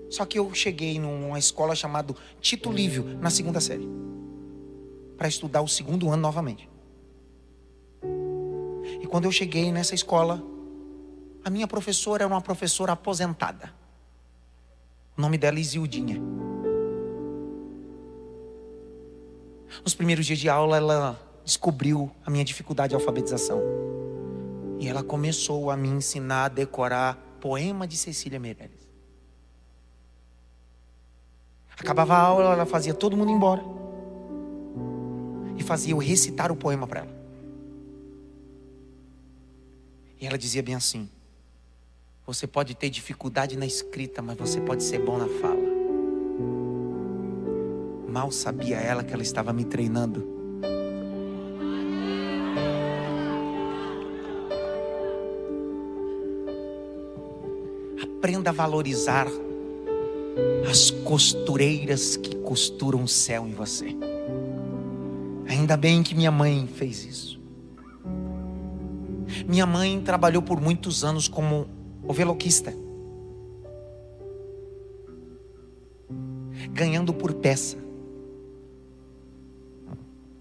Só 0.10 0.26
que 0.26 0.40
eu 0.40 0.54
cheguei 0.54 1.00
numa 1.00 1.40
escola 1.40 1.74
chamada 1.74 2.14
Tito 2.42 2.70
Lívio, 2.70 3.18
na 3.22 3.30
segunda 3.30 3.62
série, 3.62 3.88
para 5.16 5.30
estudar 5.30 5.62
o 5.62 5.70
segundo 5.70 6.10
ano 6.10 6.22
novamente. 6.22 6.71
E 9.02 9.08
quando 9.08 9.26
eu 9.26 9.32
cheguei 9.32 9.72
nessa 9.72 9.96
escola, 9.96 10.42
a 11.44 11.50
minha 11.50 11.68
professora 11.68 12.24
era 12.24 12.34
uma 12.34 12.42
professora 12.42 12.94
aposentada. 12.94 13.74
O 15.18 15.22
nome 15.22 15.38
dela 15.38 15.58
é 15.58 15.62
Isildinha. 15.62 16.22
Nos 19.84 19.96
primeiros 19.96 20.26
dias 20.26 20.40
de 20.40 20.48
aula, 20.48 20.78
ela 20.78 21.20
descobriu 21.44 22.12
a 22.26 22.30
minha 22.30 22.46
dificuldade 22.46 22.90
de 22.90 22.96
alfabetização. 22.96 23.62
E 24.80 24.88
ela 24.88 25.04
começou 25.04 25.72
a 25.72 25.78
me 25.78 25.90
ensinar 25.90 26.46
a 26.46 26.48
decorar 26.48 27.18
poema 27.40 27.88
de 27.88 27.98
Cecília 27.98 28.40
Meirelles. 28.40 28.82
Acabava 31.80 32.14
a 32.14 32.20
aula, 32.20 32.54
ela 32.54 32.66
fazia 32.66 32.94
todo 32.94 33.18
mundo 33.18 33.32
embora. 33.32 33.64
E 35.58 35.64
fazia 35.64 35.94
eu 35.94 35.98
recitar 35.98 36.52
o 36.52 36.56
poema 36.56 36.86
para 36.86 37.00
ela. 37.02 37.11
E 40.22 40.28
ela 40.28 40.38
dizia 40.38 40.62
bem 40.62 40.76
assim: 40.76 41.10
Você 42.28 42.46
pode 42.46 42.76
ter 42.76 42.92
dificuldade 42.92 43.58
na 43.58 43.66
escrita, 43.66 44.22
mas 44.22 44.38
você 44.38 44.62
pode 44.62 44.84
ser 44.84 45.00
bom 45.00 45.18
na 45.18 45.28
fala. 45.28 45.72
Mal 48.08 48.32
sabia 48.32 48.78
ela 48.78 49.04
que 49.04 49.14
ela 49.14 49.24
estava 49.24 49.52
me 49.52 49.66
treinando. 49.66 50.40
Aprenda 58.04 58.52
a 58.52 58.54
valorizar 58.54 59.28
as 60.70 60.92
costureiras 60.92 62.16
que 62.16 62.36
costuram 62.36 63.04
o 63.04 63.08
céu 63.08 63.48
em 63.48 63.54
você. 63.54 63.96
Ainda 65.48 65.76
bem 65.76 66.04
que 66.04 66.14
minha 66.14 66.32
mãe 66.32 66.68
fez 66.68 67.04
isso. 67.04 67.41
Minha 69.48 69.66
mãe 69.66 70.02
trabalhou 70.02 70.42
por 70.42 70.60
muitos 70.60 71.04
anos 71.04 71.28
como 71.28 71.68
oveloquista, 72.08 72.74
ganhando 76.72 77.14
por 77.14 77.34
peça. 77.34 77.78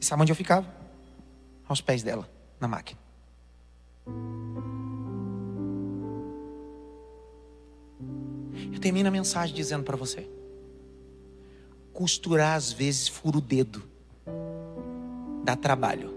E 0.00 0.04
sabe 0.04 0.22
onde 0.22 0.32
eu 0.32 0.36
ficava? 0.36 0.66
Aos 1.68 1.80
pés 1.80 2.02
dela, 2.02 2.28
na 2.58 2.66
máquina. 2.66 2.98
Eu 8.72 8.80
termino 8.80 9.08
a 9.08 9.12
mensagem 9.12 9.54
dizendo 9.54 9.84
para 9.84 9.96
você: 9.96 10.28
costurar 11.92 12.56
às 12.56 12.72
vezes 12.72 13.08
fura 13.08 13.38
o 13.38 13.40
dedo, 13.40 13.82
dá 15.44 15.54
trabalho, 15.54 16.10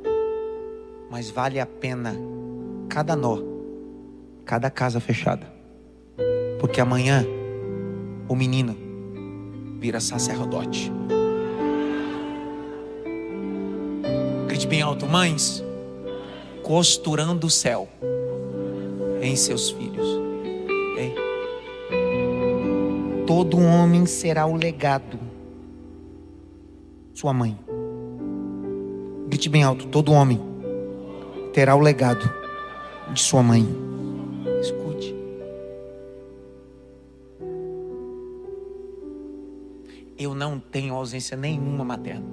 mas 1.10 1.30
vale 1.30 1.60
a 1.60 1.66
pena 1.66 2.33
cada 2.90 3.16
nó, 3.16 3.40
cada 4.46 4.70
casa 4.70 5.00
fechada, 5.00 5.52
porque 6.60 6.80
amanhã 6.80 7.26
o 8.28 8.36
menino 8.36 8.76
vira 9.80 10.00
sacerdote. 10.00 10.92
Grite 14.48 14.68
bem 14.68 14.82
alto, 14.82 15.06
mães, 15.06 15.64
costurando 16.62 17.48
o 17.48 17.50
céu 17.50 17.88
em 19.22 19.36
seus 19.36 19.72
filhos. 19.72 20.08
Ei. 20.98 21.16
Todo 23.26 23.60
homem 23.60 24.06
será 24.06 24.46
o 24.46 24.56
legado. 24.56 25.20
Sua 27.14 27.34
mãe. 27.34 27.58
Grite 29.28 29.50
bem 29.50 29.64
alto, 29.64 29.88
todo 29.88 30.12
homem 30.12 30.40
terá 31.54 31.76
o 31.76 31.80
legado 31.80 32.43
de 33.14 33.22
sua 33.22 33.44
mãe. 33.44 33.64
Escute. 34.60 35.16
Eu 40.18 40.34
não 40.34 40.60
tenho 40.60 40.96
ausência 40.96 41.38
nenhuma 41.38 41.86
materna. 41.86 42.26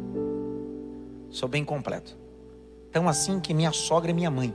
Sou 1.31 1.49
bem 1.49 1.65
completo. 1.65 2.19
Tão 2.91 3.09
assim 3.09 3.39
que 3.39 3.55
minha 3.55 3.73
sogra 3.73 4.11
é 4.11 4.15
minha 4.15 4.31
mãe. 4.31 4.55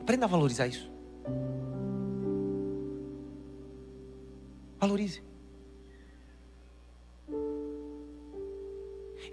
Aprenda 0.00 0.24
a 0.24 0.28
valorizar 0.28 0.66
isso. 0.66 0.90
Valorize. 4.80 5.22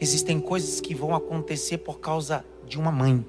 Existem 0.02 0.40
coisas 0.40 0.80
que 0.80 0.96
vão 0.96 1.14
acontecer 1.14 1.80
por 1.80 2.00
causa 2.00 2.46
de 2.66 2.78
uma 2.80 2.92
mãe. 2.92 3.26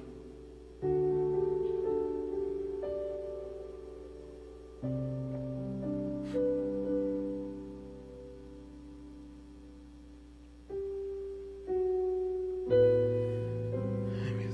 Ai, 14.23 14.33
meu 14.33 14.47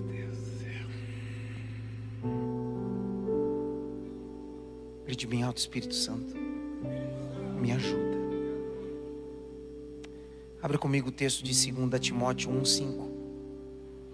texto 11.18 11.43
de 11.43 11.72
2 11.72 11.99
Timóteo 11.99 12.51
1,5. 12.51 13.09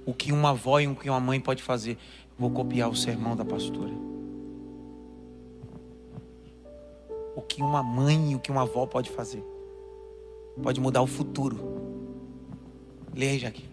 O 0.06 0.14
que 0.14 0.32
uma 0.32 0.52
avó 0.52 0.80
e 0.80 0.88
o 0.88 0.96
que 0.96 1.10
uma 1.10 1.20
mãe 1.20 1.40
pode 1.40 1.62
fazer. 1.62 1.98
Vou 2.40 2.50
copiar 2.50 2.90
o 2.90 2.96
sermão 2.96 3.36
da 3.36 3.44
pastora. 3.44 3.92
O 7.36 7.42
que 7.42 7.62
uma 7.62 7.84
mãe 7.84 8.32
e 8.32 8.36
o 8.36 8.40
que 8.40 8.50
uma 8.50 8.62
avó 8.62 8.86
pode 8.86 9.10
fazer. 9.10 9.44
Pode 10.62 10.80
mudar 10.80 11.02
o 11.02 11.08
futuro. 11.08 11.58
Leia, 13.14 13.38
Jaque. 13.38 13.66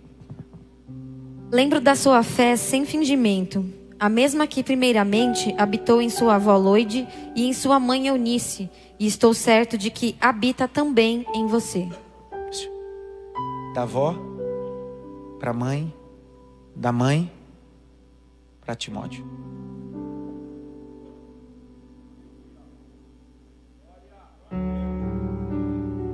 Lembro 1.52 1.80
da 1.80 1.94
sua 1.94 2.22
fé 2.22 2.56
sem 2.56 2.84
fingimento, 2.84 3.64
a 3.98 4.08
mesma 4.08 4.46
que 4.46 4.64
primeiramente 4.64 5.54
habitou 5.56 6.02
em 6.02 6.08
sua 6.08 6.34
avó 6.36 6.56
Loide 6.56 7.06
e 7.36 7.46
em 7.46 7.52
sua 7.52 7.78
mãe 7.78 8.06
Eunice, 8.06 8.70
e 8.98 9.06
estou 9.06 9.34
certo 9.34 9.76
de 9.76 9.90
que 9.90 10.16
habita 10.20 10.66
também 10.68 11.26
em 11.34 11.46
você. 11.46 11.88
Da 13.74 13.82
avó 13.82 14.14
para 15.38 15.52
a 15.52 15.54
mãe, 15.54 15.94
da 16.74 16.92
mãe 16.92 17.32
para 18.60 18.74
Timóteo. 18.74 19.24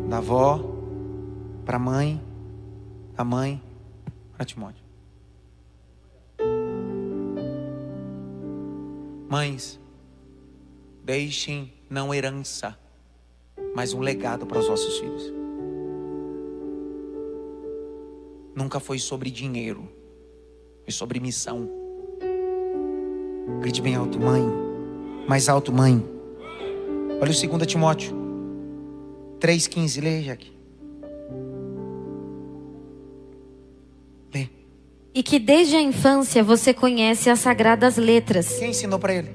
Da 0.09 0.19
avó 0.19 0.61
para 1.65 1.77
a 1.77 1.81
mãe, 1.81 2.23
da 3.15 3.25
mãe 3.25 3.63
para 4.35 4.45
Timóteo. 4.45 4.85
Mães, 9.29 9.81
deixem 11.03 11.73
não 11.91 12.15
herança, 12.15 12.79
mas 13.75 13.93
um 13.93 14.01
legado 14.01 14.47
para 14.47 14.59
os 14.59 14.69
vossos 14.69 14.99
filhos. 14.99 15.36
Nunca 18.57 18.81
foi 18.81 18.99
sobre 18.99 19.31
dinheiro, 19.31 19.87
foi 20.83 20.93
sobre 20.93 21.21
missão. 21.21 21.69
Grite 23.61 23.83
bem 23.83 23.95
alto, 23.95 24.19
mãe. 24.19 24.43
Mais 25.29 25.49
alto, 25.49 25.71
mãe. 25.71 26.03
Olha 27.21 27.31
o 27.31 27.59
2 27.59 27.67
Timóteo 27.67 28.17
3,15. 29.39 30.03
Lê, 30.03 30.23
Jaque. 30.23 30.53
Lê. 34.35 34.49
E 35.15 35.23
que 35.23 35.39
desde 35.39 35.77
a 35.77 35.83
infância 35.83 36.43
você 36.43 36.73
conhece 36.73 37.29
as 37.29 37.41
sagradas 37.41 37.97
letras, 37.97 38.59
Quem 38.59 38.71
ensinou 38.71 38.99
para 38.99 39.15
ele? 39.15 39.31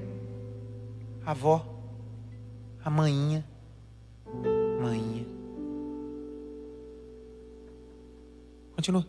A 1.26 1.32
avó. 1.32 1.66
A 2.84 2.90
maninha. 2.90 3.46
Maninha. 4.82 5.26
Continua. 8.76 9.06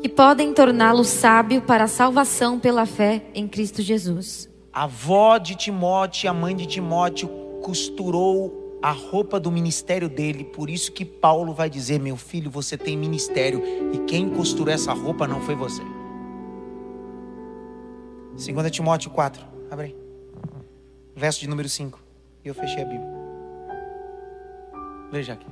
Que 0.00 0.08
podem 0.08 0.52
torná-lo 0.54 1.04
sábio 1.04 1.62
para 1.62 1.84
a 1.84 1.88
salvação 1.88 2.58
pela 2.58 2.86
fé 2.86 3.22
em 3.34 3.46
Cristo 3.46 3.82
Jesus. 3.82 4.48
A 4.72 4.84
avó 4.84 5.36
de 5.36 5.54
Timóteo, 5.54 6.30
a 6.30 6.34
mãe 6.34 6.54
de 6.56 6.66
Timóteo, 6.66 7.28
costurou 7.62 8.78
a 8.82 8.92
roupa 8.92 9.38
do 9.38 9.50
ministério 9.50 10.08
dele. 10.08 10.44
Por 10.44 10.70
isso 10.70 10.92
que 10.92 11.04
Paulo 11.04 11.52
vai 11.52 11.68
dizer: 11.68 12.00
Meu 12.00 12.16
filho, 12.16 12.50
você 12.50 12.78
tem 12.78 12.96
ministério. 12.96 13.62
E 13.92 13.98
quem 14.06 14.30
costurou 14.30 14.72
essa 14.72 14.92
roupa 14.92 15.26
não 15.26 15.40
foi 15.40 15.54
você. 15.54 15.82
2 18.32 18.70
Timóteo 18.70 19.10
4. 19.10 19.44
Abre 19.70 19.86
aí. 19.86 19.96
Verso 21.14 21.40
de 21.40 21.48
número 21.48 21.68
5. 21.68 22.00
E 22.44 22.48
eu 22.48 22.54
fechei 22.54 22.82
a 22.82 22.86
Bíblia. 22.86 23.10
Leia 25.12 25.34
aqui. 25.34 25.46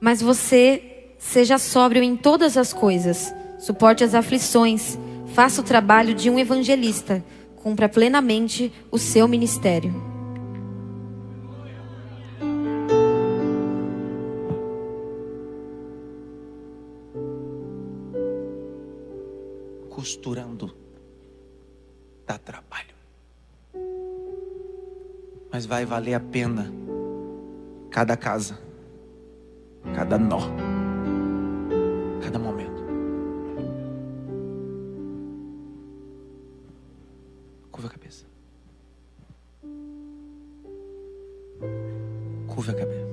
Mas 0.00 0.20
você 0.20 1.14
seja 1.18 1.58
sóbrio 1.58 2.02
em 2.02 2.16
todas 2.16 2.56
as 2.56 2.72
coisas, 2.72 3.34
suporte 3.58 4.04
as 4.04 4.14
aflições, 4.14 4.98
faça 5.34 5.60
o 5.60 5.64
trabalho 5.64 6.14
de 6.14 6.30
um 6.30 6.38
evangelista, 6.38 7.24
cumpra 7.56 7.88
plenamente 7.88 8.72
o 8.90 8.98
seu 8.98 9.26
ministério. 9.26 9.94
Costurando 19.90 20.76
dá 22.26 22.38
trabalho. 22.38 22.94
Mas 25.50 25.64
vai 25.64 25.84
valer 25.84 26.14
a 26.14 26.20
pena 26.20 26.70
cada 27.90 28.16
casa, 28.16 28.58
cada 29.94 30.18
nó, 30.18 30.40
cada 32.22 32.38
momento. 32.38 32.65
Curva 42.56 42.72
a 42.72 42.74
cabeça. 42.74 43.06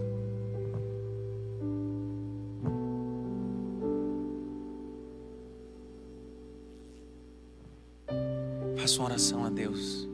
Faça 8.77 8.99
uma 8.99 9.05
oração 9.09 9.43
a 9.43 9.49
Deus. 9.49 10.07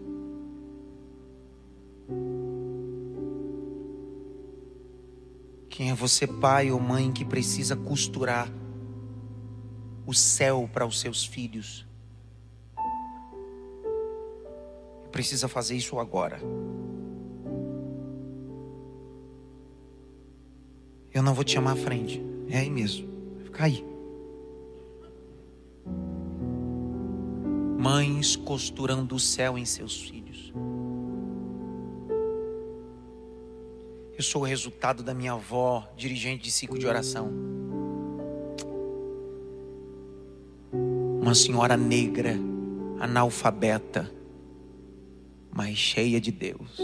Quem 5.69 5.91
é 5.91 5.93
você, 5.93 6.25
pai 6.25 6.71
ou 6.71 6.79
mãe, 6.79 7.11
que 7.11 7.23
precisa 7.23 7.75
costurar 7.75 8.51
o 10.07 10.13
céu 10.13 10.67
para 10.73 10.87
os 10.87 10.99
seus 10.99 11.23
filhos? 11.23 11.87
Precisa 15.11 15.47
fazer 15.47 15.75
isso 15.75 15.99
agora. 15.99 16.39
Eu 21.13 21.23
não 21.23 21.33
vou 21.33 21.43
te 21.43 21.53
chamar 21.53 21.71
à 21.71 21.75
frente. 21.75 22.21
É 22.49 22.59
aí 22.59 22.69
mesmo. 22.69 23.07
Vai 23.35 23.45
ficar 23.45 23.63
aí. 23.65 23.85
Mães 27.77 28.35
costurando 28.35 29.15
o 29.15 29.19
céu 29.19 29.57
em 29.57 29.65
seus 29.65 29.99
filhos. 30.01 30.53
Eu 34.17 34.23
sou 34.23 34.41
o 34.41 34.45
resultado 34.45 35.01
da 35.01 35.13
minha 35.13 35.31
avó, 35.31 35.89
dirigente 35.95 36.43
de 36.43 36.51
ciclo 36.51 36.77
de 36.77 36.85
oração. 36.85 37.31
Uma 41.21 41.33
senhora 41.33 41.77
negra, 41.77 42.37
analfabeta, 42.99 44.11
mas 45.49 45.77
cheia 45.77 46.19
de 46.19 46.31
Deus. 46.31 46.79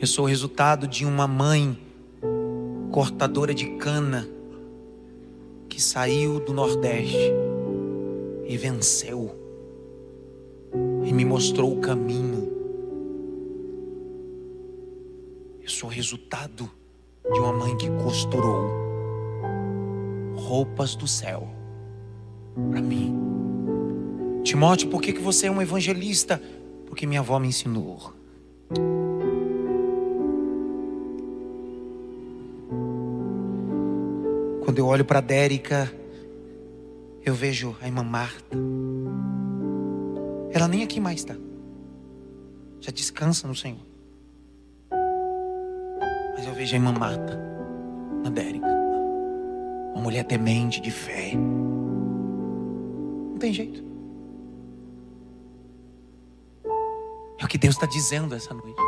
Eu 0.00 0.06
sou 0.08 0.24
o 0.24 0.28
resultado 0.28 0.88
de 0.88 1.06
uma 1.06 1.28
mãe 1.28 1.78
cortadora 2.94 3.52
de 3.52 3.66
cana 3.70 4.24
que 5.68 5.82
saiu 5.82 6.38
do 6.38 6.52
Nordeste 6.52 7.32
e 8.46 8.56
venceu 8.56 9.34
e 11.04 11.12
me 11.12 11.24
mostrou 11.24 11.76
o 11.76 11.80
caminho. 11.80 12.48
Eu 15.60 15.68
sou 15.68 15.90
resultado 15.90 16.70
de 17.32 17.40
uma 17.40 17.52
mãe 17.52 17.76
que 17.76 17.90
costurou 17.90 18.70
roupas 20.36 20.94
do 20.94 21.08
céu 21.08 21.48
para 22.70 22.80
mim. 22.80 23.12
Timóteo, 24.44 24.88
por 24.88 25.02
que, 25.02 25.12
que 25.12 25.20
você 25.20 25.48
é 25.48 25.50
um 25.50 25.60
evangelista? 25.60 26.40
Porque 26.86 27.08
minha 27.08 27.18
avó 27.18 27.40
me 27.40 27.48
ensinou. 27.48 28.12
Quando 34.74 34.80
eu 34.80 34.88
olho 34.88 35.04
para 35.04 35.20
Dérica, 35.20 35.88
eu 37.24 37.32
vejo 37.32 37.76
a 37.80 37.86
irmã 37.86 38.02
Marta. 38.02 38.58
Ela 40.50 40.66
nem 40.66 40.82
aqui 40.82 40.98
mais 40.98 41.20
está. 41.20 41.36
Já 42.80 42.90
descansa 42.90 43.46
no 43.46 43.54
Senhor. 43.54 43.78
Mas 44.90 46.44
eu 46.44 46.52
vejo 46.54 46.74
a 46.74 46.76
irmã 46.76 46.90
Marta 46.90 47.38
na 48.24 48.30
Dérica. 48.30 48.66
Uma 49.94 50.02
mulher 50.02 50.24
temente 50.24 50.80
de 50.80 50.90
fé. 50.90 51.34
Não 51.36 53.38
tem 53.38 53.52
jeito. 53.52 53.80
É 57.38 57.44
o 57.44 57.46
que 57.46 57.58
Deus 57.58 57.76
está 57.76 57.86
dizendo 57.86 58.34
essa 58.34 58.52
noite. 58.52 58.82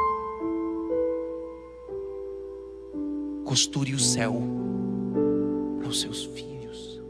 Costure 3.44 3.94
o 3.94 4.00
céu 4.00 4.34
para 5.86 5.90
os 5.90 6.00
seus 6.00 6.24
filhos. 6.24 7.00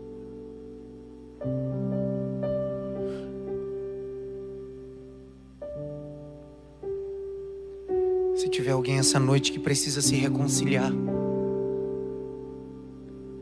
Se 8.34 8.50
tiver 8.50 8.72
alguém 8.72 8.98
essa 8.98 9.18
noite 9.18 9.50
que 9.50 9.58
precisa 9.58 10.02
se 10.02 10.14
reconciliar, 10.16 10.92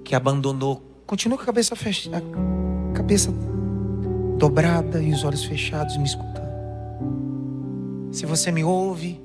que 0.05 0.15
abandonou, 0.15 0.81
continua 1.05 1.37
com 1.37 1.43
a 1.43 1.47
cabeça 1.47 1.75
fechada, 1.75 2.23
cabeça 2.95 3.33
dobrada 4.39 5.03
e 5.03 5.13
os 5.13 5.25
olhos 5.25 5.45
fechados, 5.45 5.97
me 5.97 6.05
escutando. 6.05 6.45
Se 8.13 8.25
você 8.25 8.53
me 8.53 8.63
ouve 8.63 9.21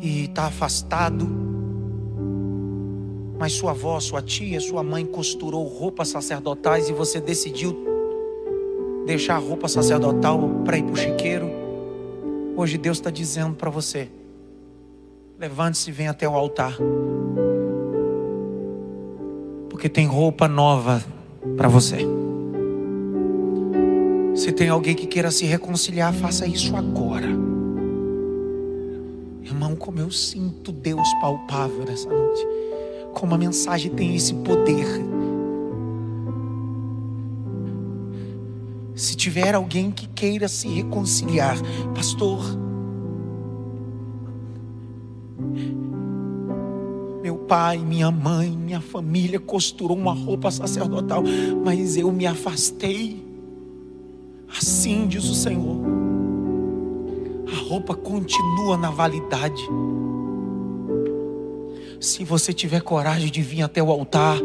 e 0.00 0.24
está 0.24 0.46
afastado, 0.46 1.49
mas 3.40 3.54
sua 3.54 3.70
avó, 3.70 3.98
sua 3.98 4.20
tia, 4.20 4.60
sua 4.60 4.82
mãe 4.82 5.06
costurou 5.06 5.64
roupas 5.64 6.08
sacerdotais 6.08 6.90
e 6.90 6.92
você 6.92 7.18
decidiu 7.18 7.74
deixar 9.06 9.36
a 9.36 9.38
roupa 9.38 9.66
sacerdotal 9.66 10.38
para 10.62 10.76
ir 10.76 10.82
para 10.82 10.92
o 10.92 10.96
chiqueiro, 10.96 11.50
hoje 12.54 12.76
Deus 12.76 12.98
está 12.98 13.08
dizendo 13.08 13.56
para 13.56 13.70
você: 13.70 14.10
levante-se 15.38 15.88
e 15.88 15.92
venha 15.92 16.10
até 16.10 16.28
o 16.28 16.34
altar, 16.34 16.76
porque 19.70 19.88
tem 19.88 20.04
roupa 20.06 20.46
nova 20.46 21.02
para 21.56 21.66
você. 21.66 21.96
Se 24.34 24.52
tem 24.52 24.68
alguém 24.68 24.94
que 24.94 25.06
queira 25.06 25.30
se 25.30 25.46
reconciliar, 25.46 26.12
faça 26.12 26.46
isso 26.46 26.76
agora. 26.76 27.28
Irmão, 29.42 29.74
como 29.74 29.98
eu 29.98 30.10
sinto 30.10 30.70
Deus 30.70 31.08
palpável 31.22 31.86
nessa 31.86 32.08
noite. 32.10 32.59
Como 33.14 33.34
a 33.34 33.38
mensagem 33.38 33.90
tem 33.92 34.14
esse 34.14 34.34
poder. 34.34 34.86
Se 38.94 39.16
tiver 39.16 39.54
alguém 39.54 39.90
que 39.90 40.06
queira 40.08 40.46
se 40.46 40.68
reconciliar, 40.68 41.56
pastor, 41.94 42.38
meu 47.22 47.36
pai, 47.36 47.78
minha 47.78 48.10
mãe, 48.10 48.50
minha 48.50 48.80
família 48.80 49.40
costurou 49.40 49.96
uma 49.96 50.12
roupa 50.12 50.50
sacerdotal, 50.50 51.22
mas 51.64 51.96
eu 51.96 52.12
me 52.12 52.26
afastei. 52.26 53.24
Assim 54.56 55.06
diz 55.06 55.24
o 55.24 55.34
Senhor. 55.34 55.76
A 57.50 57.68
roupa 57.68 57.94
continua 57.94 58.76
na 58.76 58.90
validade. 58.90 59.62
Se 62.00 62.24
você 62.24 62.50
tiver 62.54 62.80
coragem 62.80 63.30
de 63.30 63.42
vir 63.42 63.60
até 63.60 63.82
o 63.82 63.90
altar, 63.90 64.38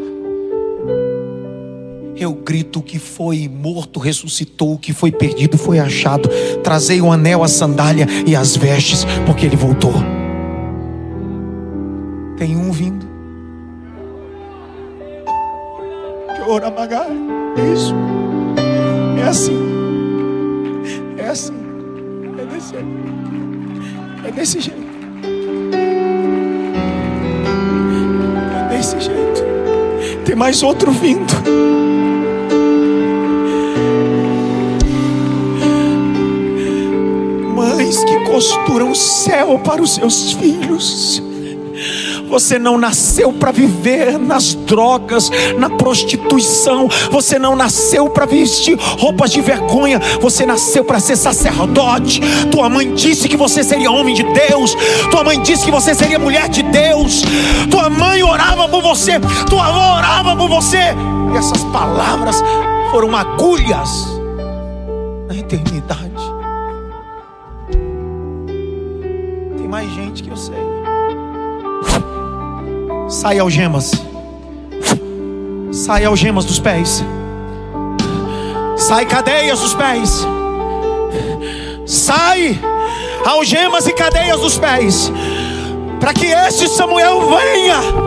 eu 2.18 2.34
grito: 2.34 2.82
que 2.82 2.99
foi 2.99 3.47
morto 3.47 3.97
ressuscitou, 3.97 4.78
que 4.78 4.91
foi 4.91 5.10
perdido 5.10 5.58
foi 5.58 5.80
achado. 5.80 6.28
Trazei 6.62 6.99
o 6.99 7.10
anel, 7.10 7.43
a 7.43 7.47
sandália 7.47 8.08
e 8.28 8.36
as 8.36 8.58
vestes, 8.58 9.06
porque 9.26 9.45
ele 9.45 9.56
voltou. 9.56 9.93
Tem 12.38 12.58
um 12.58 12.74
vindo. 12.74 13.06
Magai. 16.76 17.08
Isso. 17.74 17.95
É 19.18 19.24
assim. 19.30 19.58
É 21.18 21.30
assim. 21.30 21.53
É 22.38 22.45
desse 22.45 22.72
jeito. 22.72 22.88
É 24.28 24.32
desse 24.32 24.60
jeito. 24.60 24.85
Desse 28.86 29.00
jeito. 29.00 29.44
Tem 30.24 30.36
mais 30.36 30.62
outro 30.62 30.92
vindo. 30.92 31.34
Mães 37.56 38.04
que 38.04 38.20
costuram 38.26 38.92
o 38.92 38.96
céu 38.96 39.60
para 39.64 39.82
os 39.82 39.96
seus 39.96 40.34
filhos. 40.34 41.22
Você 42.36 42.60
não 42.60 42.78
nasceu 42.78 43.32
para 43.32 43.50
viver 43.50 44.20
nas 44.20 44.56
drogas, 44.56 45.32
na 45.58 45.70
prostituição. 45.70 46.90
Você 47.10 47.40
não 47.40 47.56
nasceu 47.56 48.10
para 48.10 48.26
vestir 48.26 48.78
roupas 49.00 49.32
de 49.32 49.40
vergonha. 49.40 50.02
Você 50.20 50.46
nasceu 50.46 50.84
para 50.84 51.00
ser 51.00 51.16
sacerdote. 51.16 52.20
Tua 52.52 52.70
mãe 52.70 52.94
disse 52.94 53.30
que 53.30 53.38
você 53.38 53.64
seria 53.64 53.90
homem 53.90 54.14
de 54.14 54.24
Deus. 54.24 54.76
Tua 55.10 55.24
mãe 55.24 55.42
disse 55.44 55.64
que 55.64 55.72
você 55.72 55.96
seria 55.96 56.20
mulher 56.20 56.50
de 56.50 56.62
Deus. 56.62 57.24
Tua 57.72 57.90
mãe 57.90 58.22
orava 58.22 58.68
por 58.68 58.82
você. 58.82 59.14
Tua 59.50 59.68
avó 59.68 59.96
orava 59.96 60.36
por 60.36 60.50
você. 60.50 60.94
E 61.34 61.38
essas 61.38 61.64
palavras 61.72 62.44
foram 62.92 63.16
agulhas 63.16 63.90
na 65.30 65.38
eternidade. 65.38 66.05
Sai 73.16 73.39
algemas. 73.39 73.91
Sai 75.72 76.03
algemas 76.03 76.43
dos 76.43 76.59
pés. 76.59 77.01
Sai 78.76 79.05
cadeias 79.05 79.61
dos 79.61 79.74
pés. 79.74 80.28
Sai 81.86 82.59
algemas 83.26 83.88
e 83.88 83.93
cadeias 83.93 84.41
dos 84.41 84.57
pés. 84.57 85.09
Para 85.97 86.13
que 86.13 86.26
esse 86.26 86.68
Samuel 86.68 87.22
venha. 87.30 88.05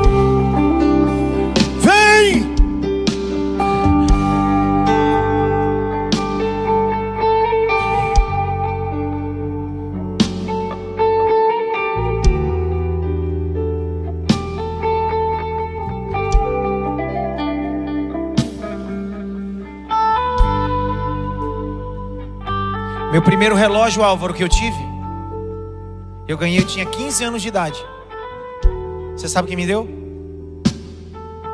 Meu 23.19 23.25
primeiro 23.25 23.57
relógio, 23.57 24.05
Álvaro, 24.05 24.33
que 24.33 24.45
eu 24.45 24.49
tive, 24.49 24.79
eu 26.29 26.39
ganhei, 26.39 26.61
eu 26.61 26.65
tinha 26.65 26.87
15 26.87 27.25
anos 27.25 27.43
de 27.43 27.49
idade. 27.49 27.85
Você 29.11 29.29
sabe 29.29 29.49
quem 29.49 29.57
me 29.57 29.67
deu? 29.67 29.89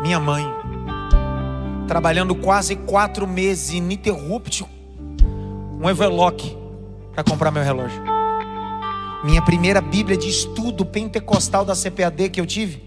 Minha 0.02 0.20
mãe. 0.20 0.44
trabalhando 1.88 2.34
quase 2.34 2.76
quatro 2.76 3.26
meses 3.26 3.72
ininterrupto, 3.72 4.68
um 5.80 5.88
envelope 5.88 6.54
para 7.14 7.24
comprar 7.24 7.50
meu 7.50 7.62
relógio. 7.62 8.02
Minha 9.24 9.40
primeira 9.40 9.80
Bíblia 9.80 10.18
de 10.18 10.28
estudo 10.28 10.84
pentecostal 10.84 11.64
da 11.64 11.74
CPAD 11.74 12.28
que 12.28 12.42
eu 12.42 12.46
tive, 12.46 12.82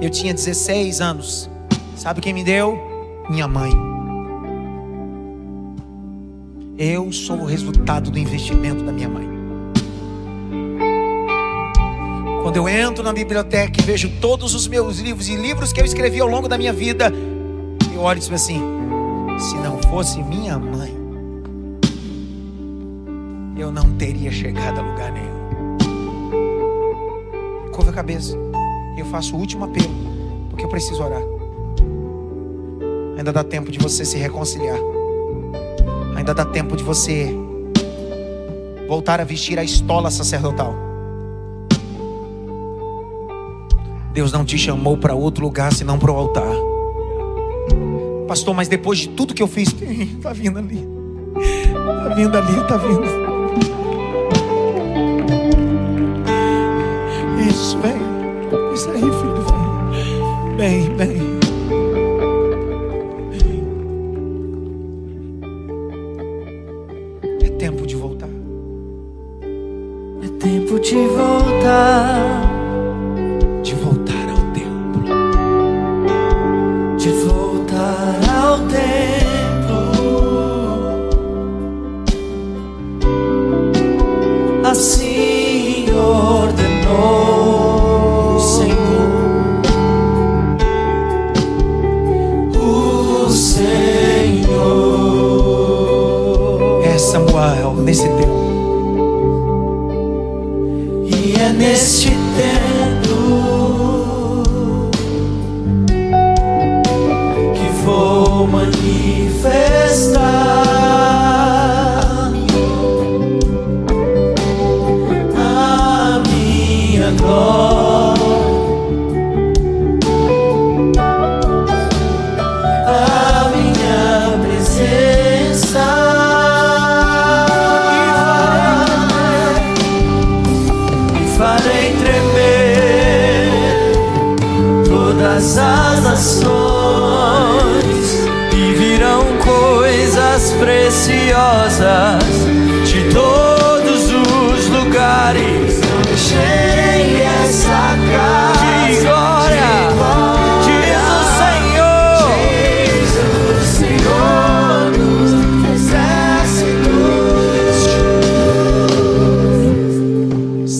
eu 0.00 0.08
tinha 0.08 0.32
16 0.32 1.00
anos. 1.00 1.50
Sabe 1.96 2.20
quem 2.20 2.32
me 2.32 2.44
deu? 2.44 2.78
Minha 3.28 3.48
mãe. 3.48 3.97
Eu 6.78 7.10
sou 7.10 7.40
o 7.40 7.44
resultado 7.44 8.08
do 8.08 8.16
investimento 8.20 8.84
da 8.84 8.92
minha 8.92 9.08
mãe. 9.08 9.26
Quando 12.40 12.54
eu 12.54 12.68
entro 12.68 13.02
na 13.02 13.12
biblioteca 13.12 13.80
e 13.80 13.82
vejo 13.82 14.08
todos 14.20 14.54
os 14.54 14.68
meus 14.68 15.00
livros 15.00 15.28
e 15.28 15.34
livros 15.34 15.72
que 15.72 15.80
eu 15.80 15.84
escrevi 15.84 16.20
ao 16.20 16.28
longo 16.28 16.46
da 16.46 16.56
minha 16.56 16.72
vida, 16.72 17.12
eu 17.92 18.00
olho 18.00 18.18
e 18.18 18.20
digo 18.20 18.36
assim: 18.36 18.62
se 19.40 19.56
não 19.56 19.82
fosse 19.90 20.22
minha 20.22 20.56
mãe, 20.56 20.96
eu 23.56 23.72
não 23.72 23.96
teria 23.96 24.30
chegado 24.30 24.78
a 24.78 24.82
lugar 24.82 25.10
nenhum. 25.10 25.78
Curva 27.72 27.90
a 27.90 27.94
cabeça. 27.94 28.36
Eu 28.96 29.04
faço 29.06 29.34
o 29.34 29.38
último 29.40 29.64
apelo, 29.64 29.90
porque 30.48 30.64
eu 30.64 30.68
preciso 30.68 31.02
orar. 31.02 31.22
Ainda 33.16 33.32
dá 33.32 33.42
tempo 33.42 33.68
de 33.68 33.80
você 33.80 34.04
se 34.04 34.16
reconciliar. 34.16 34.78
Ainda 36.28 36.44
dá 36.44 36.50
tempo 36.50 36.76
de 36.76 36.84
você 36.84 37.34
voltar 38.86 39.18
a 39.18 39.24
vestir 39.24 39.58
a 39.58 39.64
estola 39.64 40.10
sacerdotal. 40.10 40.74
Deus 44.12 44.30
não 44.30 44.44
te 44.44 44.58
chamou 44.58 44.98
para 44.98 45.14
outro 45.14 45.42
lugar 45.42 45.72
senão 45.72 45.98
para 45.98 46.12
o 46.12 46.14
altar. 46.14 46.52
Pastor, 48.26 48.54
mas 48.54 48.68
depois 48.68 48.98
de 48.98 49.08
tudo 49.08 49.32
que 49.32 49.42
eu 49.42 49.48
fiz, 49.48 49.74
tá 50.20 50.34
vindo 50.34 50.58
ali. 50.58 50.86
Tá 52.04 52.14
vindo 52.14 52.36
ali, 52.36 52.68
tá 52.68 52.76
vindo. 52.76 53.04
Isso, 57.48 57.78
vem. 57.78 58.74
Isso 58.74 58.90
aí, 58.90 59.00
filho, 59.00 59.46
vem. 60.58 60.94
Vem, 60.94 61.27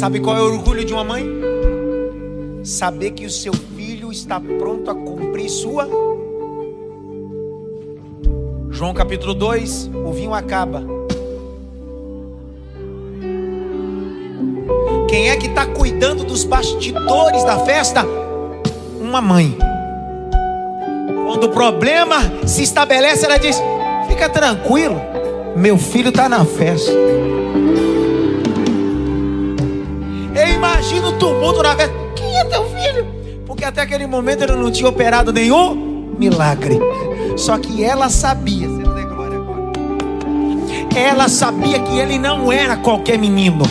Sabe 0.09 0.21
qual 0.21 0.39
é 0.39 0.41
o 0.41 0.55
orgulho 0.55 0.87
de 0.87 0.95
uma 0.95 1.05
mãe? 1.05 1.23
Saber 2.65 3.11
que 3.11 3.27
o 3.27 3.31
seu 3.31 3.53
filho 3.53 4.11
está 4.11 4.41
pronto 4.41 4.91
a 4.91 4.95
cumprir 4.95 5.51
sua. 5.51 5.87
João 8.71 8.95
capítulo 8.95 9.35
2, 9.35 9.91
o 10.07 10.11
vinho 10.13 10.33
acaba. 10.33 10.83
Quem 15.11 15.29
é 15.29 15.37
que 15.37 15.47
está 15.47 15.67
cuidando 15.67 16.25
dos 16.25 16.43
bastidores 16.43 17.45
da 17.45 17.59
festa? 17.59 18.03
Uma 18.99 19.21
mãe. 19.21 19.59
Quando 21.27 21.45
o 21.45 21.51
problema 21.51 22.17
se 22.47 22.63
estabelece, 22.63 23.27
ela 23.27 23.37
diz: 23.37 23.61
Fica 24.09 24.27
tranquilo, 24.31 24.99
meu 25.55 25.77
filho 25.77 26.09
está 26.09 26.31
na 26.31 26.47
festa. 26.47 26.93
Eu 30.79 30.85
imagino 30.85 31.09
o 31.09 31.13
tumulto 31.15 31.61
na 31.61 31.75
festa. 31.75 31.93
Quem 32.15 32.39
é 32.39 32.45
teu 32.45 32.65
filho? 32.67 33.05
Porque 33.45 33.65
até 33.65 33.81
aquele 33.81 34.07
momento 34.07 34.45
ele 34.45 34.53
não 34.53 34.71
tinha 34.71 34.89
operado 34.89 35.33
nenhum 35.33 36.15
milagre. 36.17 36.79
Só 37.37 37.59
que 37.59 37.83
ela 37.83 38.09
sabia. 38.09 38.69
Ela 40.95 41.29
sabia 41.29 41.81
que 41.81 41.99
ele 41.99 42.17
não 42.17 42.53
era 42.53 42.77
qualquer 42.77 43.19
menino. 43.19 43.65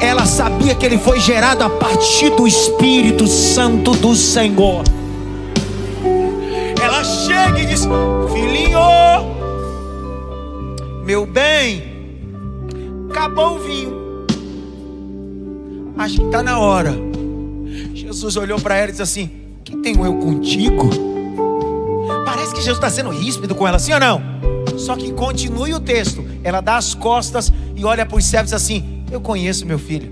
Ela 0.00 0.26
sabia 0.26 0.74
que 0.74 0.84
ele 0.84 0.98
foi 0.98 1.20
gerado 1.20 1.62
a 1.62 1.70
partir 1.70 2.30
do 2.30 2.44
Espírito 2.44 3.28
Santo 3.28 3.92
do 3.92 4.16
Senhor. 4.16 4.82
Ela 6.82 7.04
chega 7.04 7.60
e 7.60 7.66
diz: 7.66 7.86
Filhinho, 8.32 8.80
meu 11.04 11.24
bem, 11.24 11.84
acabou 13.08 13.54
o 13.54 13.58
vinho. 13.60 14.01
Acho 16.02 16.16
que 16.16 16.24
está 16.24 16.42
na 16.42 16.58
hora. 16.58 16.92
Jesus 17.94 18.36
olhou 18.36 18.60
para 18.60 18.74
ela 18.74 18.88
e 18.88 18.90
disse 18.90 19.02
assim: 19.02 19.30
Que 19.62 19.76
tenho 19.76 20.04
eu 20.04 20.14
contigo? 20.14 20.90
Parece 22.24 22.52
que 22.52 22.56
Jesus 22.56 22.78
está 22.78 22.90
sendo 22.90 23.10
ríspido 23.10 23.54
com 23.54 23.68
ela, 23.68 23.78
sim 23.78 23.92
ou 23.92 24.00
não? 24.00 24.20
Só 24.76 24.96
que 24.96 25.12
continue 25.12 25.72
o 25.72 25.78
texto. 25.78 26.24
Ela 26.42 26.60
dá 26.60 26.76
as 26.76 26.92
costas 26.92 27.52
e 27.76 27.84
olha 27.84 28.04
para 28.04 28.18
os 28.18 28.24
servos 28.24 28.52
assim: 28.52 29.04
Eu 29.12 29.20
conheço 29.20 29.64
meu 29.64 29.78
filho. 29.78 30.10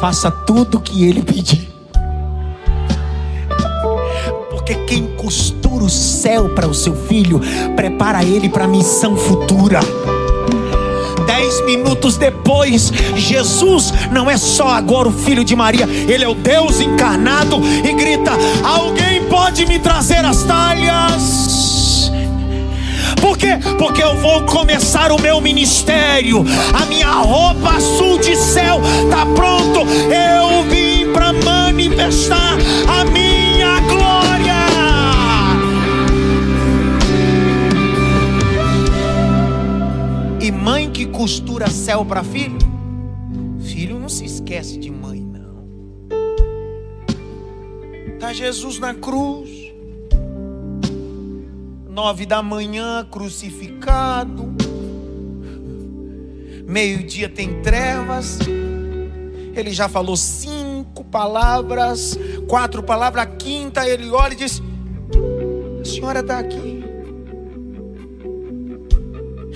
Faça 0.00 0.28
tudo 0.28 0.78
o 0.78 0.80
que 0.80 1.04
ele 1.04 1.22
pedir. 1.22 1.68
Porque 4.50 4.74
quem 4.88 5.14
costura 5.14 5.84
o 5.84 5.88
céu 5.88 6.48
para 6.56 6.66
o 6.66 6.74
seu 6.74 6.96
filho, 7.06 7.40
prepara 7.76 8.24
ele 8.24 8.48
para 8.48 8.64
a 8.64 8.68
missão 8.68 9.16
futura. 9.16 9.78
Dez 11.46 11.64
minutos 11.64 12.16
depois, 12.16 12.92
Jesus 13.14 13.94
não 14.10 14.28
é 14.28 14.36
só 14.36 14.66
agora 14.66 15.08
o 15.08 15.12
filho 15.12 15.44
de 15.44 15.54
Maria, 15.54 15.84
ele 15.84 16.24
é 16.24 16.28
o 16.28 16.34
Deus 16.34 16.80
encarnado 16.80 17.60
e 17.84 17.92
grita: 17.92 18.32
Alguém 18.64 19.22
pode 19.26 19.64
me 19.64 19.78
trazer 19.78 20.24
as 20.24 20.42
talhas? 20.42 22.10
Por 23.20 23.38
quê? 23.38 23.60
Porque 23.78 24.02
eu 24.02 24.16
vou 24.16 24.42
começar 24.42 25.12
o 25.12 25.22
meu 25.22 25.40
ministério. 25.40 26.44
A 26.74 26.84
minha 26.86 27.12
roupa 27.12 27.76
azul 27.76 28.18
de 28.18 28.34
céu 28.34 28.80
está 29.04 29.24
pronto. 29.26 29.86
Eu 30.10 30.68
vim 30.68 31.12
para 31.12 31.32
manifestar 31.32 32.56
a 32.88 33.04
minha 33.04 33.78
glória. 33.82 34.25
Costura 41.16 41.70
céu 41.70 42.04
para 42.04 42.22
filho, 42.22 42.58
filho 43.58 43.98
não 43.98 44.08
se 44.08 44.26
esquece 44.26 44.76
de 44.76 44.90
mãe, 44.90 45.18
não. 45.18 45.64
Tá 48.18 48.34
Jesus 48.34 48.78
na 48.78 48.92
cruz, 48.92 49.48
Nove 51.88 52.26
da 52.26 52.42
manhã, 52.42 53.08
crucificado. 53.10 54.54
Meio-dia 56.68 57.26
tem 57.26 57.62
trevas. 57.62 58.38
Ele 59.54 59.70
já 59.70 59.88
falou 59.88 60.14
cinco 60.14 61.02
palavras, 61.02 62.18
quatro 62.46 62.82
palavras. 62.82 63.22
A 63.22 63.26
quinta 63.26 63.88
ele 63.88 64.10
olha 64.10 64.34
e 64.34 64.36
diz: 64.36 64.62
A 65.80 65.84
senhora 65.86 66.20
está 66.20 66.38
aqui. 66.38 66.84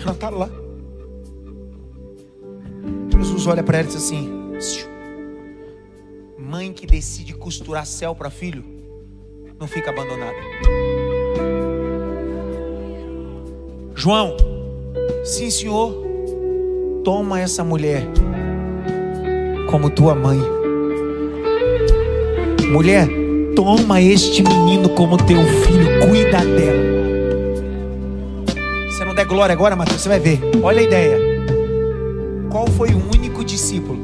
Ela 0.03 0.13
está 0.13 0.31
lá. 0.31 0.60
Olha 3.47 3.63
para 3.63 3.79
ela 3.79 3.89
e 3.89 3.93
diz 3.93 3.97
assim: 3.97 4.29
Mãe 6.39 6.73
que 6.73 6.87
decide 6.87 7.33
costurar 7.33 7.87
céu 7.87 8.15
para 8.15 8.29
filho, 8.29 8.65
não 9.59 9.67
fica 9.67 9.91
abandonada. 9.91 10.37
João, 13.95 14.37
sim 15.25 15.51
senhor, 15.51 15.95
toma 17.05 17.41
essa 17.41 17.65
mulher 17.65 18.07
como 19.71 19.91
tua 19.91 20.15
mãe. 20.15 20.39
Mulher, 22.73 23.09
toma 23.55 24.01
este 24.01 24.43
menino 24.43 24.89
como 24.91 25.17
teu 25.17 25.43
filho, 25.65 26.09
cuida 26.09 26.39
dela. 26.39 26.91
Se 28.91 29.05
não 29.05 29.15
der 29.15 29.27
glória 29.27 29.53
agora, 29.53 29.77
Mateus, 29.77 30.01
você 30.01 30.09
vai 30.09 30.19
ver. 30.21 30.41
Olha 30.63 30.81
a 30.81 30.83
ideia. 30.83 31.19
Qual 32.51 32.67
foi 32.69 32.89
o 32.91 32.97
único 32.97 33.20
discípulo 33.61 33.99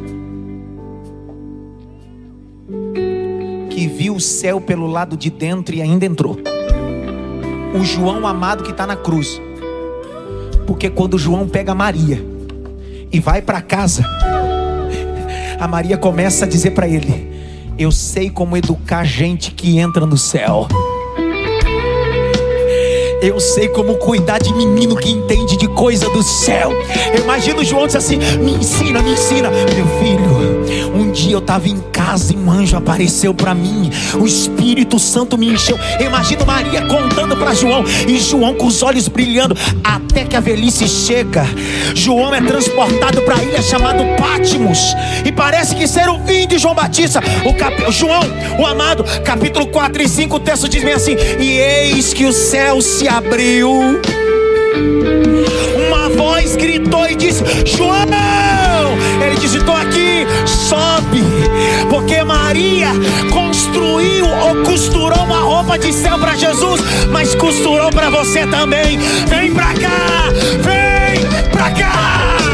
que 3.70 3.86
viu 3.86 4.16
o 4.16 4.20
céu 4.20 4.60
pelo 4.60 4.86
lado 4.86 5.16
de 5.16 5.30
dentro 5.30 5.74
e 5.74 5.80
ainda 5.80 6.04
entrou? 6.04 6.38
O 7.74 7.82
João 7.84 8.26
amado 8.26 8.62
que 8.62 8.70
está 8.70 8.86
na 8.86 8.96
cruz. 8.96 9.40
Porque 10.66 10.90
quando 10.90 11.18
João 11.18 11.48
pega 11.48 11.74
Maria 11.74 12.24
e 13.10 13.20
vai 13.20 13.40
para 13.40 13.60
casa, 13.60 14.04
a 15.58 15.68
Maria 15.68 15.96
começa 15.96 16.44
a 16.44 16.48
dizer 16.48 16.72
para 16.72 16.88
ele: 16.88 17.30
Eu 17.78 17.90
sei 17.90 18.28
como 18.28 18.56
educar 18.56 19.04
gente 19.04 19.52
que 19.52 19.78
entra 19.78 20.04
no 20.04 20.16
céu. 20.16 20.66
Eu 23.22 23.40
sei 23.40 23.68
como 23.68 23.94
cuidar 23.96 24.38
de 24.38 24.52
menino 24.52 24.94
que 24.94 25.10
entende 25.10 25.56
de 25.56 25.66
coisa 25.68 26.08
do 26.10 26.22
céu. 26.22 26.70
Eu 27.14 27.22
imagino 27.22 27.64
João 27.64 27.86
diz 27.86 27.96
assim: 27.96 28.18
Me 28.40 28.52
ensina, 28.52 29.00
me 29.00 29.12
ensina, 29.12 29.50
meu 29.50 29.86
filho. 29.98 30.94
Um 30.94 31.10
dia 31.10 31.32
eu 31.32 31.38
estava 31.38 31.68
em 31.68 31.78
casa 31.92 32.34
e 32.34 32.36
um 32.36 32.50
anjo 32.50 32.76
apareceu 32.76 33.32
para 33.32 33.54
mim. 33.54 33.90
O 34.14 34.26
Espírito 34.26 34.98
Santo 34.98 35.38
me 35.38 35.48
encheu. 35.48 35.78
Eu 35.98 36.06
imagino 36.06 36.44
Maria 36.44 36.82
contando 36.82 37.36
para 37.36 37.54
João 37.54 37.84
e 38.06 38.18
João 38.18 38.54
com 38.54 38.66
os 38.66 38.82
olhos 38.82 39.08
brilhando. 39.08 39.56
Até 39.82 40.24
que 40.24 40.36
a 40.36 40.40
velhice 40.40 40.86
chega, 40.86 41.44
João 41.94 42.34
é 42.34 42.40
transportado 42.40 43.22
para 43.22 43.36
a 43.36 43.42
ilha 43.42 43.62
chamada 43.62 44.04
Pátimos. 44.16 44.78
E 45.24 45.32
parece 45.32 45.74
que 45.74 45.86
ser 45.86 46.08
o 46.08 46.18
fim 46.26 46.46
de 46.46 46.58
João 46.58 46.74
Batista. 46.74 47.20
O 47.44 47.54
cap... 47.54 47.74
João, 47.90 48.22
o 48.58 48.66
amado, 48.66 49.04
capítulo 49.24 49.66
4 49.66 50.02
e 50.02 50.08
5, 50.08 50.36
o 50.36 50.40
texto 50.40 50.68
diz 50.68 50.82
bem 50.82 50.94
assim: 50.94 51.16
E 51.38 51.58
eis 51.58 52.12
que 52.12 52.24
o 52.24 52.32
céu 52.32 52.80
se 52.80 53.05
abriu. 53.08 54.00
Uma 55.86 56.08
voz 56.10 56.56
gritou 56.56 57.08
e 57.08 57.14
disse: 57.14 57.42
João! 57.64 58.06
Ele 59.24 59.36
disse: 59.36 59.58
Estou 59.58 59.74
aqui, 59.74 60.26
sobe, 60.46 61.22
porque 61.88 62.22
Maria 62.22 62.88
construiu 63.32 64.26
ou 64.26 64.62
costurou 64.64 65.24
uma 65.24 65.40
roupa 65.40 65.78
de 65.78 65.92
céu 65.92 66.18
para 66.18 66.34
Jesus, 66.34 66.80
mas 67.10 67.34
costurou 67.34 67.90
para 67.90 68.10
você 68.10 68.46
também. 68.46 68.98
Vem 69.28 69.52
para 69.52 69.74
cá, 69.74 70.28
vem 70.62 71.50
para 71.50 71.70
cá. 71.70 72.45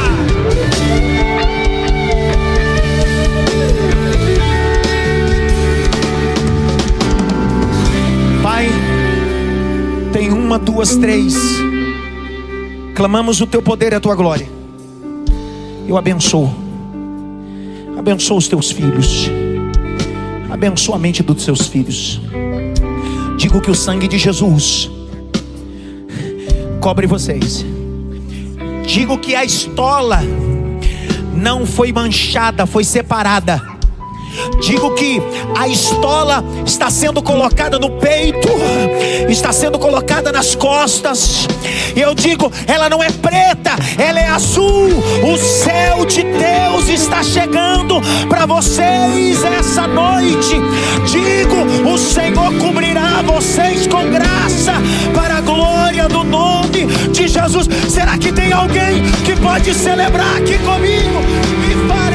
Uma, 10.52 10.58
duas, 10.58 10.96
três. 10.96 11.34
Clamamos 12.94 13.40
o 13.40 13.46
teu 13.46 13.62
poder 13.62 13.92
e 13.92 13.94
a 13.94 14.00
tua 14.00 14.14
glória. 14.14 14.46
Eu 15.88 15.96
abençoo. 15.96 16.52
Abençoa 17.98 18.36
os 18.36 18.48
teus 18.48 18.70
filhos. 18.70 19.30
Abençoa 20.50 20.96
a 20.96 20.98
mente 20.98 21.22
dos 21.22 21.42
seus 21.42 21.68
filhos. 21.68 22.20
Digo 23.38 23.62
que 23.62 23.70
o 23.70 23.74
sangue 23.74 24.06
de 24.06 24.18
Jesus 24.18 24.90
cobre 26.82 27.06
vocês. 27.06 27.64
Digo 28.86 29.16
que 29.16 29.34
a 29.34 29.46
estola 29.46 30.20
não 31.34 31.64
foi 31.64 31.94
manchada, 31.94 32.66
foi 32.66 32.84
separada. 32.84 33.71
Digo 34.60 34.94
que 34.94 35.20
a 35.58 35.68
estola 35.68 36.44
está 36.64 36.90
sendo 36.90 37.22
colocada 37.22 37.78
no 37.78 37.90
peito, 37.90 38.48
está 39.28 39.52
sendo 39.52 39.78
colocada 39.78 40.32
nas 40.32 40.54
costas. 40.54 41.46
Eu 41.94 42.14
digo, 42.14 42.50
ela 42.66 42.88
não 42.88 43.02
é 43.02 43.10
preta, 43.10 43.72
ela 43.98 44.20
é 44.20 44.28
azul. 44.28 44.88
O 45.22 45.36
céu 45.36 46.04
de 46.06 46.22
Deus 46.22 46.88
está 46.88 47.22
chegando 47.22 48.00
para 48.28 48.46
vocês 48.46 49.42
essa 49.44 49.86
noite. 49.86 50.56
Digo, 51.06 51.88
o 51.88 51.98
Senhor 51.98 52.52
cobrirá 52.58 53.22
vocês 53.22 53.86
com 53.86 54.10
graça 54.10 54.72
para 55.14 55.38
a 55.38 55.40
glória 55.40 56.08
do 56.08 56.24
nome 56.24 56.86
de 57.12 57.28
Jesus. 57.28 57.68
Será 57.88 58.16
que 58.16 58.32
tem 58.32 58.52
alguém 58.52 59.02
que 59.24 59.36
pode 59.36 59.74
celebrar 59.74 60.36
aqui 60.36 60.58
comigo? 60.58 61.20
Me 61.60 61.88
farei 61.88 62.11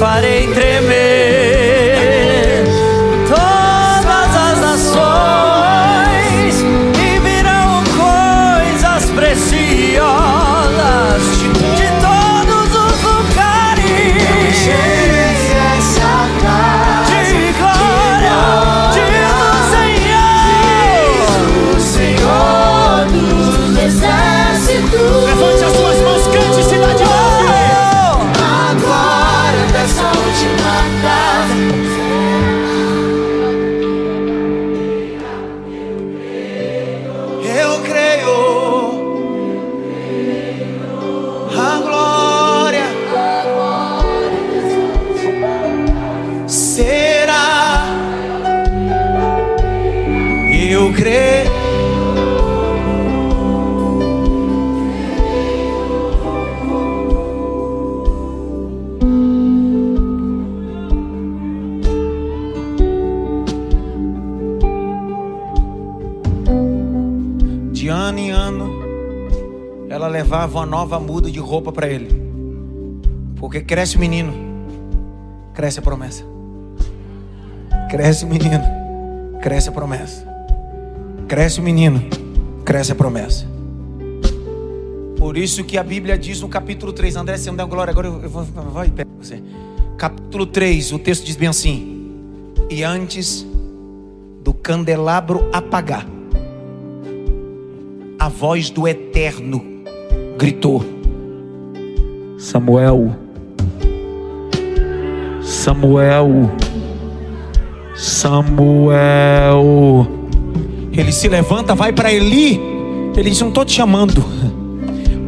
farei 0.00 0.46
tremer 0.54 1.39
levava 70.50 70.58
uma 70.58 70.66
nova 70.66 70.98
muda 70.98 71.30
de 71.30 71.38
roupa 71.38 71.70
para 71.70 71.88
ele. 71.88 72.08
Porque 73.36 73.60
cresce 73.60 73.96
o 73.96 74.00
menino, 74.00 74.32
cresce 75.54 75.78
a 75.78 75.82
promessa. 75.82 76.24
Cresce 77.88 78.24
o 78.24 78.28
menino, 78.28 78.60
cresce 79.40 79.68
a 79.68 79.72
promessa. 79.72 80.26
Cresce 81.28 81.60
o 81.60 81.62
menino, 81.62 82.02
cresce 82.64 82.90
a 82.90 82.94
promessa. 82.94 83.46
Por 85.16 85.36
isso 85.36 85.62
que 85.62 85.78
a 85.78 85.84
Bíblia 85.84 86.18
diz 86.18 86.40
no 86.40 86.48
capítulo 86.48 86.92
3, 86.92 87.14
André, 87.16 87.36
você 87.36 87.50
não 87.50 87.56
deu 87.56 87.68
glória, 87.68 87.92
agora 87.92 88.08
eu, 88.08 88.22
eu 88.22 88.28
vou, 88.28 88.42
vai, 88.42 88.90
pega 88.90 89.08
você. 89.20 89.40
Capítulo 89.96 90.46
3, 90.46 90.92
o 90.92 90.98
texto 90.98 91.24
diz 91.24 91.36
bem 91.36 91.48
assim: 91.48 92.10
E 92.68 92.82
antes 92.82 93.46
do 94.42 94.52
candelabro 94.52 95.48
apagar, 95.52 96.06
a 98.18 98.28
voz 98.28 98.70
do 98.70 98.88
eterno 98.88 99.79
gritou: 100.40 100.82
Samuel, 102.38 103.14
Samuel. 105.42 106.50
Samuel. 107.94 108.96
Ele 110.90 111.12
se 111.12 111.28
levanta, 111.28 111.74
vai 111.74 111.92
para 111.92 112.10
Eli. 112.10 112.58
Ele 113.14 113.28
diz: 113.28 113.38
Não 113.40 113.48
estou 113.48 113.66
te 113.66 113.72
chamando. 113.72 114.24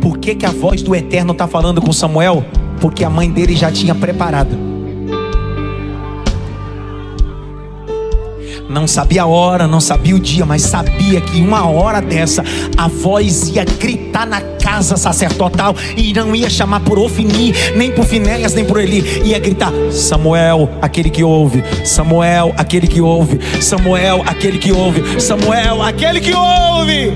Por 0.01 0.16
que, 0.16 0.34
que 0.34 0.47
a 0.47 0.51
voz 0.51 0.82
do 0.82 0.97
Eterno 0.97 1.32
está 1.32 1.47
falando 1.47 1.82
com 1.82 1.93
Samuel? 1.93 2.43
Porque 2.80 3.05
a 3.05 3.10
mãe 3.10 3.30
dele 3.30 3.55
já 3.55 3.70
tinha 3.70 3.94
preparado. 3.94 4.72
Não 8.73 8.86
sabia 8.86 9.24
a 9.24 9.27
hora, 9.27 9.69
não 9.69 9.82
sabia 9.82 10.16
o 10.16 10.19
dia, 10.19 10.47
mas 10.47 10.62
sabia 10.62 11.20
que 11.20 11.43
uma 11.43 11.69
hora 11.69 12.01
dessa 12.01 12.43
a 12.74 12.89
voz 12.89 13.51
ia 13.51 13.66
gritar 13.66 14.27
na 14.27 14.40
casa 14.40 14.97
sacerdotal 14.97 15.77
e 15.94 16.15
não 16.15 16.35
ia 16.35 16.49
chamar 16.49 16.81
por 16.81 16.99
Ofini, 16.99 17.53
nem 17.77 17.93
por 17.93 18.07
Finéias, 18.07 18.55
nem 18.55 18.65
por 18.65 18.81
Eli, 18.81 19.05
ia 19.27 19.39
gritar: 19.39 19.70
Samuel, 19.90 20.70
aquele 20.81 21.11
que 21.11 21.23
ouve, 21.23 21.62
Samuel, 21.85 22.55
aquele 22.57 22.86
que 22.86 23.03
ouve, 23.03 23.39
Samuel, 23.61 24.23
aquele 24.24 24.59
que 24.59 24.73
ouve, 24.73 25.20
Samuel, 25.20 25.82
aquele 25.82 26.19
que 26.19 26.32
ouve. 26.32 27.12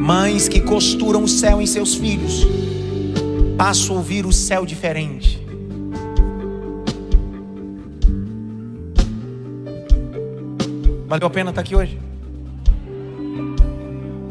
Mães 0.00 0.48
que 0.48 0.58
costuram 0.60 1.22
o 1.22 1.28
céu 1.28 1.62
em 1.62 1.66
seus 1.66 1.94
filhos, 1.94 2.44
passam 3.56 3.94
a 3.94 3.98
ouvir 4.00 4.26
o 4.26 4.32
céu 4.32 4.66
diferente. 4.66 5.41
Valeu 11.12 11.26
a 11.26 11.30
pena 11.30 11.50
estar 11.50 11.60
aqui 11.60 11.76
hoje? 11.76 12.00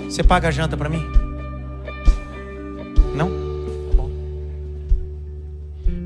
Você 0.03 0.23
paga 0.23 0.47
a 0.47 0.51
janta 0.51 0.75
para 0.75 0.89
mim? 0.89 1.05
Não? 3.15 3.29
Tá 3.29 3.95
bom. 3.95 4.09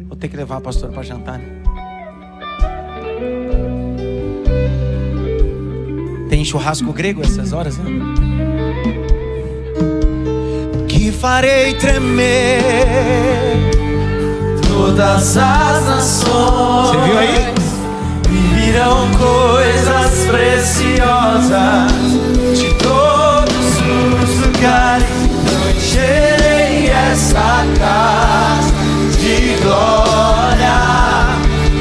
Vou 0.10 0.18
ter 0.18 0.28
que 0.28 0.36
levar 0.36 0.58
a 0.58 0.60
pastora 0.60 0.92
para 0.92 1.02
jantar. 1.02 1.40
Né? 1.40 1.46
Tem 6.30 6.44
churrasco 6.44 6.92
grego 6.92 7.22
essas 7.22 7.54
horas, 7.54 7.78
né? 7.78 7.86
Que 10.90 11.10
farei 11.10 11.74
tremer 11.76 12.60
todas 14.68 15.38
as 15.38 15.86
nações. 15.86 16.90
Você 16.90 16.98
viu 17.06 17.18
aí? 17.18 17.65
Virão 18.76 19.10
coisas 19.12 20.26
preciosas 20.26 21.94
de 22.58 22.74
todos 22.76 23.78
os 23.80 24.46
lugares. 24.46 25.08
Encherei 25.78 26.90
essa 26.90 27.64
casa 27.80 28.74
de 29.18 29.56
glória, 29.64 30.78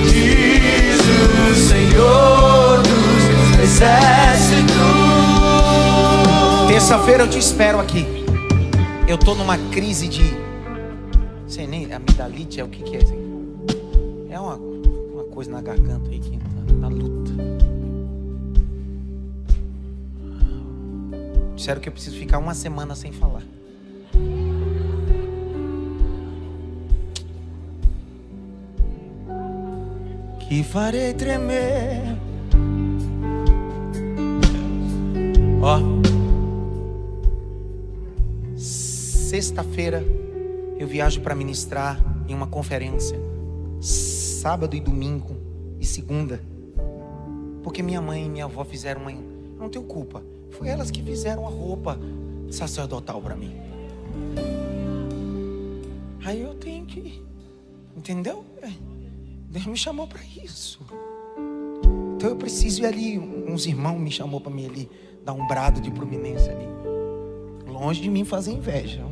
diz 0.04 1.00
o 1.00 1.54
Senhor 1.68 2.82
dos 2.82 3.58
exércitos. 3.60 4.74
Terça-feira 6.68 7.24
eu 7.24 7.28
te 7.28 7.40
espero 7.40 7.80
aqui. 7.80 8.06
Eu 9.08 9.18
tô 9.18 9.34
numa 9.34 9.58
crise 9.72 10.06
de. 10.06 10.22
Sei 11.48 11.66
nem, 11.66 11.92
amidalite 11.92 12.60
é 12.60 12.64
o 12.64 12.68
que, 12.68 12.84
que 12.84 12.96
é 12.96 13.00
isso 13.00 13.12
aqui? 13.12 13.24
É 14.30 14.38
uma, 14.38 14.54
uma 14.54 15.24
coisa 15.24 15.50
na 15.50 15.60
garganta 15.60 16.10
aí 16.10 16.20
que 16.20 16.33
na 16.84 16.88
luta. 16.88 17.32
Disseram 21.56 21.80
que 21.80 21.88
eu 21.88 21.92
preciso 21.92 22.16
ficar 22.18 22.38
uma 22.38 22.54
semana 22.54 22.94
sem 22.94 23.12
falar. 23.12 23.42
Que 30.40 30.62
farei 30.62 31.14
tremer. 31.14 32.02
Ó. 35.62 35.78
Sexta-feira 38.56 40.04
eu 40.78 40.86
viajo 40.86 41.22
para 41.22 41.34
ministrar 41.34 41.98
em 42.28 42.34
uma 42.34 42.46
conferência. 42.46 43.18
Sábado 43.80 44.76
e 44.76 44.80
domingo 44.80 45.34
e 45.80 45.86
segunda. 45.86 46.53
Porque 47.64 47.82
minha 47.82 48.00
mãe 48.00 48.26
e 48.26 48.28
minha 48.28 48.44
avó 48.44 48.62
fizeram 48.62 49.00
uma. 49.00 49.10
Não 49.10 49.70
tenho 49.70 49.84
culpa. 49.86 50.22
Foi 50.50 50.68
elas 50.68 50.90
que 50.90 51.02
fizeram 51.02 51.46
a 51.46 51.50
roupa 51.50 51.98
sacerdotal 52.50 53.20
para 53.20 53.34
mim. 53.34 53.56
Aí 56.24 56.42
eu 56.42 56.54
tenho 56.54 56.84
que. 56.84 57.24
Entendeu? 57.96 58.44
É, 58.62 58.70
Deus 59.48 59.66
me 59.66 59.76
chamou 59.76 60.06
para 60.06 60.20
isso. 60.22 60.80
Então 62.16 62.28
eu 62.28 62.36
preciso 62.36 62.82
ir 62.82 62.86
ali. 62.86 63.18
Uns 63.18 63.66
irmãos 63.66 63.98
me 63.98 64.10
chamou 64.10 64.40
para 64.40 64.52
mim 64.52 64.66
ali 64.66 64.90
dar 65.24 65.32
um 65.32 65.46
brado 65.46 65.80
de 65.80 65.90
prominência 65.90 66.52
ali. 66.52 66.68
Longe 67.66 68.00
de 68.00 68.10
mim 68.10 68.24
fazer 68.24 68.52
inveja. 68.52 69.02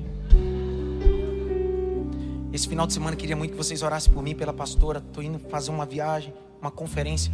Esse 2.52 2.68
final 2.68 2.86
de 2.86 2.92
semana 2.92 3.16
queria 3.16 3.34
muito 3.34 3.52
que 3.52 3.56
vocês 3.56 3.82
orassem 3.82 4.12
por 4.12 4.22
mim, 4.22 4.34
pela 4.34 4.52
pastora. 4.52 4.98
Estou 4.98 5.22
indo 5.22 5.38
fazer 5.38 5.70
uma 5.70 5.86
viagem, 5.86 6.34
uma 6.62 6.70
conferência 6.70 7.32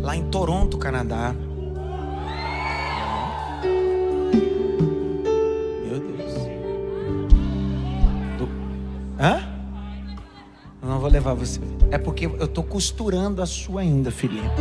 lá 0.00 0.14
em 0.14 0.30
Toronto, 0.30 0.78
Canadá. 0.78 1.34
Meu 5.84 5.98
Deus. 5.98 6.32
Do... 8.38 8.48
Hã? 9.20 9.42
Não 10.80 11.00
vou 11.00 11.10
levar 11.10 11.34
você. 11.34 11.60
É 11.90 11.98
porque 11.98 12.26
eu 12.26 12.44
estou 12.44 12.62
costurando 12.62 13.42
a 13.42 13.46
sua 13.46 13.80
ainda, 13.80 14.12
filhinha. 14.12 14.52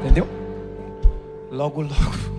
Entendeu? 0.00 0.28
Logo, 1.50 1.82
logo. 1.82 2.32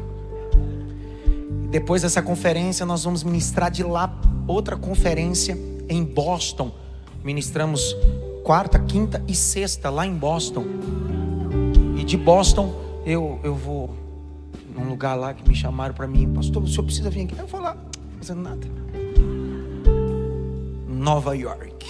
Depois 1.70 2.04
dessa 2.04 2.22
conferência, 2.22 2.86
nós 2.86 3.04
vamos 3.04 3.22
ministrar 3.24 3.70
de 3.70 3.84
lá 3.84 4.18
outra 4.48 4.78
conferência 4.78 5.58
em 5.90 6.06
Boston. 6.06 6.72
Ministramos 7.22 7.96
quarta, 8.44 8.78
quinta 8.78 9.24
e 9.28 9.34
sexta 9.34 9.90
lá 9.90 10.06
em 10.06 10.14
Boston. 10.14 10.66
E 11.98 12.04
de 12.04 12.18
Boston 12.18 12.74
eu, 13.06 13.40
eu 13.44 13.56
vou 13.56 13.90
num 14.76 14.90
lugar 14.90 15.16
lá 15.16 15.34
que 15.34 15.48
me 15.48 15.56
chamaram 15.56 15.94
para 15.94 16.08
mim, 16.08 16.32
pastor, 16.34 16.64
o 16.64 16.68
senhor 16.68 16.84
precisa 16.84 17.10
vir 17.10 17.24
aqui. 17.24 17.36
Eu 17.40 17.48
vou 17.48 17.62
lá, 17.62 17.78
fazendo 18.18 18.42
nada. 18.42 18.68
Nova 20.88 21.36
York. 21.36 21.86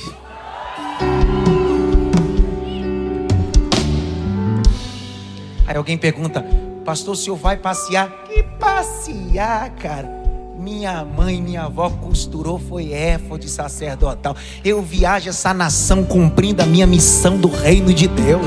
Aí 5.65 5.77
alguém 5.77 5.97
pergunta, 5.97 6.45
pastor, 6.85 7.13
o 7.13 7.17
senhor 7.17 7.35
vai 7.35 7.57
passear? 7.57 8.09
Que 8.25 8.43
passear, 8.59 9.71
cara? 9.75 10.22
Minha 10.63 11.03
mãe, 11.03 11.41
minha 11.41 11.63
avó 11.63 11.89
costurou, 11.89 12.57
foi 12.57 12.93
éfode 12.93 13.49
sacerdotal. 13.49 14.33
Eu 14.63 14.81
viajo 14.81 15.27
essa 15.27 15.53
nação 15.53 16.05
cumprindo 16.05 16.63
a 16.63 16.65
minha 16.65 16.87
missão 16.87 17.37
do 17.37 17.49
reino 17.49 17.93
de 17.93 18.07
Deus. 18.07 18.41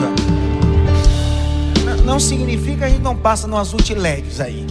Não, 1.84 1.96
não 2.06 2.18
significa 2.18 2.78
que 2.78 2.84
a 2.84 2.88
gente 2.88 3.02
não 3.02 3.14
passa 3.14 3.46
no 3.46 3.54
azul 3.54 3.80
leves 3.94 4.40
aí. 4.40 4.66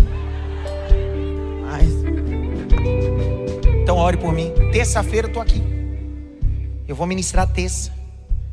Mas... 1.61 1.91
Então 3.83 3.97
ore 3.97 4.17
por 4.17 4.33
mim. 4.33 4.51
Terça-feira 4.71 5.27
eu 5.27 5.33
tô 5.33 5.39
aqui. 5.39 5.61
Eu 6.87 6.95
vou 6.95 7.05
ministrar 7.05 7.45
terça. 7.45 7.91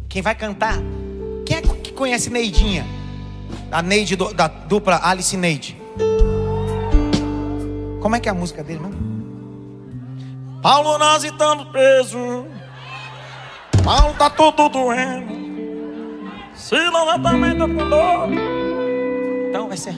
Quem 0.07 0.21
vai 0.21 0.35
cantar? 0.35 0.77
Quem 1.47 1.57
é 1.57 1.63
que 1.63 1.93
conhece 1.93 2.29
Neidinha? 2.29 2.85
A 3.71 3.81
Neide 3.81 4.17
do, 4.17 4.35
da 4.35 4.49
dupla 4.49 5.01
Alice 5.03 5.35
Neide. 5.35 5.82
Como 8.03 8.17
é 8.17 8.21
que 8.21 8.29
é 8.29 8.33
a 8.33 8.35
música 8.35 8.65
dele, 8.65 8.81
não? 8.83 8.93
Paulo, 10.61 10.99
nós 10.99 11.23
estamos 11.23 11.69
presos. 11.69 12.47
Paulo 13.85 14.13
tá 14.19 14.29
tudo 14.29 14.69
doendo. 14.69 15.33
Silas 16.53 17.23
também 17.23 17.57
tá 17.57 17.67
com 17.67 17.89
dor. 17.89 18.29
Então 19.49 19.69
vai 19.69 19.77
ser. 19.77 19.95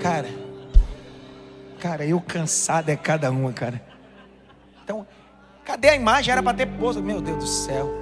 Cara, 0.00 0.28
cara, 1.80 2.06
eu 2.06 2.20
cansado 2.20 2.88
é 2.88 2.96
cada 2.96 3.32
uma, 3.32 3.52
cara. 3.52 3.82
Então, 4.84 5.04
cadê 5.64 5.88
a 5.88 5.96
imagem? 5.96 6.30
Era 6.30 6.42
para 6.42 6.56
ter 6.56 6.66
posto. 6.66 7.02
Meu 7.02 7.20
Deus 7.20 7.38
do 7.38 7.46
céu. 7.46 7.92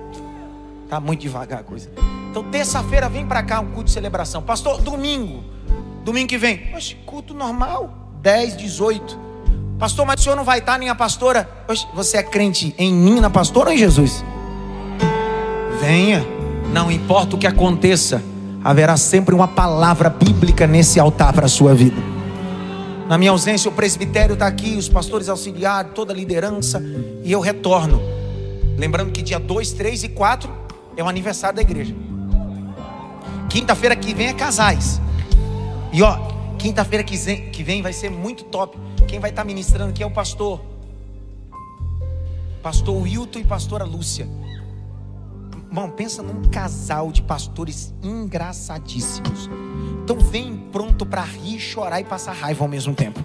Tá 0.91 1.01
muito 1.01 1.21
devagar 1.21 1.61
a 1.61 1.63
coisa. 1.63 1.91
Então, 2.31 2.51
terça-feira 2.51 3.09
vem 3.09 3.27
para 3.27 3.43
cá 3.43 3.61
um 3.61 3.67
culto 3.69 3.85
de 3.85 3.93
celebração. 3.93 4.43
Pastor, 4.43 4.81
domingo. 4.83 5.52
Domingo 6.05 6.29
que 6.29 6.39
vem. 6.39 6.61
Culto 7.07 7.35
normal. 7.35 7.93
10, 8.21 8.57
18. 8.57 9.19
Pastor, 9.79 10.07
mas 10.07 10.21
o 10.21 10.23
senhor 10.23 10.37
não 10.37 10.45
vai 10.45 10.59
estar 10.59 10.79
nem 10.79 10.89
a 10.89 10.95
pastora? 10.95 11.49
Oxe, 11.69 11.87
você 11.93 12.17
é 12.17 12.23
crente 12.23 12.75
em 12.79 12.93
mim, 12.93 13.21
na 13.21 13.29
pastora 13.29 13.71
ou 13.71 13.75
em 13.75 13.79
Jesus? 13.79 14.25
Venha. 15.81 16.25
Não 16.73 16.91
importa 16.91 17.37
o 17.37 17.39
que 17.39 17.47
aconteça, 17.47 18.23
haverá 18.65 18.97
sempre 18.97 19.35
uma 19.35 19.47
palavra 19.47 20.09
bíblica 20.09 20.67
nesse 20.67 20.99
altar 20.99 21.33
para 21.33 21.47
a 21.47 21.49
sua 21.49 21.75
vida. 21.75 22.01
Na 23.09 23.19
minha 23.19 23.31
ausência, 23.31 23.69
o 23.69 23.75
presbitério 23.75 24.33
está 24.33 24.47
aqui, 24.47 24.77
os 24.77 24.89
pastores 24.89 25.29
auxiliares, 25.29 25.93
toda 25.95 26.13
a 26.15 26.17
liderança, 26.17 26.83
e 27.23 27.31
eu 27.31 27.41
retorno. 27.41 28.01
Lembrando 28.79 29.11
que 29.11 29.21
dia 29.21 29.39
2, 29.39 29.73
3 29.73 30.05
e 30.05 30.09
4 30.09 30.51
é 30.97 31.03
o 31.03 31.09
aniversário 31.09 31.57
da 31.57 31.63
igreja. 31.63 31.95
Quinta-feira 33.51 33.95
que 33.95 34.15
vem 34.15 34.29
é 34.29 34.33
casais. 34.33 34.99
E 35.93 36.03
ó, 36.03 36.17
quinta-feira 36.59 37.05
que 37.05 37.63
vem 37.63 37.83
vai 37.83 37.93
ser 37.93 38.11
muito 38.11 38.45
top. 38.45 38.79
Quem 39.07 39.21
vai 39.21 39.29
estar 39.29 39.45
ministrando 39.45 39.91
aqui 39.91 40.03
é 40.03 40.07
o 40.07 40.11
pastor. 40.11 40.61
Pastor 42.63 42.97
Wilton 42.97 43.41
e 43.41 43.45
pastora 43.45 43.85
Lúcia. 43.85 44.27
Irmão, 45.69 45.91
pensa 45.91 46.23
num 46.23 46.49
casal 46.51 47.13
de 47.13 47.21
pastores 47.21 47.93
engraçadíssimos. 48.03 49.51
Então 50.03 50.19
vem 50.19 50.57
pronto 50.73 51.05
para 51.05 51.23
rir, 51.23 51.61
chorar 51.61 52.01
e 52.01 52.05
passar 52.05 52.33
raiva 52.33 52.65
ao 52.65 52.69
mesmo 52.69 52.95
tempo. 52.95 53.23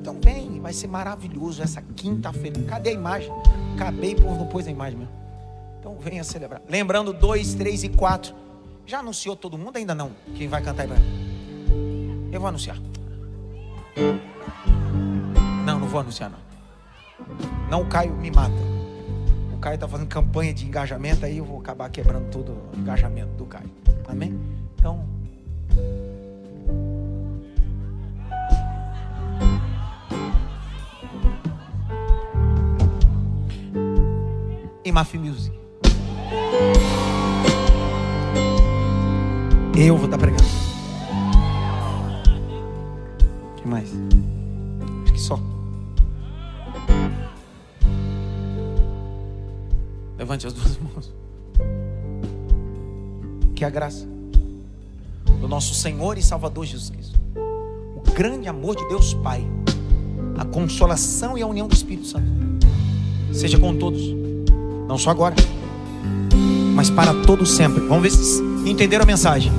Então 0.00 0.18
vem, 0.20 0.60
vai 0.60 0.74
ser 0.74 0.88
maravilhoso 0.88 1.62
essa 1.62 1.80
quinta-feira. 1.80 2.60
Cadê 2.64 2.90
a 2.90 2.92
imagem? 2.92 3.32
Acabei 3.76 4.14
por 4.14 4.36
não 4.36 4.46
pôs 4.46 4.66
a 4.66 4.70
imagem 4.70 4.98
mesmo. 4.98 5.14
Então 5.80 5.96
venha 5.98 6.22
celebrar. 6.22 6.60
Lembrando, 6.68 7.14
dois, 7.14 7.54
três 7.54 7.82
e 7.82 7.88
quatro. 7.88 8.34
Já 8.84 8.98
anunciou 8.98 9.36
todo 9.36 9.56
mundo? 9.56 9.76
Ainda 9.76 9.94
não. 9.94 10.10
Quem 10.34 10.48
vai 10.48 10.60
cantar 10.60 10.90
aí? 10.90 11.31
Eu 12.32 12.40
vou 12.40 12.48
anunciar. 12.48 12.76
Não, 15.64 15.78
não 15.78 15.86
vou 15.86 16.00
anunciar 16.00 16.30
não. 16.30 16.38
Não 17.70 17.82
o 17.82 17.86
Caio 17.86 18.12
me 18.14 18.30
mata. 18.30 18.72
Caio 19.62 19.76
está 19.76 19.86
fazendo 19.86 20.08
campanha 20.08 20.52
de 20.52 20.66
engajamento, 20.66 21.24
aí 21.24 21.38
eu 21.38 21.44
vou 21.44 21.60
acabar 21.60 21.88
quebrando 21.88 22.28
todo 22.32 22.50
o 22.50 22.76
engajamento 22.76 23.32
do 23.36 23.46
Caio. 23.46 23.70
Amém? 24.08 24.36
Então. 24.74 25.08
Imaf 34.84 35.16
Music. 35.16 35.56
Eu 39.76 39.96
vou 39.96 40.06
estar 40.06 40.18
tá 40.18 40.26
pregando. 40.26 40.61
Mais? 43.72 43.88
Acho 45.02 45.12
que 45.12 45.20
só. 45.20 45.40
Levante 50.18 50.46
as 50.46 50.52
duas 50.52 50.76
mãos. 50.78 51.12
Que 53.54 53.64
a 53.64 53.70
graça 53.70 54.06
do 55.40 55.48
nosso 55.48 55.74
Senhor 55.74 56.18
e 56.18 56.22
Salvador 56.22 56.66
Jesus 56.66 56.90
Cristo, 56.90 57.18
o 57.96 58.12
grande 58.12 58.46
amor 58.46 58.76
de 58.76 58.86
Deus 58.88 59.14
Pai, 59.14 59.44
a 60.36 60.44
consolação 60.44 61.38
e 61.38 61.42
a 61.42 61.46
união 61.46 61.66
do 61.66 61.74
Espírito 61.74 62.06
Santo, 62.06 62.26
seja 63.32 63.58
com 63.58 63.74
todos, 63.76 64.02
não 64.86 64.98
só 64.98 65.10
agora, 65.10 65.34
mas 66.74 66.90
para 66.90 67.14
todos 67.22 67.50
sempre. 67.50 67.80
Vamos 67.86 68.02
ver 68.02 68.10
se 68.10 68.42
entenderam 68.68 69.04
a 69.04 69.06
mensagem. 69.06 69.50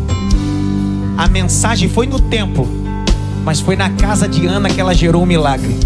A 1.17 1.27
mensagem 1.27 1.89
foi 1.89 2.07
no 2.07 2.19
tempo, 2.19 2.82
mas 3.43 3.59
foi 3.59 3.75
na 3.75 3.89
casa 3.89 4.27
de 4.27 4.45
Ana 4.45 4.69
que 4.69 4.79
ela 4.79 4.93
gerou 4.93 5.21
o 5.21 5.23
um 5.23 5.27
milagre. 5.27 5.77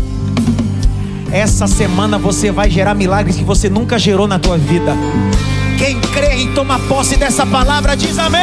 Essa 1.32 1.68
semana 1.68 2.18
você 2.18 2.52
vai 2.52 2.70
gerar 2.70 2.94
milagres 2.94 3.36
que 3.36 3.44
você 3.44 3.70
nunca 3.70 4.00
gerou 4.00 4.28
na 4.28 4.40
tua 4.40 4.58
vida. 4.58 4.96
Quem 5.78 6.00
crê 6.00 6.38
e 6.38 6.48
toma 6.54 6.80
posse 6.80 7.18
dessa 7.18 7.46
palavra 7.46 7.96
diz 7.96 8.18
amém. 8.18 8.42